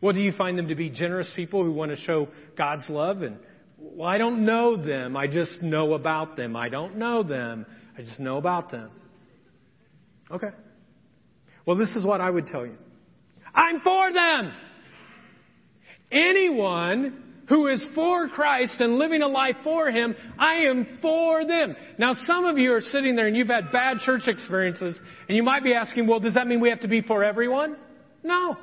Well, 0.00 0.12
do 0.14 0.20
you 0.20 0.32
find 0.32 0.58
them 0.58 0.68
to 0.68 0.74
be 0.74 0.88
generous 0.88 1.30
people 1.36 1.62
who 1.62 1.72
want 1.72 1.90
to 1.90 1.96
show 1.98 2.28
God's 2.56 2.88
love? 2.88 3.22
And, 3.22 3.36
well, 3.78 4.08
I 4.08 4.18
don't 4.18 4.44
know 4.46 4.76
them. 4.76 5.16
I 5.16 5.26
just 5.26 5.60
know 5.60 5.94
about 5.94 6.36
them. 6.36 6.56
I 6.56 6.68
don't 6.68 6.96
know 6.96 7.22
them. 7.22 7.66
I 7.98 8.02
just 8.02 8.18
know 8.18 8.38
about 8.38 8.70
them. 8.70 8.90
Okay. 10.30 10.50
Well, 11.66 11.76
this 11.76 11.90
is 11.90 12.04
what 12.04 12.20
I 12.20 12.30
would 12.30 12.46
tell 12.46 12.64
you. 12.64 12.76
I'm 13.54 13.80
for 13.80 14.12
them. 14.12 14.52
Anyone 16.10 17.24
who 17.48 17.66
is 17.66 17.84
for 17.94 18.28
Christ 18.28 18.76
and 18.78 18.96
living 18.96 19.22
a 19.22 19.28
life 19.28 19.56
for 19.64 19.90
Him, 19.90 20.14
I 20.38 20.66
am 20.70 20.98
for 21.02 21.44
them. 21.44 21.76
Now, 21.98 22.14
some 22.24 22.44
of 22.44 22.58
you 22.58 22.72
are 22.72 22.80
sitting 22.80 23.16
there 23.16 23.26
and 23.26 23.36
you've 23.36 23.48
had 23.48 23.72
bad 23.72 23.98
church 23.98 24.22
experiences, 24.28 24.98
and 25.28 25.36
you 25.36 25.42
might 25.42 25.64
be 25.64 25.74
asking, 25.74 26.06
well, 26.06 26.20
does 26.20 26.34
that 26.34 26.46
mean 26.46 26.60
we 26.60 26.70
have 26.70 26.80
to 26.80 26.88
be 26.88 27.02
for 27.02 27.24
everyone? 27.24 27.76
No. 28.22 28.56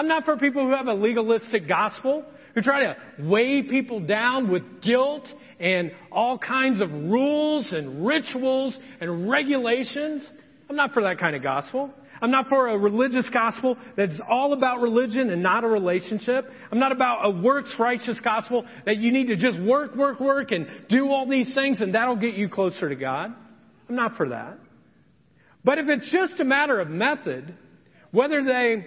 I'm 0.00 0.08
not 0.08 0.24
for 0.24 0.38
people 0.38 0.64
who 0.64 0.74
have 0.74 0.86
a 0.86 0.94
legalistic 0.94 1.68
gospel, 1.68 2.24
who 2.54 2.62
try 2.62 2.84
to 2.84 2.96
weigh 3.18 3.62
people 3.64 4.00
down 4.00 4.50
with 4.50 4.80
guilt 4.80 5.28
and 5.60 5.92
all 6.10 6.38
kinds 6.38 6.80
of 6.80 6.90
rules 6.90 7.70
and 7.70 8.06
rituals 8.06 8.78
and 9.02 9.28
regulations. 9.28 10.26
I'm 10.70 10.76
not 10.76 10.94
for 10.94 11.02
that 11.02 11.18
kind 11.18 11.36
of 11.36 11.42
gospel. 11.42 11.90
I'm 12.22 12.30
not 12.30 12.48
for 12.48 12.68
a 12.68 12.78
religious 12.78 13.28
gospel 13.30 13.76
that's 13.94 14.18
all 14.26 14.54
about 14.54 14.80
religion 14.80 15.28
and 15.28 15.42
not 15.42 15.64
a 15.64 15.68
relationship. 15.68 16.46
I'm 16.72 16.78
not 16.78 16.92
about 16.92 17.26
a 17.26 17.30
works 17.30 17.74
righteous 17.78 18.18
gospel 18.24 18.64
that 18.86 18.96
you 18.96 19.12
need 19.12 19.26
to 19.26 19.36
just 19.36 19.60
work, 19.60 19.94
work, 19.96 20.18
work 20.18 20.50
and 20.50 20.66
do 20.88 21.10
all 21.10 21.28
these 21.28 21.52
things 21.52 21.82
and 21.82 21.94
that'll 21.94 22.16
get 22.16 22.36
you 22.36 22.48
closer 22.48 22.88
to 22.88 22.96
God. 22.96 23.34
I'm 23.86 23.96
not 23.96 24.16
for 24.16 24.30
that. 24.30 24.56
But 25.62 25.76
if 25.76 25.88
it's 25.90 26.10
just 26.10 26.40
a 26.40 26.44
matter 26.44 26.80
of 26.80 26.88
method, 26.88 27.54
whether 28.12 28.42
they, 28.42 28.86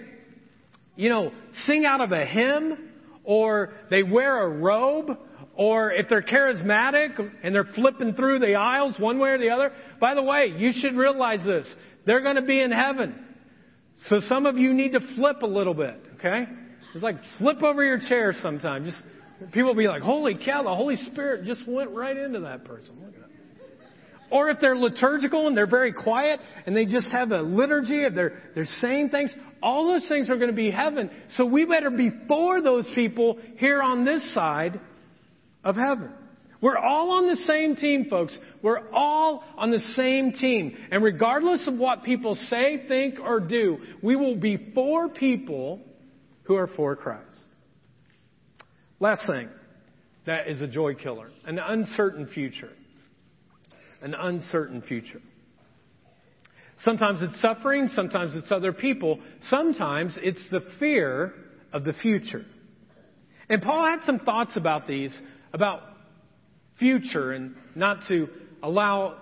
you 0.96 1.08
know, 1.08 1.32
sing 1.66 1.84
out 1.84 2.00
of 2.00 2.12
a 2.12 2.24
hymn 2.24 2.90
or 3.24 3.74
they 3.90 4.02
wear 4.02 4.42
a 4.42 4.48
robe 4.48 5.18
or 5.56 5.92
if 5.92 6.08
they're 6.08 6.22
charismatic 6.22 7.18
and 7.42 7.54
they're 7.54 7.68
flipping 7.74 8.14
through 8.14 8.40
the 8.40 8.54
aisles 8.54 8.94
one 8.98 9.18
way 9.18 9.30
or 9.30 9.38
the 9.38 9.50
other, 9.50 9.72
by 10.00 10.14
the 10.14 10.22
way, 10.22 10.52
you 10.56 10.72
should 10.72 10.94
realize 10.94 11.44
this. 11.44 11.72
They're 12.06 12.22
going 12.22 12.36
to 12.36 12.42
be 12.42 12.60
in 12.60 12.70
heaven. 12.70 13.14
So 14.08 14.20
some 14.28 14.46
of 14.46 14.58
you 14.58 14.74
need 14.74 14.92
to 14.92 15.00
flip 15.16 15.42
a 15.42 15.46
little 15.46 15.74
bit, 15.74 16.00
okay? 16.16 16.44
It's 16.94 17.02
like 17.02 17.16
flip 17.38 17.62
over 17.62 17.84
your 17.84 17.98
chair 17.98 18.34
sometime. 18.42 18.84
Just 18.84 19.02
people 19.52 19.70
will 19.70 19.74
be 19.74 19.88
like, 19.88 20.02
"Holy 20.02 20.34
cow, 20.34 20.62
the 20.62 20.74
Holy 20.74 20.96
Spirit 20.96 21.44
just 21.44 21.66
went 21.66 21.90
right 21.90 22.16
into 22.16 22.40
that 22.40 22.64
person." 22.64 22.94
Or 24.30 24.50
if 24.50 24.58
they're 24.60 24.76
liturgical 24.76 25.46
and 25.46 25.56
they're 25.56 25.66
very 25.66 25.92
quiet 25.92 26.40
and 26.66 26.76
they 26.76 26.86
just 26.86 27.08
have 27.12 27.30
a 27.30 27.42
liturgy 27.42 28.04
of 28.04 28.14
they're, 28.14 28.40
they're 28.54 28.66
saying 28.80 29.10
things, 29.10 29.32
all 29.62 29.86
those 29.92 30.06
things 30.08 30.28
are 30.28 30.36
going 30.36 30.50
to 30.50 30.56
be 30.56 30.70
heaven. 30.70 31.10
So 31.36 31.44
we 31.44 31.64
better 31.64 31.90
be 31.90 32.10
for 32.28 32.60
those 32.60 32.90
people 32.94 33.38
here 33.56 33.82
on 33.82 34.04
this 34.04 34.22
side 34.34 34.80
of 35.62 35.76
heaven. 35.76 36.12
We're 36.60 36.78
all 36.78 37.10
on 37.10 37.26
the 37.26 37.36
same 37.46 37.76
team, 37.76 38.06
folks. 38.08 38.38
We're 38.62 38.90
all 38.90 39.44
on 39.58 39.70
the 39.70 39.80
same 39.96 40.32
team. 40.32 40.74
And 40.90 41.04
regardless 41.04 41.66
of 41.68 41.74
what 41.74 42.04
people 42.04 42.36
say, 42.48 42.84
think, 42.88 43.20
or 43.20 43.38
do, 43.38 43.78
we 44.02 44.16
will 44.16 44.36
be 44.36 44.72
for 44.74 45.10
people 45.10 45.80
who 46.44 46.56
are 46.56 46.68
for 46.68 46.96
Christ. 46.96 47.36
Last 48.98 49.26
thing 49.26 49.50
that 50.26 50.48
is 50.48 50.62
a 50.62 50.66
joy 50.66 50.94
killer 50.94 51.30
an 51.44 51.58
uncertain 51.58 52.28
future. 52.28 52.72
An 54.04 54.14
uncertain 54.14 54.82
future. 54.82 55.20
Sometimes 56.78 57.22
it's 57.22 57.40
suffering, 57.40 57.88
sometimes 57.94 58.36
it's 58.36 58.52
other 58.52 58.72
people, 58.72 59.18
sometimes 59.48 60.18
it's 60.20 60.46
the 60.50 60.60
fear 60.78 61.32
of 61.72 61.84
the 61.84 61.94
future. 61.94 62.44
And 63.48 63.62
Paul 63.62 63.86
had 63.86 64.04
some 64.04 64.18
thoughts 64.18 64.56
about 64.56 64.86
these, 64.86 65.18
about 65.54 65.80
future 66.78 67.32
and 67.32 67.54
not 67.74 68.00
to 68.08 68.28
allow 68.62 69.16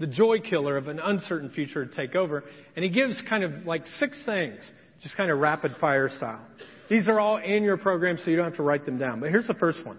the 0.00 0.06
joy 0.08 0.40
killer 0.40 0.76
of 0.76 0.88
an 0.88 0.98
uncertain 0.98 1.50
future 1.50 1.86
to 1.86 1.94
take 1.94 2.16
over. 2.16 2.42
And 2.74 2.84
he 2.84 2.90
gives 2.90 3.22
kind 3.28 3.44
of 3.44 3.66
like 3.66 3.86
six 3.98 4.20
things, 4.26 4.58
just 5.00 5.16
kind 5.16 5.30
of 5.30 5.38
rapid 5.38 5.76
fire 5.80 6.08
style. 6.08 6.44
These 6.90 7.06
are 7.06 7.20
all 7.20 7.36
in 7.36 7.62
your 7.62 7.76
program, 7.76 8.18
so 8.24 8.30
you 8.32 8.36
don't 8.36 8.46
have 8.46 8.56
to 8.56 8.64
write 8.64 8.84
them 8.84 8.98
down. 8.98 9.20
But 9.20 9.30
here's 9.30 9.46
the 9.46 9.54
first 9.54 9.84
one. 9.86 9.98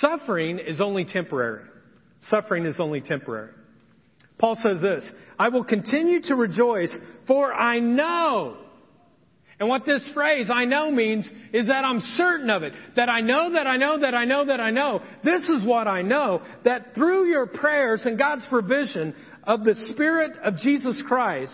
Suffering 0.00 0.58
is 0.58 0.80
only 0.80 1.04
temporary. 1.04 1.66
Suffering 2.30 2.66
is 2.66 2.76
only 2.78 3.00
temporary. 3.00 3.52
Paul 4.38 4.56
says 4.62 4.80
this, 4.80 5.08
I 5.38 5.48
will 5.48 5.64
continue 5.64 6.20
to 6.22 6.34
rejoice, 6.34 6.94
for 7.26 7.52
I 7.52 7.78
know 7.78 8.64
and 9.60 9.68
what 9.68 9.86
this 9.86 10.08
phrase, 10.12 10.50
I 10.52 10.64
know, 10.64 10.90
means 10.90 11.28
is 11.52 11.68
that 11.68 11.84
I'm 11.84 12.00
certain 12.16 12.50
of 12.50 12.62
it. 12.64 12.72
That 12.96 13.08
I 13.08 13.20
know, 13.20 13.52
that 13.52 13.66
I 13.66 13.76
know, 13.76 14.00
that 14.00 14.14
I 14.14 14.24
know, 14.24 14.46
that 14.46 14.60
I 14.60 14.70
know. 14.70 15.00
This 15.22 15.44
is 15.44 15.64
what 15.64 15.86
I 15.86 16.02
know. 16.02 16.42
That 16.64 16.94
through 16.94 17.28
your 17.28 17.46
prayers 17.46 18.02
and 18.04 18.18
God's 18.18 18.44
provision 18.48 19.14
of 19.44 19.62
the 19.62 19.74
Spirit 19.92 20.36
of 20.44 20.56
Jesus 20.56 21.00
Christ, 21.06 21.52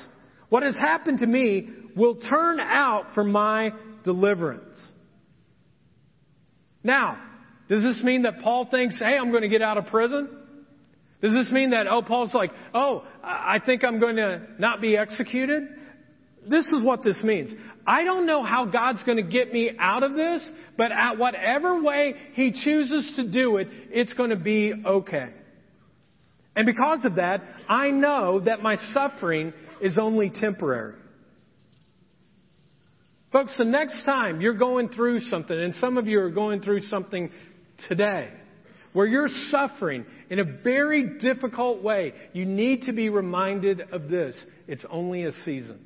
what 0.49 0.63
has 0.63 0.79
happened 0.79 1.19
to 1.19 1.27
me 1.27 1.69
will 1.95 2.17
turn 2.17 2.59
out 2.59 3.15
for 3.15 3.25
my 3.25 3.71
deliverance. 4.03 4.79
Now, 6.83 7.19
does 7.69 7.83
this 7.83 8.03
mean 8.03 8.23
that 8.23 8.41
Paul 8.43 8.67
thinks, 8.71 8.99
hey, 8.99 9.19
I'm 9.21 9.31
going 9.31 9.43
to 9.43 9.49
get 9.49 9.61
out 9.63 9.77
of 9.77 9.87
prison? 9.87 10.29
Does 11.23 11.35
this 11.35 11.51
mean 11.51 11.71
that, 11.71 11.87
oh, 11.87 12.03
Paul's 12.03 12.33
like, 12.33 12.51
oh, 12.75 13.05
I 13.23 13.59
think 13.65 13.85
I'm 13.85 14.01
going 14.01 14.17
to 14.17 14.41
not 14.59 14.81
be 14.81 14.97
executed? 14.97 15.65
This 16.49 16.67
is 16.67 16.83
what 16.83 17.05
this 17.05 17.19
means. 17.23 17.51
I 17.87 18.05
don't 18.05 18.27
know 18.27 18.43
how 18.43 18.65
God's 18.65 19.03
going 19.05 19.19
to 19.19 19.31
get 19.31 19.53
me 19.53 19.71
out 19.79 20.03
of 20.03 20.15
this, 20.15 20.49
but 20.79 20.93
at 20.93 21.19
whatever 21.19 21.83
way 21.83 22.15
He 22.33 22.53
chooses 22.65 23.13
to 23.17 23.29
do 23.31 23.59
it, 23.59 23.69
it's 23.91 24.13
going 24.15 24.31
to 24.31 24.37
be 24.37 24.73
okay. 24.87 25.29
And 26.57 26.67
because 26.67 27.05
of 27.05 27.17
that, 27.17 27.43
I 27.69 27.91
know 27.91 28.41
that 28.41 28.63
my 28.63 28.77
suffering 28.93 29.53
is 29.81 29.99
only 29.99 30.31
temporary. 30.31 30.95
Folks, 33.33 33.57
the 33.57 33.65
next 33.65 34.05
time 34.05 34.41
you're 34.41 34.55
going 34.55 34.89
through 34.89 35.21
something, 35.29 35.57
and 35.57 35.75
some 35.77 35.99
of 35.99 36.07
you 36.07 36.21
are 36.21 36.31
going 36.31 36.63
through 36.63 36.83
something 36.89 37.31
today, 37.89 38.31
where 38.93 39.07
you're 39.07 39.29
suffering 39.51 40.05
in 40.31 40.39
a 40.39 40.45
very 40.45 41.19
difficult 41.19 41.83
way, 41.83 42.15
you 42.33 42.47
need 42.47 42.83
to 42.83 42.93
be 42.93 43.09
reminded 43.09 43.83
of 43.93 44.09
this. 44.09 44.37
It's 44.69 44.85
only 44.89 45.25
a 45.25 45.33
season. 45.45 45.85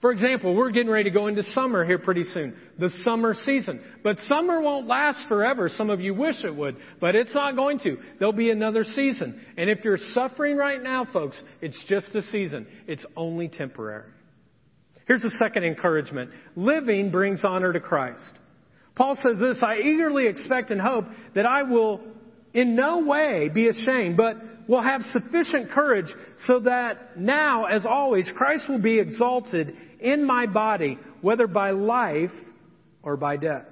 For 0.00 0.12
example, 0.12 0.54
we're 0.54 0.70
getting 0.70 0.90
ready 0.90 1.10
to 1.10 1.14
go 1.14 1.26
into 1.26 1.42
summer 1.52 1.84
here 1.84 1.98
pretty 1.98 2.24
soon. 2.24 2.56
The 2.78 2.90
summer 3.02 3.34
season. 3.44 3.80
But 4.02 4.18
summer 4.28 4.60
won't 4.60 4.86
last 4.86 5.26
forever. 5.28 5.68
Some 5.68 5.90
of 5.90 6.00
you 6.00 6.14
wish 6.14 6.36
it 6.44 6.54
would, 6.54 6.76
but 7.00 7.14
it's 7.14 7.34
not 7.34 7.56
going 7.56 7.78
to. 7.80 7.96
There'll 8.18 8.32
be 8.32 8.50
another 8.50 8.84
season. 8.84 9.40
And 9.56 9.70
if 9.70 9.84
you're 9.84 9.98
suffering 10.12 10.56
right 10.56 10.82
now, 10.82 11.06
folks, 11.12 11.40
it's 11.60 11.82
just 11.88 12.14
a 12.14 12.22
season. 12.30 12.66
It's 12.86 13.04
only 13.16 13.48
temporary. 13.48 14.10
Here's 15.06 15.24
a 15.24 15.30
second 15.38 15.64
encouragement. 15.64 16.30
Living 16.56 17.10
brings 17.10 17.44
honor 17.44 17.72
to 17.72 17.80
Christ. 17.80 18.32
Paul 18.96 19.16
says 19.16 19.38
this, 19.38 19.62
I 19.62 19.78
eagerly 19.78 20.26
expect 20.26 20.70
and 20.70 20.80
hope 20.80 21.04
that 21.34 21.46
I 21.46 21.62
will 21.62 22.00
in 22.56 22.74
no 22.74 23.04
way 23.04 23.50
be 23.52 23.68
ashamed, 23.68 24.16
but 24.16 24.36
will 24.66 24.82
have 24.82 25.02
sufficient 25.12 25.70
courage 25.70 26.12
so 26.46 26.60
that 26.60 27.18
now, 27.18 27.66
as 27.66 27.84
always, 27.84 28.28
Christ 28.34 28.64
will 28.68 28.80
be 28.80 28.98
exalted 28.98 29.76
in 30.00 30.26
my 30.26 30.46
body, 30.46 30.98
whether 31.20 31.46
by 31.46 31.72
life 31.72 32.32
or 33.02 33.16
by 33.18 33.36
death. 33.36 33.66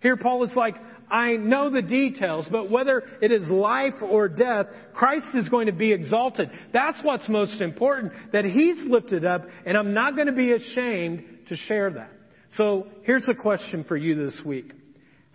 Here 0.00 0.16
Paul 0.16 0.42
is 0.44 0.54
like, 0.56 0.74
I 1.08 1.36
know 1.36 1.70
the 1.70 1.82
details, 1.82 2.46
but 2.50 2.68
whether 2.68 3.04
it 3.22 3.30
is 3.30 3.48
life 3.48 3.94
or 4.02 4.28
death, 4.28 4.66
Christ 4.92 5.28
is 5.34 5.48
going 5.48 5.66
to 5.66 5.72
be 5.72 5.92
exalted. 5.92 6.50
That's 6.72 6.98
what's 7.02 7.28
most 7.28 7.60
important, 7.60 8.12
that 8.32 8.44
He's 8.44 8.84
lifted 8.88 9.24
up, 9.24 9.46
and 9.64 9.76
I'm 9.76 9.94
not 9.94 10.16
going 10.16 10.26
to 10.26 10.32
be 10.32 10.52
ashamed 10.52 11.24
to 11.48 11.56
share 11.56 11.90
that. 11.92 12.10
So 12.56 12.88
here's 13.04 13.28
a 13.28 13.34
question 13.34 13.84
for 13.84 13.96
you 13.96 14.16
this 14.16 14.40
week. 14.44 14.72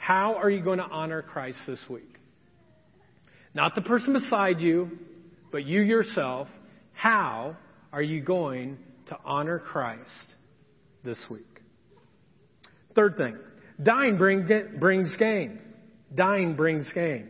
How 0.01 0.33
are 0.33 0.49
you 0.49 0.63
going 0.63 0.79
to 0.79 0.85
honor 0.85 1.21
Christ 1.21 1.59
this 1.67 1.79
week? 1.87 2.15
Not 3.53 3.75
the 3.75 3.81
person 3.81 4.13
beside 4.13 4.59
you, 4.59 4.89
but 5.51 5.63
you 5.63 5.81
yourself. 5.81 6.47
How 6.93 7.55
are 7.93 8.01
you 8.01 8.19
going 8.23 8.79
to 9.09 9.17
honor 9.23 9.59
Christ 9.59 10.09
this 11.03 11.23
week? 11.29 11.45
Third 12.95 13.15
thing, 13.15 13.37
dying 13.81 14.17
bring, 14.17 14.47
brings 14.79 15.15
gain. 15.19 15.61
Dying 16.15 16.55
brings 16.55 16.89
gain. 16.95 17.29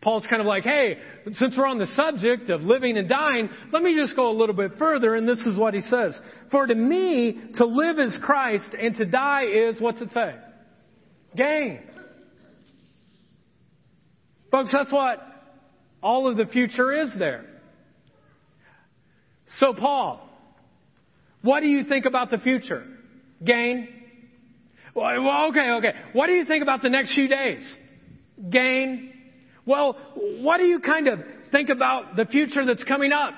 Paul's 0.00 0.26
kind 0.30 0.40
of 0.40 0.46
like, 0.46 0.64
hey, 0.64 0.96
since 1.34 1.54
we're 1.58 1.66
on 1.66 1.78
the 1.78 1.86
subject 1.94 2.48
of 2.48 2.62
living 2.62 2.96
and 2.96 3.06
dying, 3.06 3.50
let 3.70 3.82
me 3.82 3.94
just 4.02 4.16
go 4.16 4.30
a 4.30 4.36
little 4.36 4.56
bit 4.56 4.78
further, 4.78 5.14
and 5.14 5.28
this 5.28 5.40
is 5.40 5.58
what 5.58 5.74
he 5.74 5.82
says. 5.82 6.18
For 6.50 6.66
to 6.66 6.74
me, 6.74 7.50
to 7.56 7.66
live 7.66 7.98
is 7.98 8.16
Christ, 8.22 8.74
and 8.80 8.96
to 8.96 9.04
die 9.04 9.44
is, 9.44 9.78
what's 9.78 10.00
it 10.00 10.08
say? 10.14 10.36
Gain. 11.36 11.80
Folks, 14.50 14.72
that's 14.72 14.92
what 14.92 15.18
all 16.02 16.30
of 16.30 16.36
the 16.36 16.46
future 16.46 16.92
is 16.92 17.08
there. 17.18 17.44
So, 19.58 19.72
Paul, 19.74 20.28
what 21.42 21.60
do 21.60 21.68
you 21.68 21.84
think 21.84 22.04
about 22.04 22.30
the 22.30 22.38
future? 22.38 22.84
Gain? 23.44 23.88
Well, 24.94 25.48
okay, 25.50 25.70
okay. 25.78 25.92
What 26.12 26.26
do 26.26 26.32
you 26.32 26.44
think 26.44 26.62
about 26.62 26.82
the 26.82 26.90
next 26.90 27.14
few 27.14 27.28
days? 27.28 27.76
Gain? 28.50 29.12
Well, 29.64 29.96
what 30.40 30.58
do 30.58 30.64
you 30.64 30.80
kind 30.80 31.08
of 31.08 31.20
think 31.50 31.68
about 31.70 32.16
the 32.16 32.26
future 32.26 32.66
that's 32.66 32.84
coming 32.84 33.12
up? 33.12 33.32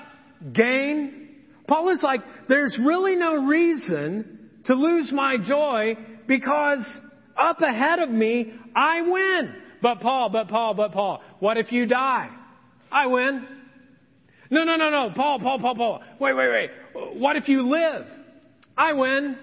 Gain? 0.53 1.29
Paul 1.67 1.89
is 1.89 1.99
like, 2.03 2.21
there's 2.49 2.77
really 2.79 3.15
no 3.15 3.45
reason 3.45 4.49
to 4.65 4.73
lose 4.73 5.11
my 5.11 5.37
joy 5.37 5.95
because 6.27 6.85
up 7.37 7.61
ahead 7.61 7.99
of 7.99 8.09
me, 8.09 8.53
I 8.75 9.01
win. 9.01 9.55
But 9.81 9.99
Paul, 9.99 10.29
but 10.29 10.47
Paul, 10.47 10.73
but 10.73 10.91
Paul, 10.93 11.21
what 11.39 11.57
if 11.57 11.71
you 11.71 11.85
die? 11.85 12.29
I 12.91 13.07
win. 13.07 13.47
No, 14.49 14.63
no, 14.63 14.75
no, 14.75 14.89
no. 14.89 15.11
Paul, 15.15 15.39
Paul, 15.39 15.59
Paul, 15.59 15.75
Paul. 15.75 16.03
Wait, 16.19 16.33
wait, 16.33 16.49
wait. 16.49 17.19
What 17.19 17.35
if 17.35 17.47
you 17.47 17.67
live? 17.69 18.05
I 18.77 18.93
win. 18.93 19.37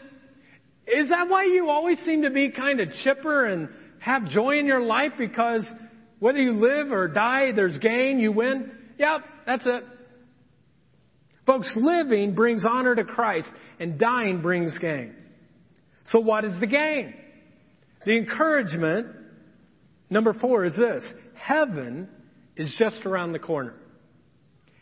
Is 0.87 1.09
that 1.11 1.29
why 1.29 1.45
you 1.45 1.69
always 1.71 1.99
seem 2.01 2.23
to 2.23 2.31
be 2.31 2.51
kind 2.51 2.81
of 2.81 2.89
chipper 3.05 3.47
and 3.47 3.69
have 3.99 4.29
joy 4.29 4.59
in 4.59 4.67
your 4.67 4.83
life? 4.83 5.13
Because 5.19 5.65
whether 6.19 6.39
you 6.39 6.53
live 6.53 6.93
or 6.93 7.09
die, 7.09 7.53
there's 7.53 7.79
gain, 7.79 8.19
you 8.19 8.33
win? 8.33 8.71
Yep, 8.99 9.21
that's 9.47 9.67
it. 9.67 9.85
Folks, 11.47 11.73
living 11.77 12.35
brings 12.35 12.65
honor 12.69 12.95
to 12.95 13.05
Christ 13.05 13.49
and 13.81 13.99
dying 13.99 14.43
brings 14.43 14.79
gain. 14.79 15.15
So 16.07 16.21
what 16.21 16.45
is 16.45 16.59
the 16.61 16.67
gain? 16.67 17.15
The 18.05 18.17
encouragement, 18.17 19.07
number 20.11 20.35
four, 20.35 20.65
is 20.65 20.77
this. 20.77 21.05
Heaven 21.35 22.09
is 22.57 22.75
just 22.79 23.07
around 23.07 23.33
the 23.33 23.39
corner. 23.39 23.75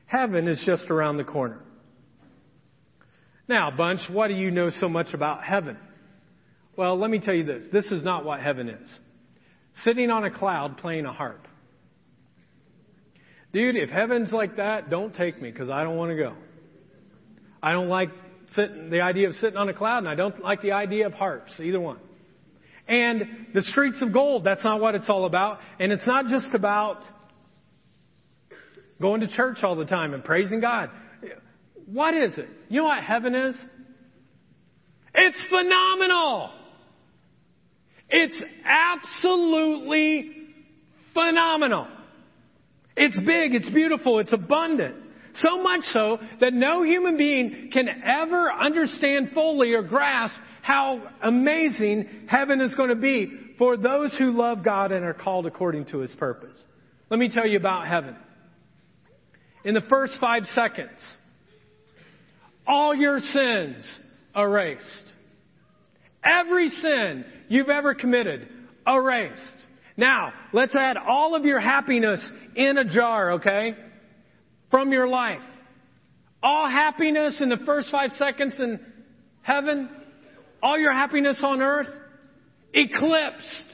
Heaven 0.07 0.49
is 0.49 0.63
just 0.67 0.91
around 0.91 1.19
the 1.19 1.25
corner. 1.25 1.61
Now, 3.49 3.71
bunch, 3.71 4.01
why 4.11 4.29
do 4.29 4.35
you 4.35 4.51
know 4.51 4.71
so 4.81 4.89
much 4.89 5.13
about 5.13 5.45
heaven? 5.45 5.77
Well, 6.77 6.99
let 6.99 7.11
me 7.11 7.21
tell 7.21 7.35
you 7.35 7.45
this. 7.45 7.65
This 7.73 7.87
is 7.87 8.03
not 8.03 8.25
what 8.25 8.41
heaven 8.41 8.69
is. 8.69 8.89
Sitting 9.85 10.11
on 10.11 10.25
a 10.25 10.31
cloud 10.31 10.79
playing 10.79 11.05
a 11.05 11.13
harp. 11.13 11.47
Dude, 13.53 13.77
if 13.77 13.91
heaven's 13.91 14.33
like 14.33 14.57
that, 14.57 14.91
don't 14.91 15.15
take 15.15 15.41
me 15.43 15.51
because 15.51 15.69
I 15.69 15.83
don't 15.83 15.97
want 15.97 16.13
to 16.13 16.17
go. 16.17 16.35
I 17.63 17.73
don't 17.73 17.89
like 17.89 18.11
sitting, 18.55 18.91
the 18.91 19.01
idea 19.01 19.29
of 19.29 19.35
sitting 19.35 19.57
on 19.57 19.69
a 19.69 19.75
cloud 19.75 19.99
and 19.99 20.09
I 20.09 20.15
don't 20.15 20.41
like 20.43 20.63
the 20.63 20.73
idea 20.73 21.07
of 21.07 21.13
harps, 21.13 21.53
either 21.61 21.81
one. 21.81 21.99
And 22.91 23.47
the 23.55 23.63
streets 23.63 24.03
of 24.03 24.13
gold, 24.13 24.43
that's 24.43 24.65
not 24.65 24.81
what 24.81 24.97
it's 24.97 25.09
all 25.09 25.25
about. 25.25 25.61
And 25.79 25.93
it's 25.93 26.07
not 26.09 26.27
just 26.27 26.53
about 26.55 26.99
going 29.01 29.21
to 29.21 29.29
church 29.29 29.59
all 29.63 29.77
the 29.77 29.85
time 29.85 30.13
and 30.13 30.25
praising 30.25 30.61
God. 30.61 30.91
What 31.87 32.15
is 32.15 32.37
it? 32.37 32.49
You 32.69 32.81
know 32.81 32.89
what 32.89 33.03
heaven 33.03 33.35
is? 33.35 33.57
It's 35.15 35.39
phenomenal. 35.49 36.51
It's 38.09 38.43
absolutely 38.65 40.33
phenomenal. 41.15 41.87
It's 42.97 43.17
big, 43.19 43.55
it's 43.55 43.71
beautiful, 43.71 44.19
it's 44.19 44.33
abundant. 44.33 44.97
So 45.35 45.63
much 45.63 45.83
so 45.93 46.19
that 46.41 46.53
no 46.53 46.83
human 46.83 47.17
being 47.17 47.71
can 47.73 47.87
ever 48.05 48.53
understand 48.53 49.31
fully 49.33 49.75
or 49.75 49.83
grasp 49.83 50.35
how 50.63 51.03
amazing 51.23 52.27
heaven 52.29 52.61
is 52.61 52.75
going 52.75 52.91
to 52.91 52.95
be 52.95 53.33
for 53.59 53.77
those 53.77 54.15
who 54.19 54.33
love 54.33 54.65
God 54.65 54.93
and 54.93 55.05
are 55.05 55.15
called 55.15 55.47
according 55.47 55.87
to 55.87 55.99
his 55.99 56.11
purpose. 56.13 56.57
Let 57.11 57.19
me 57.19 57.29
tell 57.33 57.47
you 57.47 57.59
about 57.59 57.87
heaven. 57.87 58.17
In 59.65 59.75
the 59.75 59.83
first 59.89 60.15
five 60.21 60.45
seconds, 60.55 60.99
all 62.67 62.95
your 62.95 63.19
sins 63.19 63.99
erased. 64.35 64.85
Every 66.23 66.69
sin 66.69 67.25
you've 67.49 67.69
ever 67.69 67.95
committed 67.95 68.49
erased. 68.87 69.57
Now, 69.97 70.33
let's 70.53 70.75
add 70.75 70.97
all 70.97 71.35
of 71.35 71.45
your 71.45 71.61
happiness 71.61 72.21
in 72.57 72.79
a 72.79 72.85
jar, 72.85 73.33
okay? 73.33 73.75
From 74.71 74.93
your 74.93 75.09
life. 75.09 75.43
All 76.43 76.71
happiness 76.71 77.39
in 77.41 77.51
the 77.51 77.59
first 77.67 77.91
five 77.91 78.11
seconds 78.13 78.55
in 78.59 78.81
heaven, 79.43 79.91
all 80.63 80.79
your 80.79 80.93
happiness 80.93 81.39
on 81.43 81.61
earth, 81.63 81.89
eclipsed. 82.73 83.65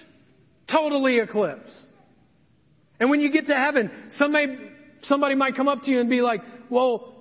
Totally 0.70 1.18
eclipsed. 1.18 1.74
And 2.98 3.10
when 3.10 3.20
you 3.20 3.30
get 3.30 3.46
to 3.46 3.54
heaven, 3.54 3.90
somebody, 4.16 4.58
somebody 5.02 5.34
might 5.34 5.54
come 5.54 5.68
up 5.68 5.82
to 5.82 5.90
you 5.90 6.00
and 6.00 6.10
be 6.10 6.22
like, 6.22 6.40
well, 6.70 7.14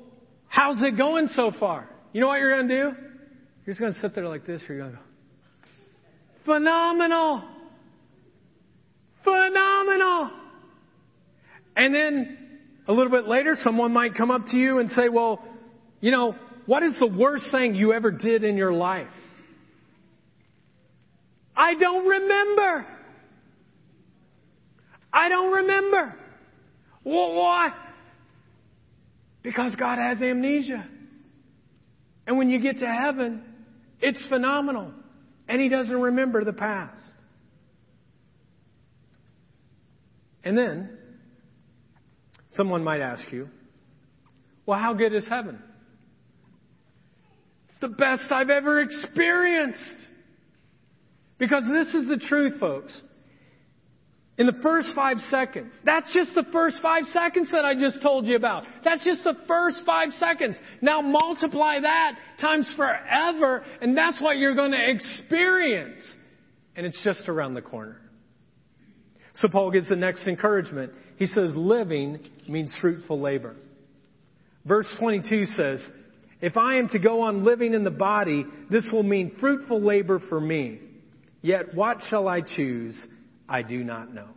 how's 0.48 0.82
it 0.82 0.98
going 0.98 1.28
so 1.36 1.52
far? 1.60 1.90
You 2.14 2.22
know 2.22 2.28
what 2.28 2.40
you're 2.40 2.56
going 2.56 2.68
to 2.68 2.76
do? 2.76 2.98
You're 3.66 3.74
just 3.74 3.80
going 3.80 3.94
to 3.94 4.00
sit 4.00 4.16
there 4.16 4.28
like 4.28 4.46
this. 4.46 4.62
You're 4.68 4.78
going 4.80 4.92
to 4.92 4.98
go, 4.98 5.04
phenomenal. 6.46 7.44
Phenomenal. 9.24 10.32
And 11.76 11.94
then 11.94 12.38
a 12.88 12.94
little 12.94 13.12
bit 13.12 13.28
later, 13.28 13.56
someone 13.58 13.92
might 13.92 14.16
come 14.16 14.32
up 14.32 14.46
to 14.52 14.58
you 14.58 14.80
and 14.80 14.90
say, 14.92 15.10
well, 15.10 15.44
you 16.00 16.12
know, 16.12 16.36
what 16.68 16.84
is 16.84 16.96
the 17.00 17.08
worst 17.08 17.46
thing 17.52 17.76
you 17.76 17.92
ever 17.94 18.12
did 18.12 18.44
in 18.44 18.56
your 18.58 18.72
life? 18.72 19.08
I 21.56 21.76
don't 21.76 22.08
remember. 22.08 22.86
I 25.14 25.30
don't 25.30 25.52
remember. 25.54 26.16
Why? 27.04 27.72
Because 29.42 29.76
God 29.76 29.98
has 29.98 30.22
amnesia. 30.22 30.86
And 32.28 32.38
when 32.38 32.50
you 32.50 32.60
get 32.60 32.80
to 32.80 32.88
heaven, 32.88 33.44
it's 34.02 34.26
phenomenal. 34.28 34.92
And 35.48 35.62
He 35.62 35.70
doesn't 35.70 35.96
remember 35.96 36.44
the 36.44 36.54
past. 36.54 37.00
And 40.44 40.58
then, 40.58 40.90
someone 42.52 42.84
might 42.84 43.02
ask 43.02 43.32
you, 43.32 43.50
well, 44.66 44.80
how 44.80 44.94
good 44.94 45.14
is 45.14 45.26
heaven? 45.30 45.60
It's 47.70 47.82
the 47.82 47.88
best 47.88 48.32
I've 48.32 48.50
ever 48.50 48.82
experienced. 48.82 50.08
Because 51.38 51.64
this 51.72 51.94
is 51.94 52.08
the 52.08 52.18
truth, 52.18 52.60
folks. 52.60 53.00
In 54.38 54.48
the 54.48 54.60
first 54.62 54.90
five 54.94 55.18
seconds. 55.30 55.72
That's 55.86 56.12
just 56.14 56.36
the 56.36 56.44
first 56.52 56.78
five 56.82 57.04
seconds 57.14 57.50
that 57.52 57.64
I 57.64 57.74
just 57.74 58.02
told 58.02 58.26
you 58.26 58.36
about. 58.36 58.64
That's 58.84 59.04
just 59.04 59.24
the 59.24 59.36
first 59.48 59.80
five 59.86 60.10
seconds. 60.20 60.58
Now 60.82 61.02
multiply 61.02 61.80
that 61.80 62.18
times 62.42 62.72
forever, 62.76 63.64
and 63.82 63.98
that's 63.98 64.22
what 64.22 64.38
you're 64.38 64.56
going 64.56 64.72
to 64.72 64.90
experience. 64.90 66.04
And 66.76 66.86
it's 66.86 67.02
just 67.02 67.30
around 67.30 67.54
the 67.54 67.62
corner. 67.62 68.02
So 69.36 69.48
Paul 69.48 69.72
gives 69.72 69.88
the 69.88 69.96
next 69.96 70.28
encouragement. 70.28 70.92
He 71.18 71.28
says, 71.28 71.54
living 71.56 72.20
means 72.48 72.76
fruitful 72.82 73.20
labor. 73.20 73.56
Verse 74.66 74.92
22 75.00 75.46
says, 75.58 75.86
if 76.42 76.58
I 76.58 76.76
am 76.76 76.90
to 76.90 77.00
go 77.00 77.22
on 77.22 77.46
living 77.46 77.74
in 77.74 77.86
the 77.86 77.92
body, 77.92 78.46
this 78.70 78.86
will 78.92 79.04
mean 79.04 79.38
fruitful 79.40 79.82
labor 79.82 80.20
for 80.28 80.42
me. 80.42 80.80
Yet 81.46 81.76
what 81.76 82.00
shall 82.10 82.28
I 82.28 82.42
choose? 82.42 82.98
I 83.48 83.62
do 83.62 83.84
not 83.84 84.12
know. 84.12 84.30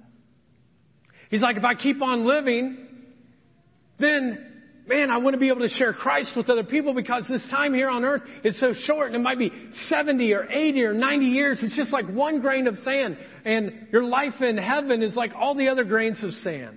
He's 1.30 1.40
like, 1.40 1.56
if 1.56 1.64
I 1.64 1.74
keep 1.74 2.02
on 2.02 2.26
living, 2.26 2.86
then 3.98 4.44
man, 4.86 5.10
I 5.10 5.16
want 5.16 5.32
to 5.32 5.40
be 5.40 5.48
able 5.48 5.66
to 5.66 5.70
share 5.70 5.94
Christ 5.94 6.32
with 6.36 6.50
other 6.50 6.64
people 6.64 6.92
because 6.92 7.24
this 7.26 7.40
time 7.50 7.72
here 7.72 7.88
on 7.88 8.04
earth 8.04 8.20
is 8.44 8.60
so 8.60 8.74
short 8.82 9.06
and 9.06 9.16
it 9.16 9.20
might 9.20 9.38
be 9.38 9.50
70 9.88 10.34
or 10.34 10.52
80 10.52 10.82
or 10.82 10.92
90 10.92 11.24
years. 11.24 11.58
It's 11.62 11.74
just 11.74 11.94
like 11.94 12.06
one 12.10 12.42
grain 12.42 12.66
of 12.66 12.76
sand. 12.80 13.16
And 13.46 13.88
your 13.90 14.04
life 14.04 14.42
in 14.42 14.58
heaven 14.58 15.02
is 15.02 15.16
like 15.16 15.32
all 15.34 15.54
the 15.54 15.68
other 15.68 15.84
grains 15.84 16.22
of 16.22 16.32
sand. 16.44 16.76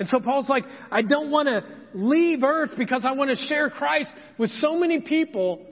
And 0.00 0.08
so 0.08 0.18
Paul's 0.18 0.48
like, 0.48 0.64
I 0.90 1.02
don't 1.02 1.30
want 1.30 1.46
to 1.46 1.62
leave 1.94 2.42
earth 2.42 2.70
because 2.76 3.04
I 3.04 3.12
want 3.12 3.30
to 3.30 3.36
share 3.46 3.70
Christ 3.70 4.10
with 4.36 4.50
so 4.58 4.76
many 4.76 5.00
people 5.00 5.64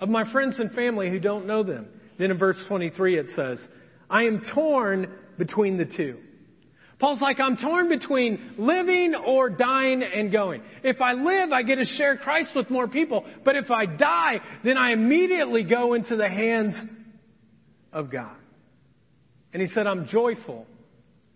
of 0.00 0.08
my 0.08 0.30
friends 0.32 0.58
and 0.58 0.72
family 0.72 1.08
who 1.08 1.20
don't 1.20 1.46
know 1.46 1.62
them. 1.62 1.86
Then 2.22 2.30
in 2.30 2.38
verse 2.38 2.56
23 2.68 3.18
it 3.18 3.26
says, 3.34 3.58
I 4.08 4.26
am 4.26 4.42
torn 4.54 5.12
between 5.38 5.76
the 5.76 5.84
two. 5.84 6.18
Paul's 7.00 7.20
like, 7.20 7.40
I'm 7.40 7.56
torn 7.56 7.88
between 7.88 8.54
living 8.58 9.16
or 9.26 9.50
dying 9.50 10.04
and 10.04 10.30
going. 10.30 10.62
If 10.84 11.00
I 11.00 11.14
live, 11.14 11.50
I 11.50 11.64
get 11.64 11.76
to 11.76 11.84
share 11.84 12.16
Christ 12.16 12.50
with 12.54 12.70
more 12.70 12.86
people. 12.86 13.24
But 13.44 13.56
if 13.56 13.72
I 13.72 13.86
die, 13.86 14.36
then 14.62 14.76
I 14.76 14.92
immediately 14.92 15.64
go 15.64 15.94
into 15.94 16.14
the 16.14 16.28
hands 16.28 16.80
of 17.92 18.08
God. 18.12 18.36
And 19.52 19.60
he 19.60 19.66
said, 19.66 19.88
I'm 19.88 20.06
joyful 20.06 20.68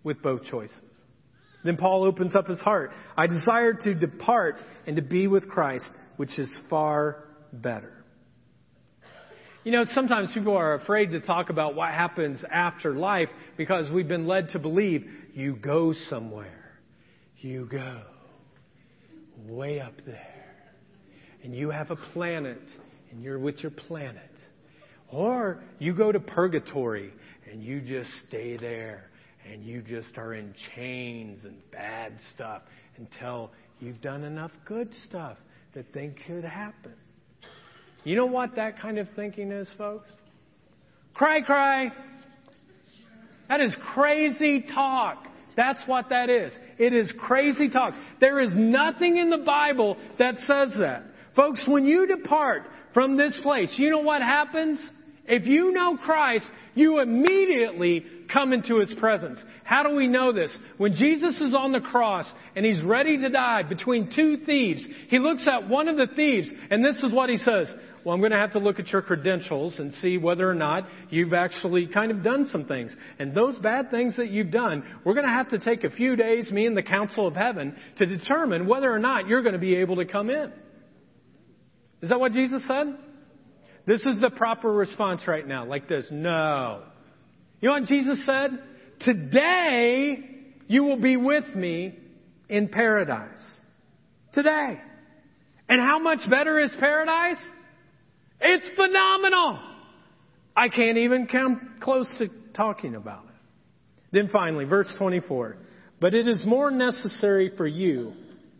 with 0.05 0.23
both 0.23 0.45
choices. 0.45 0.79
Then 1.65 1.79
Paul 1.79 2.05
opens 2.05 2.37
up 2.37 2.47
his 2.47 2.61
heart. 2.61 2.93
I 3.17 3.27
desire 3.27 3.75
to 3.75 3.93
depart 3.93 4.61
and 4.87 4.95
to 4.95 5.03
be 5.03 5.27
with 5.27 5.49
Christ, 5.49 5.91
which 6.17 6.39
is 6.39 6.49
far 6.71 7.25
better. 7.53 7.96
You 9.67 9.73
know, 9.73 9.85
sometimes 9.97 10.31
people 10.33 10.57
are 10.57 10.75
afraid 10.75 11.11
to 11.11 11.19
talk 11.19 11.51
about 11.51 11.75
what 11.75 11.91
happens 11.91 12.41
after 12.53 12.95
life 12.95 13.29
because 13.57 13.91
we've 13.91 14.07
been 14.07 14.29
led 14.29 14.51
to 14.51 14.61
believe 14.61 15.05
you 15.35 15.57
go 15.57 15.93
somewhere. 16.09 16.79
You 17.39 17.67
go 17.69 18.03
way 19.45 19.81
up 19.81 19.95
there. 20.07 20.63
And 21.43 21.53
you 21.53 21.71
have 21.71 21.91
a 21.91 21.97
planet 21.97 22.63
and 23.11 23.21
you're 23.21 23.41
with 23.41 23.59
your 23.59 23.73
planet. 23.73 24.31
Or 25.09 25.65
you 25.81 25.95
go 25.95 26.13
to 26.13 26.21
purgatory 26.21 27.13
and 27.51 27.61
you 27.61 27.81
just 27.81 28.11
stay 28.29 28.57
there 28.57 29.11
and 29.51 29.65
you 29.65 29.83
just 29.83 30.17
are 30.17 30.35
in 30.35 30.55
chains 30.77 31.41
and 31.43 31.57
bad 31.73 32.13
stuff 32.37 32.63
until 32.99 33.51
you've 33.81 34.01
done 34.01 34.23
enough 34.23 34.53
good 34.65 34.91
stuff 35.09 35.39
that 35.75 35.93
things 35.93 36.15
could 36.25 36.45
happen. 36.45 36.95
You 38.07 38.15
know 38.15 38.27
what 38.27 38.55
that 38.55 38.79
kind 38.79 38.99
of 38.99 39.09
thinking 39.17 39.51
is, 39.51 39.69
folks? 39.77 40.09
Cry, 41.13 41.41
cry. 41.41 41.89
That 43.49 43.61
is 43.61 43.75
crazy 43.95 44.65
talk. 44.73 45.27
That's 45.57 45.81
what 45.87 46.11
that 46.11 46.31
is. 46.31 46.53
It 46.79 46.93
is 46.93 47.13
crazy 47.19 47.69
talk. 47.69 47.95
There 48.21 48.41
is 48.41 48.53
nothing 48.55 49.17
in 49.17 49.29
the 49.29 49.39
Bible 49.45 49.97
that 50.21 50.37
says 50.47 50.73
that. 50.79 51.03
Folks, 51.35 51.65
when 51.67 51.85
you 51.85 52.07
depart 52.07 52.63
from 52.95 53.17
this 53.17 53.37
place, 53.43 53.75
you 53.77 53.91
know 53.91 53.99
what 53.99 54.23
happens? 54.23 54.79
If 55.25 55.45
you 55.45 55.73
know 55.73 55.97
Christ, 55.97 56.47
you 56.77 57.01
immediately 57.01 58.07
come 58.33 58.53
into 58.53 58.79
His 58.79 58.93
presence. 58.99 59.39
How 59.65 59.83
do 59.83 59.95
we 59.95 60.07
know 60.07 60.33
this? 60.33 60.57
When 60.77 60.95
Jesus 60.95 61.41
is 61.41 61.55
on 61.55 61.73
the 61.73 61.81
cross 61.81 62.27
and 62.55 62.65
He's 62.65 62.83
ready 62.83 63.19
to 63.19 63.29
die 63.29 63.63
between 63.63 64.11
two 64.15 64.39
thieves, 64.47 64.85
He 65.09 65.19
looks 65.19 65.47
at 65.47 65.69
one 65.69 65.89
of 65.89 65.97
the 65.97 66.15
thieves 66.15 66.49
and 66.71 66.85
this 66.85 67.03
is 67.03 67.13
what 67.13 67.31
He 67.31 67.39
says 67.39 67.73
well, 68.07 68.15
I'm 68.15 68.21
going 68.21 68.31
to 68.31 68.39
have 68.39 68.53
to 68.53 68.61
look 68.61 68.79
at 68.79 68.87
your 68.93 69.03
credentials 69.03 69.81
and 69.81 69.93
see 69.95 70.17
whether 70.17 70.49
or 70.49 70.55
not 70.55 70.87
you've 71.11 71.33
actually 71.33 71.89
kind 71.89 72.13
of 72.13 72.23
done 72.23 72.47
some 72.47 72.65
things. 72.65 72.95
And 73.19 73.35
those 73.35 73.59
bad 73.59 73.91
things 73.91 74.17
that 74.19 74.31
you've 74.31 74.53
done, 74.53 74.85
we're 75.05 75.15
going 75.15 75.27
to 75.27 75.33
have 75.33 75.49
to 75.49 75.59
take 75.59 75.83
a 75.83 75.91
few 75.91 76.15
days, 76.15 76.49
me 76.53 76.67
and 76.67 76.77
the 76.77 76.85
council 76.85 77.27
of 77.27 77.35
heaven, 77.35 77.75
to 77.99 78.07
determine 78.07 78.69
whether 78.69 78.89
or 78.89 79.01
not 79.01 79.27
you're 79.27 79.43
going 79.43 79.55
to 79.55 79.59
be 79.59 79.75
able 79.75 79.97
to 79.97 80.05
come 80.05 80.31
in. 80.31 80.53
Is 82.01 82.11
that 82.11 82.21
what 82.21 82.31
Jesus 82.31 82.63
said? 82.69 82.97
This 83.87 84.03
is 84.03 84.21
the 84.21 84.31
proper 84.31 84.73
response 84.73 85.23
right 85.27 85.45
now, 85.45 85.65
like 85.65 85.89
this. 85.89 86.07
No. 86.09 86.85
You 87.61 87.69
know 87.69 87.75
what 87.75 87.85
Jesus 87.85 88.25
said? 88.27 88.59
Today 89.01 90.19
you 90.69 90.85
will 90.85 91.01
be 91.01 91.17
with 91.17 91.55
me 91.55 91.95
in 92.49 92.69
paradise. 92.69 93.59
Today. 94.33 94.81
And 95.69 95.81
how 95.81 95.99
much 95.99 96.21
better 96.29 96.61
is 96.61 96.71
paradise? 96.79 97.43
It's 98.41 98.69
phenomenal. 98.77 99.59
I 100.55 100.69
can't 100.69 100.99
even 100.99 101.27
come 101.27 101.77
close 101.81 102.07
to 102.19 102.29
talking 102.55 102.95
about 102.95 103.25
it. 103.25 103.35
Then 104.13 104.29
finally, 104.29 104.65
verse 104.65 104.93
24. 104.99 105.57
But 106.01 106.15
it 106.15 106.29
is 106.29 106.45
more 106.47 106.71
necessary 106.71 107.53
for 107.57 107.67
you 107.67 108.13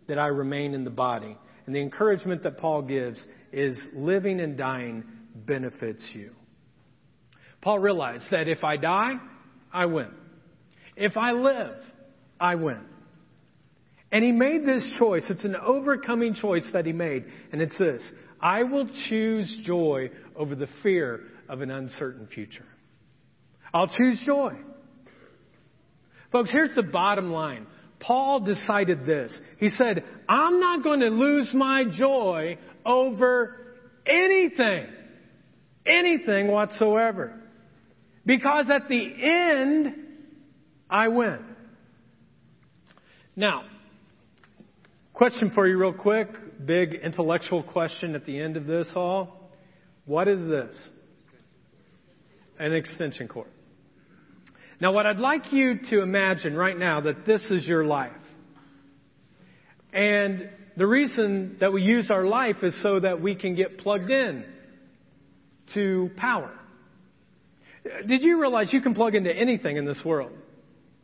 that 0.07 0.19
I 0.19 0.27
remain 0.27 0.73
in 0.73 0.83
the 0.83 0.89
body. 0.89 1.37
And 1.65 1.75
the 1.75 1.81
encouragement 1.81 2.43
that 2.43 2.57
Paul 2.57 2.81
gives 2.81 3.23
is 3.51 3.79
living 3.93 4.39
and 4.39 4.57
dying 4.57 5.03
benefits 5.35 6.03
you. 6.13 6.31
Paul 7.61 7.79
realized 7.79 8.25
that 8.31 8.47
if 8.47 8.63
I 8.63 8.77
die, 8.77 9.13
I 9.73 9.85
win. 9.85 10.09
If 10.95 11.17
I 11.17 11.31
live, 11.31 11.77
I 12.39 12.55
win. 12.55 12.81
And 14.11 14.23
he 14.23 14.31
made 14.31 14.65
this 14.65 14.87
choice. 14.97 15.23
It's 15.29 15.43
an 15.43 15.55
overcoming 15.55 16.33
choice 16.35 16.65
that 16.73 16.85
he 16.85 16.93
made. 16.93 17.25
And 17.51 17.61
it's 17.61 17.77
this 17.77 18.01
I 18.41 18.63
will 18.63 18.87
choose 19.09 19.57
joy 19.63 20.11
over 20.35 20.55
the 20.55 20.67
fear 20.83 21.21
of 21.49 21.61
an 21.61 21.71
uncertain 21.71 22.27
future. 22.27 22.65
I'll 23.73 23.87
choose 23.87 24.21
joy. 24.25 24.53
Folks, 26.31 26.51
here's 26.51 26.75
the 26.75 26.83
bottom 26.83 27.31
line. 27.31 27.67
Paul 27.99 28.41
decided 28.41 29.05
this. 29.05 29.37
He 29.59 29.69
said, 29.69 30.03
I'm 30.29 30.59
not 30.59 30.83
going 30.83 30.99
to 30.99 31.07
lose 31.07 31.49
my 31.53 31.83
joy 31.97 32.57
over 32.85 33.55
anything. 34.05 34.87
Anything 35.85 36.47
whatsoever. 36.49 37.41
Because 38.27 38.69
at 38.69 38.89
the 38.89 39.13
end, 39.23 39.95
I 40.89 41.07
win. 41.07 41.39
Now, 43.37 43.63
question 45.13 45.51
for 45.55 45.65
you 45.65 45.77
real 45.77 45.93
quick. 45.93 46.27
Big 46.65 46.93
intellectual 46.93 47.63
question 47.63 48.15
at 48.15 48.25
the 48.25 48.37
end 48.37 48.57
of 48.57 48.65
this 48.65 48.89
all. 48.95 49.49
What 50.05 50.27
is 50.27 50.45
this? 50.45 50.75
An 52.59 52.73
extension 52.73 53.29
cord. 53.29 53.47
Now, 54.81 54.91
what 54.91 55.05
I'd 55.05 55.19
like 55.19 55.53
you 55.53 55.79
to 55.89 56.01
imagine 56.01 56.53
right 56.53 56.77
now 56.77 56.99
that 57.01 57.25
this 57.25 57.45
is 57.49 57.65
your 57.65 57.85
life. 57.85 58.11
And 59.93 60.49
the 60.75 60.85
reason 60.85 61.57
that 61.61 61.71
we 61.71 61.81
use 61.81 62.11
our 62.11 62.25
life 62.25 62.57
is 62.61 62.77
so 62.83 62.99
that 62.99 63.21
we 63.21 63.35
can 63.35 63.55
get 63.55 63.77
plugged 63.77 64.11
in 64.11 64.43
to 65.75 66.11
power. 66.17 66.56
Did 68.07 68.21
you 68.23 68.39
realize 68.39 68.71
you 68.71 68.81
can 68.81 68.93
plug 68.93 69.15
into 69.15 69.33
anything 69.33 69.77
in 69.77 69.85
this 69.85 69.99
world? 70.03 70.31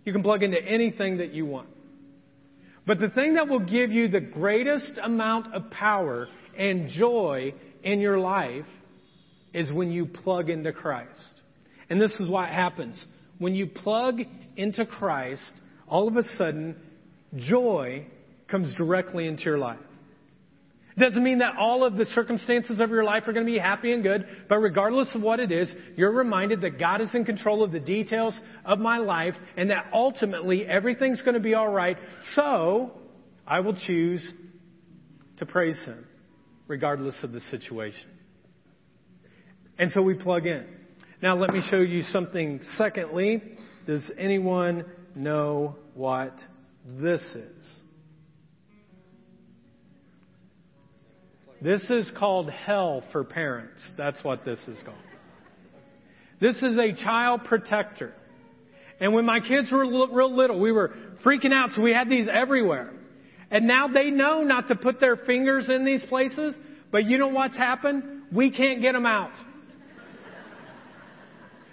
You 0.05 0.13
can 0.13 0.23
plug 0.23 0.43
into 0.43 0.61
anything 0.61 1.17
that 1.17 1.33
you 1.33 1.45
want. 1.45 1.69
But 2.85 2.99
the 2.99 3.09
thing 3.09 3.35
that 3.35 3.47
will 3.47 3.65
give 3.65 3.91
you 3.91 4.09
the 4.09 4.19
greatest 4.19 4.99
amount 5.01 5.53
of 5.53 5.71
power 5.71 6.27
and 6.57 6.89
joy 6.89 7.53
in 7.83 7.99
your 7.99 8.19
life 8.19 8.65
is 9.53 9.71
when 9.71 9.91
you 9.91 10.05
plug 10.05 10.49
into 10.49 10.73
Christ. 10.73 11.33
And 11.89 12.01
this 12.01 12.13
is 12.19 12.29
what 12.29 12.49
happens 12.49 13.05
when 13.43 13.55
you 13.55 13.67
plug 13.67 14.21
into 14.55 14.85
Christ, 14.85 15.51
all 15.87 16.07
of 16.07 16.15
a 16.15 16.23
sudden, 16.37 16.75
joy 17.35 18.05
comes 18.47 18.73
directly 18.75 19.27
into 19.27 19.43
your 19.43 19.57
life. 19.57 19.79
It 20.95 20.99
doesn't 20.99 21.23
mean 21.23 21.39
that 21.39 21.55
all 21.57 21.83
of 21.83 21.95
the 21.95 22.05
circumstances 22.05 22.79
of 22.79 22.89
your 22.89 23.03
life 23.03 23.27
are 23.27 23.33
going 23.33 23.45
to 23.45 23.51
be 23.51 23.57
happy 23.57 23.93
and 23.93 24.03
good, 24.03 24.27
but 24.47 24.57
regardless 24.57 25.07
of 25.15 25.21
what 25.21 25.39
it 25.39 25.51
is, 25.51 25.71
you're 25.95 26.11
reminded 26.11 26.61
that 26.61 26.79
God 26.79 27.01
is 27.01 27.13
in 27.15 27.25
control 27.25 27.63
of 27.63 27.71
the 27.71 27.79
details 27.79 28.39
of 28.63 28.77
my 28.77 28.97
life 28.97 29.33
and 29.57 29.71
that 29.71 29.87
ultimately 29.91 30.65
everything's 30.65 31.21
going 31.21 31.33
to 31.33 31.39
be 31.39 31.55
all 31.55 31.69
right. 31.69 31.97
So, 32.35 32.91
I 33.47 33.59
will 33.59 33.75
choose 33.87 34.33
to 35.37 35.45
praise 35.45 35.81
Him 35.83 36.05
regardless 36.67 37.15
of 37.23 37.31
the 37.31 37.41
situation. 37.51 38.09
And 39.79 39.91
so 39.91 40.01
we 40.01 40.13
plug 40.13 40.45
in. 40.45 40.65
Now, 41.21 41.35
let 41.35 41.51
me 41.51 41.61
show 41.71 41.79
you 41.79 42.03
something. 42.03 42.59
Secondly, 42.77 43.41
does 43.87 44.11
anyone 44.17 44.85
know 45.15 45.75
what 45.95 46.37
this 46.85 47.21
is? 47.21 47.65
This 51.63 51.81
is 51.89 52.11
called 52.17 52.49
hell 52.49 53.03
for 53.13 53.23
parents. 53.23 53.79
That's 53.97 54.21
what 54.21 54.43
this 54.43 54.59
is 54.67 54.77
called. 54.83 54.97
This 56.41 56.57
is 56.57 56.77
a 56.77 56.93
child 57.03 57.45
protector. 57.45 58.13
And 58.99 59.13
when 59.13 59.25
my 59.25 59.39
kids 59.39 59.71
were 59.71 59.85
real 59.85 60.35
little, 60.35 60.59
we 60.59 60.73
were 60.73 60.93
freaking 61.25 61.53
out, 61.53 61.69
so 61.73 61.81
we 61.81 61.93
had 61.93 62.09
these 62.09 62.27
everywhere. 62.31 62.91
And 63.49 63.65
now 63.65 63.87
they 63.87 64.09
know 64.09 64.41
not 64.41 64.67
to 64.67 64.75
put 64.75 64.99
their 64.99 65.15
fingers 65.15 65.69
in 65.69 65.85
these 65.85 66.03
places, 66.09 66.53
but 66.91 67.05
you 67.05 67.17
know 67.17 67.29
what's 67.29 67.55
happened? 67.55 68.23
We 68.33 68.51
can't 68.51 68.81
get 68.81 68.91
them 68.91 69.05
out. 69.05 69.31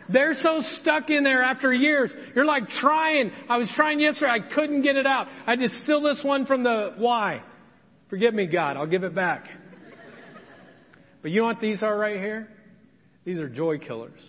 They're 0.09 0.35
so 0.41 0.63
stuck 0.81 1.11
in 1.11 1.25
there 1.25 1.43
after 1.43 1.73
years. 1.73 2.13
You're 2.35 2.45
like 2.45 2.69
trying. 2.81 3.33
I 3.49 3.57
was 3.59 3.71
trying 3.75 3.99
yesterday. 4.01 4.33
I 4.33 4.55
couldn't 4.55 4.83
get 4.83 4.97
it 4.97 5.07
out. 5.07 5.27
I 5.47 5.57
just 5.57 5.75
steal 5.83 6.01
this 6.01 6.21
one 6.23 6.47
from 6.47 6.63
the 6.63 6.95
Y. 6.99 7.43
Forgive 8.09 8.35
me, 8.35 8.47
God. 8.47 8.77
I'll 8.77 8.87
give 8.87 9.05
it 9.05 9.15
back. 9.15 9.47
But 11.23 11.31
you 11.31 11.41
know 11.41 11.47
what 11.47 11.61
these 11.61 11.83
are 11.83 11.97
right 11.97 12.17
here? 12.17 12.49
These 13.25 13.39
are 13.39 13.49
joy 13.49 13.79
killers. 13.79 14.21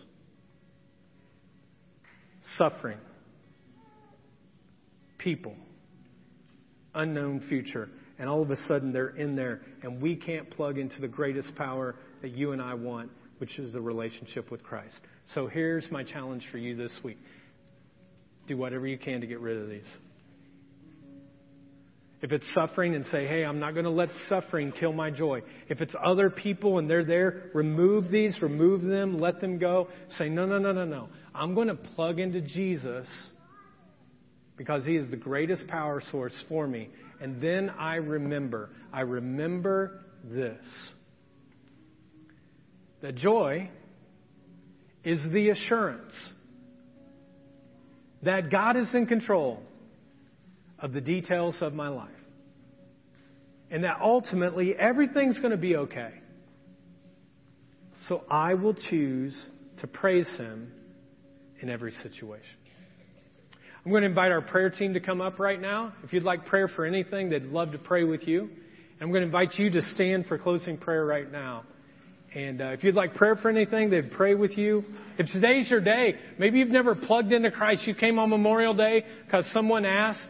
Suffering. 2.58 2.98
People. 5.18 5.56
Unknown 6.94 7.42
future. 7.48 7.89
And 8.20 8.30
all 8.30 8.42
of 8.42 8.52
a 8.52 8.58
sudden 8.68 8.92
they're 8.92 9.16
in 9.16 9.36
there 9.36 9.62
and 9.84 10.02
we 10.02 10.16
can't 10.16 10.50
plug 10.52 10.78
into 10.78 11.00
the 11.00 11.08
greatest 11.08 11.56
power 11.56 11.96
that 12.22 12.32
you 12.32 12.52
and 12.52 12.62
I 12.62 12.74
want, 12.74 13.10
which 13.38 13.58
is 13.58 13.74
the 13.74 13.82
relationship 13.82 14.52
with 14.52 14.62
Christ. 14.62 15.00
So 15.34 15.48
here's 15.48 15.89
my 15.89 16.04
challenge 16.04 16.46
for 16.52 16.58
you 16.58 16.76
this 16.76 16.98
week 17.04 17.18
do 18.48 18.58
whatever 18.58 18.88
you 18.88 18.98
can 18.98 19.22
to 19.22 19.28
get 19.28 19.39
rid 19.39 19.58
of 19.58 19.70
these. 19.70 19.84
If 22.22 22.32
it's 22.32 22.45
suffering 22.53 22.93
and 22.93 23.05
say, 23.07 23.26
hey, 23.26 23.43
I'm 23.43 23.59
not 23.59 23.74
going 23.74 23.86
to 23.86 23.91
let 23.91 24.09
suffering 24.30 24.72
kill 24.80 24.93
my 24.93 25.09
joy. 25.09 25.41
If 25.69 25.82
it's 25.82 25.93
other 26.03 26.30
people 26.30 26.78
and 26.78 26.88
they're 26.88 27.03
there, 27.03 27.49
remove 27.55 28.11
these, 28.11 28.38
remove 28.41 28.84
them, 28.84 29.19
let 29.19 29.41
them 29.41 29.57
go. 29.57 29.88
Say, 30.19 30.30
no, 30.30 30.45
no, 30.45 30.59
no, 30.59 30.72
no, 30.72 30.86
no. 30.86 31.09
I'm 31.34 31.55
going 31.55 31.67
to 31.67 31.76
plug 31.76 32.19
into 32.19 32.39
Jesus 32.41 33.07
because 34.55 34.86
he 34.86 34.95
is 34.95 35.09
the 35.09 35.17
greatest 35.17 35.65
power 35.67 36.01
source 36.11 36.36
for 36.47 36.67
me. 36.67 36.89
And 37.19 37.41
then 37.41 37.72
I 37.72 37.95
remember, 37.95 38.69
I 38.93 39.01
remember 39.01 40.01
this. 40.24 40.63
That 43.01 43.15
joy 43.15 43.72
is 45.03 45.19
the 45.32 45.49
assurance 45.49 46.13
that 48.22 48.51
God 48.51 48.78
is 48.78 48.93
in 48.93 49.07
control 49.07 49.63
of 50.82 50.93
the 50.93 51.01
details 51.01 51.55
of 51.61 51.73
my 51.73 51.88
life. 51.88 52.09
And 53.69 53.84
that 53.84 53.99
ultimately 54.01 54.75
everything's 54.75 55.38
going 55.38 55.51
to 55.51 55.57
be 55.57 55.75
okay. 55.75 56.11
So 58.09 58.23
I 58.29 58.55
will 58.55 58.73
choose 58.73 59.38
to 59.79 59.88
praise 59.88 60.27
Him 60.38 60.71
in 61.61 61.69
every 61.69 61.93
situation. 62.03 62.57
I'm 63.86 63.91
going 63.91 64.03
to 64.03 64.09
invite 64.09 64.32
our 64.32 64.41
prayer 64.41 64.69
team 64.69 64.93
to 64.93 64.99
come 64.99 65.21
up 65.21 65.39
right 65.39 65.59
now. 65.59 65.93
If 66.03 66.13
you'd 66.13 66.23
like 66.23 66.45
prayer 66.45 66.67
for 66.67 66.86
anything, 66.86 67.29
they'd 67.29 67.45
love 67.45 67.71
to 67.71 67.77
pray 67.77 68.03
with 68.03 68.27
you. 68.27 68.41
And 68.41 69.01
I'm 69.01 69.09
going 69.09 69.21
to 69.21 69.25
invite 69.25 69.57
you 69.57 69.71
to 69.71 69.82
stand 69.93 70.27
for 70.27 70.38
closing 70.38 70.77
prayer 70.77 71.05
right 71.05 71.32
now. 71.32 71.63
And 72.36 72.61
uh, 72.61 72.65
if 72.67 72.84
you'd 72.84 72.95
like 72.95 73.15
prayer 73.15 73.36
for 73.36 73.49
anything, 73.49 73.89
they'd 73.89 74.11
pray 74.11 74.36
with 74.36 74.57
you. 74.57 74.84
If 75.17 75.27
today's 75.34 75.69
your 75.69 75.82
day, 75.82 76.15
maybe 76.38 76.59
you've 76.59 76.69
never 76.69 76.95
plugged 76.95 77.32
into 77.32 77.51
Christ. 77.51 77.88
You 77.88 77.95
came 77.95 78.19
on 78.19 78.29
Memorial 78.29 78.73
Day 78.73 79.03
because 79.25 79.45
someone 79.53 79.86
asked. 79.86 80.27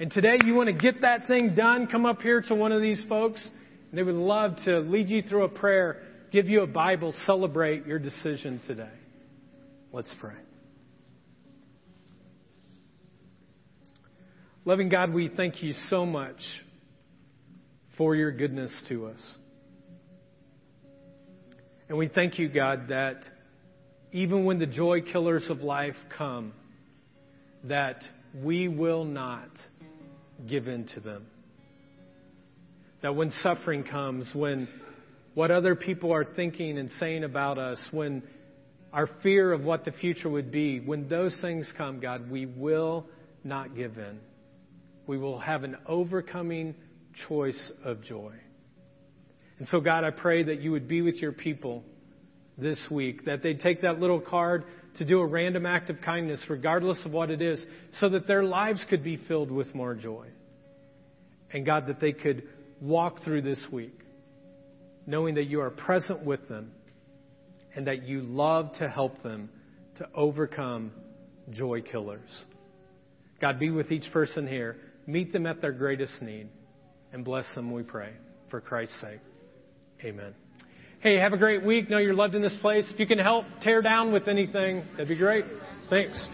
And 0.00 0.10
today 0.10 0.38
you 0.46 0.54
want 0.54 0.68
to 0.68 0.72
get 0.72 1.02
that 1.02 1.26
thing 1.26 1.54
done, 1.54 1.86
come 1.86 2.06
up 2.06 2.22
here 2.22 2.40
to 2.40 2.54
one 2.54 2.72
of 2.72 2.80
these 2.80 3.02
folks. 3.06 3.46
And 3.90 3.98
they 3.98 4.02
would 4.02 4.14
love 4.14 4.56
to 4.64 4.78
lead 4.78 5.10
you 5.10 5.20
through 5.20 5.44
a 5.44 5.48
prayer, 5.50 6.00
give 6.32 6.48
you 6.48 6.62
a 6.62 6.66
Bible, 6.66 7.12
celebrate 7.26 7.86
your 7.86 7.98
decision 7.98 8.62
today. 8.66 8.88
Let's 9.92 10.12
pray. 10.18 10.36
Loving 14.64 14.88
God, 14.88 15.12
we 15.12 15.28
thank 15.28 15.62
you 15.62 15.74
so 15.90 16.06
much 16.06 16.38
for 17.98 18.16
your 18.16 18.32
goodness 18.32 18.72
to 18.88 19.08
us. 19.08 19.36
And 21.90 21.98
we 21.98 22.08
thank 22.08 22.38
you, 22.38 22.48
God, 22.48 22.88
that 22.88 23.20
even 24.12 24.46
when 24.46 24.58
the 24.58 24.66
joy 24.66 25.02
killers 25.02 25.44
of 25.50 25.60
life 25.60 25.96
come, 26.16 26.54
that 27.64 28.02
we 28.34 28.66
will 28.66 29.04
not 29.04 29.50
give 30.48 30.68
in 30.68 30.86
to 30.94 31.00
them. 31.00 31.26
That 33.02 33.16
when 33.16 33.30
suffering 33.42 33.84
comes, 33.84 34.28
when 34.34 34.68
what 35.34 35.50
other 35.50 35.74
people 35.74 36.12
are 36.12 36.24
thinking 36.24 36.78
and 36.78 36.90
saying 36.98 37.24
about 37.24 37.58
us, 37.58 37.78
when 37.90 38.22
our 38.92 39.08
fear 39.22 39.52
of 39.52 39.62
what 39.62 39.84
the 39.84 39.92
future 39.92 40.28
would 40.28 40.50
be, 40.50 40.80
when 40.80 41.08
those 41.08 41.36
things 41.40 41.72
come, 41.78 42.00
God, 42.00 42.30
we 42.30 42.46
will 42.46 43.06
not 43.44 43.74
give 43.74 43.96
in. 43.98 44.18
We 45.06 45.18
will 45.18 45.38
have 45.38 45.64
an 45.64 45.76
overcoming 45.86 46.74
choice 47.28 47.72
of 47.84 48.02
joy. 48.02 48.34
And 49.58 49.68
so, 49.68 49.80
God, 49.80 50.04
I 50.04 50.10
pray 50.10 50.42
that 50.44 50.60
you 50.60 50.72
would 50.72 50.88
be 50.88 51.02
with 51.02 51.16
your 51.16 51.32
people 51.32 51.84
this 52.58 52.78
week, 52.90 53.24
that 53.26 53.42
they'd 53.42 53.60
take 53.60 53.82
that 53.82 54.00
little 54.00 54.20
card 54.20 54.64
to 54.98 55.04
do 55.04 55.20
a 55.20 55.26
random 55.26 55.66
act 55.66 55.90
of 55.90 56.00
kindness, 56.00 56.40
regardless 56.48 56.98
of 57.04 57.12
what 57.12 57.30
it 57.30 57.40
is, 57.40 57.64
so 57.98 58.08
that 58.08 58.26
their 58.26 58.42
lives 58.42 58.84
could 58.90 59.02
be 59.02 59.16
filled 59.16 59.50
with 59.50 59.74
more 59.74 59.94
joy. 59.94 60.26
And 61.52 61.64
God, 61.64 61.86
that 61.88 62.00
they 62.00 62.12
could 62.12 62.44
walk 62.80 63.22
through 63.24 63.42
this 63.42 63.64
week 63.72 64.00
knowing 65.06 65.34
that 65.34 65.46
you 65.46 65.60
are 65.60 65.70
present 65.70 66.24
with 66.24 66.48
them 66.48 66.70
and 67.74 67.86
that 67.86 68.04
you 68.04 68.22
love 68.22 68.72
to 68.78 68.88
help 68.88 69.22
them 69.22 69.48
to 69.96 70.06
overcome 70.14 70.92
joy 71.50 71.82
killers. 71.82 72.30
God, 73.40 73.58
be 73.58 73.70
with 73.70 73.90
each 73.90 74.10
person 74.12 74.46
here. 74.46 74.76
Meet 75.06 75.32
them 75.32 75.46
at 75.46 75.60
their 75.60 75.72
greatest 75.72 76.20
need 76.22 76.48
and 77.12 77.24
bless 77.24 77.44
them, 77.54 77.72
we 77.72 77.82
pray. 77.82 78.12
For 78.50 78.60
Christ's 78.60 79.00
sake. 79.00 79.20
Amen. 80.04 80.34
Hey, 81.02 81.16
have 81.16 81.32
a 81.32 81.38
great 81.38 81.64
week. 81.64 81.88
Know 81.88 81.96
you're 81.96 82.12
loved 82.12 82.34
in 82.34 82.42
this 82.42 82.54
place. 82.60 82.84
If 82.90 83.00
you 83.00 83.06
can 83.06 83.18
help 83.18 83.46
tear 83.62 83.80
down 83.80 84.12
with 84.12 84.28
anything, 84.28 84.84
that'd 84.92 85.08
be 85.08 85.16
great. 85.16 85.46
Thanks. 85.88 86.28